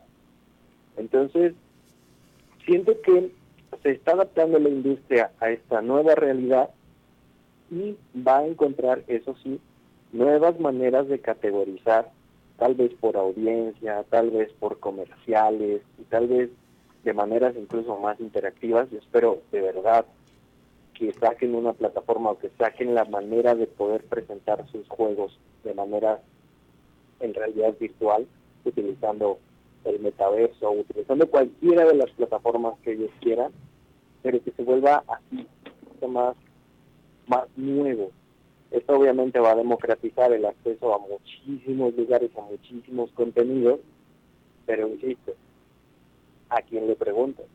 Entonces, 0.97 1.53
siento 2.65 2.99
que 3.01 3.31
se 3.83 3.91
está 3.91 4.13
adaptando 4.13 4.57
la 4.57 4.69
industria 4.69 5.31
a 5.39 5.51
esta 5.51 5.81
nueva 5.81 6.15
realidad 6.15 6.69
y 7.71 7.97
va 8.15 8.39
a 8.39 8.47
encontrar, 8.47 9.03
eso 9.07 9.35
sí, 9.43 9.59
nuevas 10.11 10.59
maneras 10.59 11.07
de 11.07 11.19
categorizar, 11.19 12.11
tal 12.57 12.75
vez 12.75 12.93
por 12.93 13.17
audiencia, 13.17 14.03
tal 14.09 14.31
vez 14.31 14.51
por 14.53 14.79
comerciales 14.79 15.81
y 15.99 16.03
tal 16.03 16.27
vez 16.27 16.49
de 17.03 17.13
maneras 17.13 17.55
incluso 17.57 17.97
más 17.97 18.19
interactivas. 18.19 18.89
Yo 18.91 18.99
espero 18.99 19.41
de 19.51 19.61
verdad 19.61 20.05
que 20.93 21.11
saquen 21.13 21.53
una 21.55 21.73
plataforma 21.73 22.31
o 22.31 22.39
que 22.39 22.49
saquen 22.57 22.95
la 22.95 23.05
manera 23.05 23.53
de 23.55 23.67
poder 23.67 24.03
presentar 24.05 24.65
sus 24.71 24.87
juegos 24.87 25.37
de 25.63 25.73
manera 25.73 26.21
en 27.19 27.33
realidad 27.33 27.73
virtual, 27.79 28.25
utilizando 28.63 29.37
el 29.83 29.99
metaverso, 29.99 30.71
utilizando 30.71 31.29
cualquiera 31.29 31.85
de 31.85 31.95
las 31.95 32.09
plataformas 32.11 32.73
que 32.83 32.93
ellos 32.93 33.11
quieran, 33.21 33.51
pero 34.23 34.41
que 34.43 34.51
se 34.51 34.63
vuelva 34.63 35.03
así, 35.07 35.47
más, 36.07 36.35
más 37.27 37.45
nuevo. 37.55 38.11
Esto 38.71 38.97
obviamente 38.97 39.39
va 39.39 39.51
a 39.51 39.55
democratizar 39.55 40.33
el 40.33 40.45
acceso 40.45 40.93
a 40.93 40.99
muchísimos 40.99 41.95
lugares, 41.95 42.31
a 42.37 42.41
muchísimos 42.41 43.11
contenidos, 43.11 43.79
pero 44.65 44.87
insisto, 44.87 45.33
¿a 46.49 46.61
quién 46.61 46.87
le 46.87 46.95
preguntas? 46.95 47.45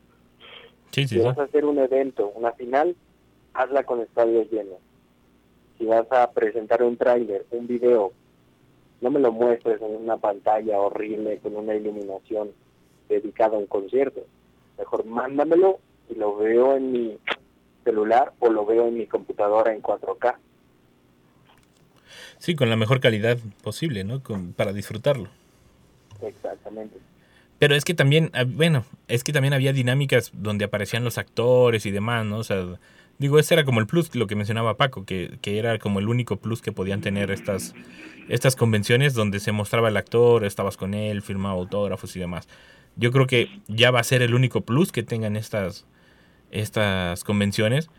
Sí, 0.91 1.07
si 1.07 1.19
vas 1.19 1.37
a 1.37 1.43
hacer 1.43 1.65
un 1.65 1.79
evento, 1.79 2.31
una 2.35 2.51
final, 2.53 2.95
hazla 3.53 3.83
con 3.83 4.01
estadios 4.01 4.49
llenos. 4.51 4.79
Si 5.77 5.85
vas 5.85 6.11
a 6.11 6.31
presentar 6.31 6.83
un 6.83 6.97
tráiler, 6.97 7.45
un 7.51 7.67
video, 7.67 8.11
no 9.01 9.09
me 9.09 9.19
lo 9.19 9.31
muestres 9.31 9.81
en 9.81 9.95
una 9.95 10.17
pantalla 10.17 10.79
horrible 10.79 11.39
con 11.39 11.55
una 11.55 11.75
iluminación 11.75 12.51
dedicada 13.09 13.55
a 13.55 13.59
un 13.59 13.67
concierto. 13.67 14.21
Mejor 14.77 15.05
mándamelo 15.05 15.79
y 16.09 16.15
lo 16.15 16.35
veo 16.37 16.75
en 16.75 16.91
mi 16.91 17.17
celular 17.83 18.33
o 18.39 18.49
lo 18.49 18.65
veo 18.65 18.87
en 18.87 18.97
mi 18.97 19.07
computadora 19.07 19.73
en 19.73 19.81
4K. 19.81 20.35
Sí, 22.37 22.55
con 22.55 22.69
la 22.69 22.75
mejor 22.75 22.99
calidad 22.99 23.37
posible, 23.63 24.03
¿no? 24.03 24.23
Con- 24.23 24.53
para 24.53 24.73
disfrutarlo. 24.73 25.29
Exactamente. 26.21 26.97
Pero 27.59 27.75
es 27.75 27.85
que 27.85 27.93
también, 27.93 28.31
ah, 28.33 28.43
bueno, 28.47 28.85
es 29.07 29.23
que 29.23 29.33
también 29.33 29.53
había 29.53 29.73
dinámicas 29.73 30.31
donde 30.33 30.65
aparecían 30.65 31.03
los 31.03 31.17
actores 31.19 31.85
y 31.85 31.91
demás, 31.91 32.25
¿no? 32.25 32.37
O 32.37 32.43
sea, 32.43 32.65
digo, 33.19 33.37
ese 33.37 33.53
era 33.53 33.63
como 33.65 33.79
el 33.79 33.85
plus, 33.85 34.15
lo 34.15 34.25
que 34.25 34.35
mencionaba 34.35 34.77
Paco, 34.77 35.05
que, 35.05 35.37
que 35.41 35.59
era 35.59 35.77
como 35.77 35.99
el 35.99 36.07
único 36.07 36.37
plus 36.37 36.61
que 36.63 36.71
podían 36.71 37.01
tener 37.01 37.29
estas, 37.29 37.75
estas 38.29 38.55
convenciones 38.55 39.13
donde 39.13 39.39
se 39.39 39.51
mostraba 39.51 39.89
el 39.89 39.97
actor, 39.97 40.43
estabas 40.43 40.75
con 40.77 40.95
él, 40.95 41.21
firmaba 41.21 41.53
autógrafos 41.59 42.15
y 42.15 42.19
demás. 42.19 42.47
Yo 42.95 43.11
creo 43.11 43.27
que 43.27 43.61
ya 43.67 43.91
va 43.91 43.99
a 43.99 44.03
ser 44.03 44.23
el 44.23 44.33
único 44.33 44.61
plus 44.61 44.91
que 44.91 45.03
tengan 45.03 45.35
estas, 45.35 45.85
estas 46.51 47.23
convenciones. 47.23 47.89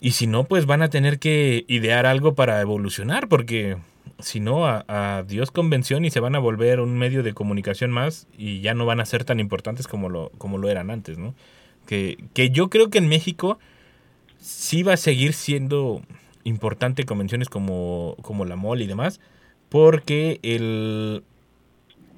Y 0.00 0.12
si 0.12 0.26
no, 0.26 0.44
pues 0.44 0.66
van 0.66 0.82
a 0.82 0.90
tener 0.90 1.18
que 1.18 1.64
idear 1.66 2.06
algo 2.06 2.34
para 2.34 2.60
evolucionar, 2.60 3.28
porque 3.28 3.76
si 4.20 4.40
no, 4.40 4.66
a, 4.66 4.84
adiós 4.88 5.50
convención 5.50 6.04
y 6.04 6.10
se 6.10 6.20
van 6.20 6.34
a 6.34 6.38
volver 6.38 6.80
un 6.80 6.96
medio 6.98 7.22
de 7.22 7.34
comunicación 7.34 7.90
más 7.90 8.26
y 8.36 8.60
ya 8.60 8.74
no 8.74 8.86
van 8.86 9.00
a 9.00 9.06
ser 9.06 9.24
tan 9.24 9.40
importantes 9.40 9.88
como 9.88 10.08
lo, 10.08 10.30
como 10.38 10.58
lo 10.58 10.68
eran 10.68 10.90
antes, 10.90 11.18
¿no? 11.18 11.34
Que, 11.86 12.18
que 12.34 12.50
yo 12.50 12.68
creo 12.68 12.90
que 12.90 12.98
en 12.98 13.08
México 13.08 13.58
sí 14.38 14.82
va 14.82 14.94
a 14.94 14.96
seguir 14.96 15.32
siendo 15.32 16.02
importante 16.44 17.04
convenciones 17.04 17.48
como, 17.48 18.16
como 18.22 18.44
la 18.44 18.56
MOL 18.56 18.82
y 18.82 18.86
demás, 18.86 19.20
porque 19.68 20.38
el, 20.42 21.22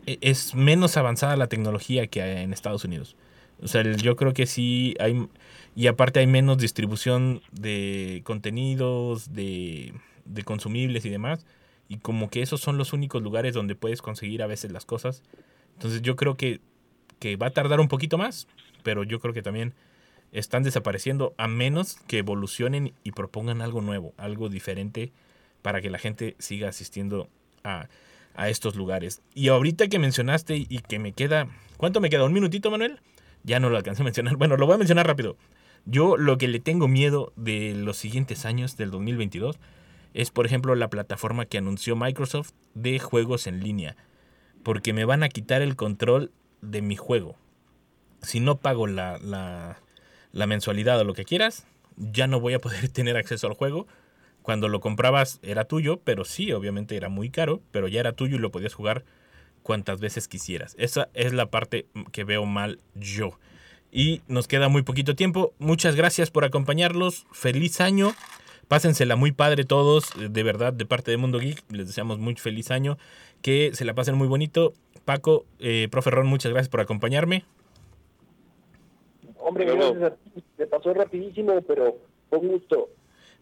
e- 0.07 0.19
es 0.21 0.55
menos 0.55 0.97
avanzada 0.97 1.37
la 1.37 1.49
tecnología 1.49 2.07
que 2.07 2.43
en 2.43 2.53
Estados 2.53 2.85
Unidos. 2.85 3.17
O 3.63 3.69
sea, 3.69 3.83
yo 3.83 4.17
creo 4.17 4.35
que 4.35 4.47
sí 4.47 4.95
hay... 5.01 5.29
Y 5.81 5.87
aparte 5.87 6.20
hay 6.20 6.26
menos 6.26 6.59
distribución 6.59 7.41
de 7.53 8.20
contenidos, 8.24 9.33
de, 9.33 9.95
de 10.26 10.43
consumibles 10.43 11.07
y 11.07 11.09
demás. 11.09 11.47
Y 11.89 11.97
como 11.97 12.28
que 12.28 12.43
esos 12.43 12.61
son 12.61 12.76
los 12.76 12.93
únicos 12.93 13.22
lugares 13.22 13.55
donde 13.55 13.74
puedes 13.76 14.03
conseguir 14.03 14.43
a 14.43 14.47
veces 14.47 14.72
las 14.72 14.85
cosas. 14.85 15.22
Entonces 15.72 16.03
yo 16.03 16.16
creo 16.16 16.37
que, 16.37 16.61
que 17.18 17.37
va 17.37 17.47
a 17.47 17.53
tardar 17.53 17.81
un 17.81 17.89
poquito 17.89 18.18
más, 18.18 18.47
pero 18.83 19.05
yo 19.05 19.20
creo 19.20 19.33
que 19.33 19.41
también 19.41 19.72
están 20.33 20.64
desapareciendo 20.64 21.33
a 21.39 21.49
menos 21.49 21.97
que 22.07 22.18
evolucionen 22.18 22.93
y 23.03 23.12
propongan 23.12 23.62
algo 23.62 23.81
nuevo, 23.81 24.12
algo 24.18 24.51
diferente 24.51 25.12
para 25.62 25.81
que 25.81 25.89
la 25.89 25.97
gente 25.97 26.37
siga 26.39 26.68
asistiendo 26.68 27.31
a, 27.64 27.89
a 28.35 28.51
estos 28.51 28.76
lugares. 28.76 29.22
Y 29.33 29.49
ahorita 29.49 29.89
que 29.89 29.99
mencionaste 29.99 30.57
y 30.59 30.81
que 30.81 30.99
me 30.99 31.12
queda... 31.12 31.49
¿Cuánto 31.78 32.03
me 32.03 32.11
queda? 32.11 32.24
¿Un 32.24 32.35
minutito, 32.35 32.70
Manuel? 32.70 33.01
Ya 33.45 33.61
no 33.61 33.70
lo 33.70 33.78
alcancé 33.78 34.03
a 34.03 34.05
mencionar. 34.05 34.37
Bueno, 34.37 34.59
lo 34.59 34.66
voy 34.66 34.74
a 34.74 34.78
mencionar 34.78 35.07
rápido. 35.07 35.39
Yo 35.87 36.16
lo 36.16 36.39
que 36.39 36.49
le 36.49 36.61
tengo 36.61 36.89
miedo 36.89 37.33
de 37.37 37.74
los 37.74 37.97
siguientes 37.97 38.45
años 38.45 38.76
del 38.76 38.91
2022 38.91 39.59
es, 40.14 40.31
por 40.31 40.47
ejemplo, 40.47 40.74
la 40.74 40.91
plataforma 40.91 41.47
que 41.47 41.59
anunció 41.59 41.97
Microsoft 41.97 42.53
de 42.74 42.99
juegos 42.99 43.47
en 43.47 43.61
línea. 43.61 43.97
Porque 44.62 44.93
me 44.93 45.05
van 45.05 45.22
a 45.22 45.28
quitar 45.28 45.62
el 45.62 45.76
control 45.76 46.33
de 46.61 46.83
mi 46.83 46.97
juego. 46.97 47.37
Si 48.22 48.41
no 48.41 48.59
pago 48.59 48.87
la, 48.87 49.18
la, 49.18 49.81
la 50.33 50.47
mensualidad 50.47 51.01
o 51.01 51.05
lo 51.05 51.14
que 51.14 51.24
quieras, 51.24 51.66
ya 51.97 52.26
no 52.26 52.41
voy 52.41 52.55
a 52.55 52.61
poder 52.61 52.89
tener 52.93 53.16
acceso 53.16 53.47
al 53.47 53.55
juego. 53.55 53.87
Cuando 54.43 54.68
lo 54.68 54.81
comprabas 54.81 55.39
era 55.43 55.64
tuyo, 55.64 56.01
pero 56.03 56.24
sí, 56.24 56.53
obviamente 56.53 56.97
era 56.97 57.09
muy 57.09 57.31
caro, 57.31 57.62
pero 57.70 57.89
ya 57.89 58.01
era 58.01 58.12
tuyo 58.12 58.37
y 58.37 58.41
lo 58.41 58.51
podías 58.51 58.74
jugar 58.74 59.05
cuantas 59.62 60.01
veces 60.01 60.28
quisieras. 60.28 60.74
Esa 60.78 61.09
es 61.14 61.33
la 61.33 61.51
parte 61.51 61.87
que 62.12 62.24
veo 62.24 62.47
mal 62.47 62.81
yo. 62.95 63.39
Y 63.93 64.22
nos 64.28 64.47
queda 64.47 64.68
muy 64.68 64.82
poquito 64.82 65.16
tiempo. 65.16 65.53
Muchas 65.59 65.97
gracias 65.97 66.30
por 66.30 66.45
acompañarlos. 66.45 67.26
Feliz 67.32 67.80
año. 67.80 68.12
Pásensela 68.68 69.16
muy 69.16 69.32
padre 69.32 69.64
todos, 69.64 70.11
de 70.16 70.43
verdad, 70.45 70.72
de 70.72 70.86
parte 70.86 71.11
de 71.11 71.16
Mundo 71.16 71.41
Geek. 71.41 71.64
Les 71.70 71.88
deseamos 71.88 72.18
muy 72.18 72.36
feliz 72.36 72.70
año. 72.70 72.99
Que 73.43 73.70
se 73.74 73.84
la 73.84 73.95
pasen 73.95 74.14
muy 74.14 74.28
bonito. 74.28 74.74
Paco, 75.05 75.45
eh, 75.59 75.88
profe 75.91 76.11
Ron, 76.11 76.28
muchas 76.28 76.53
gracias 76.53 76.68
por 76.68 76.80
acompañarme. 76.80 77.45
Hombre, 79.38 79.64
gracias 79.64 80.03
a 80.03 80.11
ti. 80.11 80.45
Me 80.57 80.66
pasó 80.66 80.95
rapidísimo, 80.95 81.61
pero 81.62 81.97
con 82.28 82.47
gusto. 82.47 82.91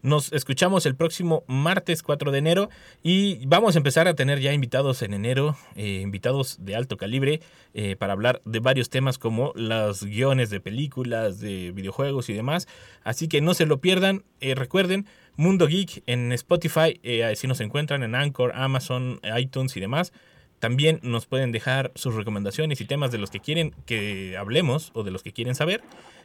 Nos 0.01 0.31
escuchamos 0.31 0.85
el 0.85 0.95
próximo 0.95 1.43
martes 1.47 2.03
4 2.03 2.31
de 2.31 2.37
enero 2.37 2.69
y 3.03 3.45
vamos 3.47 3.75
a 3.75 3.79
empezar 3.79 4.07
a 4.07 4.13
tener 4.13 4.39
ya 4.39 4.53
invitados 4.53 5.01
en 5.01 5.13
enero, 5.13 5.57
eh, 5.75 5.99
invitados 6.01 6.57
de 6.61 6.73
alto 6.77 6.95
calibre 6.95 7.41
eh, 7.73 7.97
para 7.97 8.13
hablar 8.13 8.41
de 8.45 8.59
varios 8.59 8.89
temas 8.89 9.17
como 9.17 9.51
los 9.55 10.05
guiones 10.05 10.49
de 10.51 10.61
películas, 10.61 11.41
de 11.41 11.71
videojuegos 11.71 12.29
y 12.29 12.33
demás. 12.33 12.69
Así 13.03 13.27
que 13.27 13.41
no 13.41 13.53
se 13.53 13.65
lo 13.65 13.81
pierdan. 13.81 14.23
Eh, 14.39 14.55
recuerden, 14.55 15.05
Mundo 15.35 15.67
Geek 15.67 16.03
en 16.05 16.31
Spotify, 16.31 16.97
eh, 17.03 17.25
así 17.25 17.47
nos 17.47 17.59
encuentran 17.59 18.01
en 18.01 18.15
Anchor, 18.15 18.53
Amazon, 18.55 19.19
iTunes 19.37 19.75
y 19.75 19.81
demás. 19.81 20.13
También 20.59 21.01
nos 21.03 21.25
pueden 21.25 21.51
dejar 21.51 21.91
sus 21.95 22.15
recomendaciones 22.15 22.79
y 22.79 22.85
temas 22.85 23.11
de 23.11 23.17
los 23.17 23.31
que 23.31 23.41
quieren 23.41 23.75
que 23.85 24.37
hablemos 24.37 24.91
o 24.93 25.03
de 25.03 25.11
los 25.11 25.23
que 25.23 25.33
quieren 25.33 25.55
saber 25.55 25.81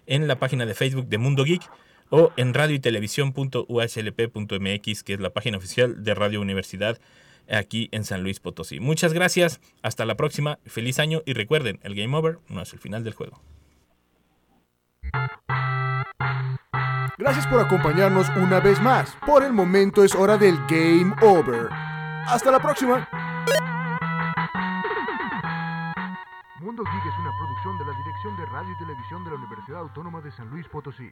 en 0.07 0.29
la 0.29 0.39
página 0.39 0.64
de 0.64 0.75
Facebook 0.75 1.09
de 1.09 1.18
Mundo 1.18 1.43
Geek 1.43 1.62
o 2.11 2.33
en 2.37 2.55
radio 2.55 2.77
y 2.77 2.81
televisión.uslp.mx, 2.81 5.03
que 5.03 5.15
es 5.15 5.21
la 5.21 5.31
página 5.31 5.59
oficial 5.59 6.05
de 6.05 6.15
Radio 6.15 6.41
Universidad 6.41 7.01
aquí 7.51 7.89
en 7.93 8.05
San 8.05 8.23
Luis 8.23 8.41
Potosí. 8.41 8.81
Muchas 8.81 9.13
gracias, 9.13 9.61
hasta 9.83 10.05
la 10.05 10.17
próxima, 10.17 10.59
feliz 10.67 10.99
año 10.99 11.23
y 11.27 11.35
recuerden, 11.35 11.81
el 11.83 11.95
game 11.95 12.17
over 12.17 12.39
no 12.49 12.63
es 12.63 12.73
el 12.73 12.79
final 12.79 13.05
del 13.05 13.15
juego. 13.15 13.41
Gracias 17.17 17.47
por 17.47 17.61
acompañarnos 17.61 18.29
una 18.37 18.61
vez 18.61 18.83
más. 18.83 19.17
Por 19.25 19.45
el 19.45 19.53
momento 19.53 20.03
es 20.03 20.15
hora 20.15 20.37
del 20.37 20.57
Game 20.69 21.15
Over. 21.23 21.69
Hasta 22.27 22.51
la 22.51 22.59
próxima. 22.59 23.09
Mundo 26.61 26.83
Geek 26.83 27.07
es 27.07 27.19
una 27.21 27.31
producción 27.39 27.79
de 27.79 27.85
la 27.85 27.93
Dirección 27.99 28.37
de 28.37 28.47
Radio 28.47 28.73
y 28.73 28.79
Televisión 28.79 29.25
de 29.25 29.31
la 29.31 29.37
Universidad 29.37 29.81
Autónoma 29.81 30.21
de 30.23 30.33
San 30.33 30.51
Luis 30.51 30.67
Potosí. 30.67 31.11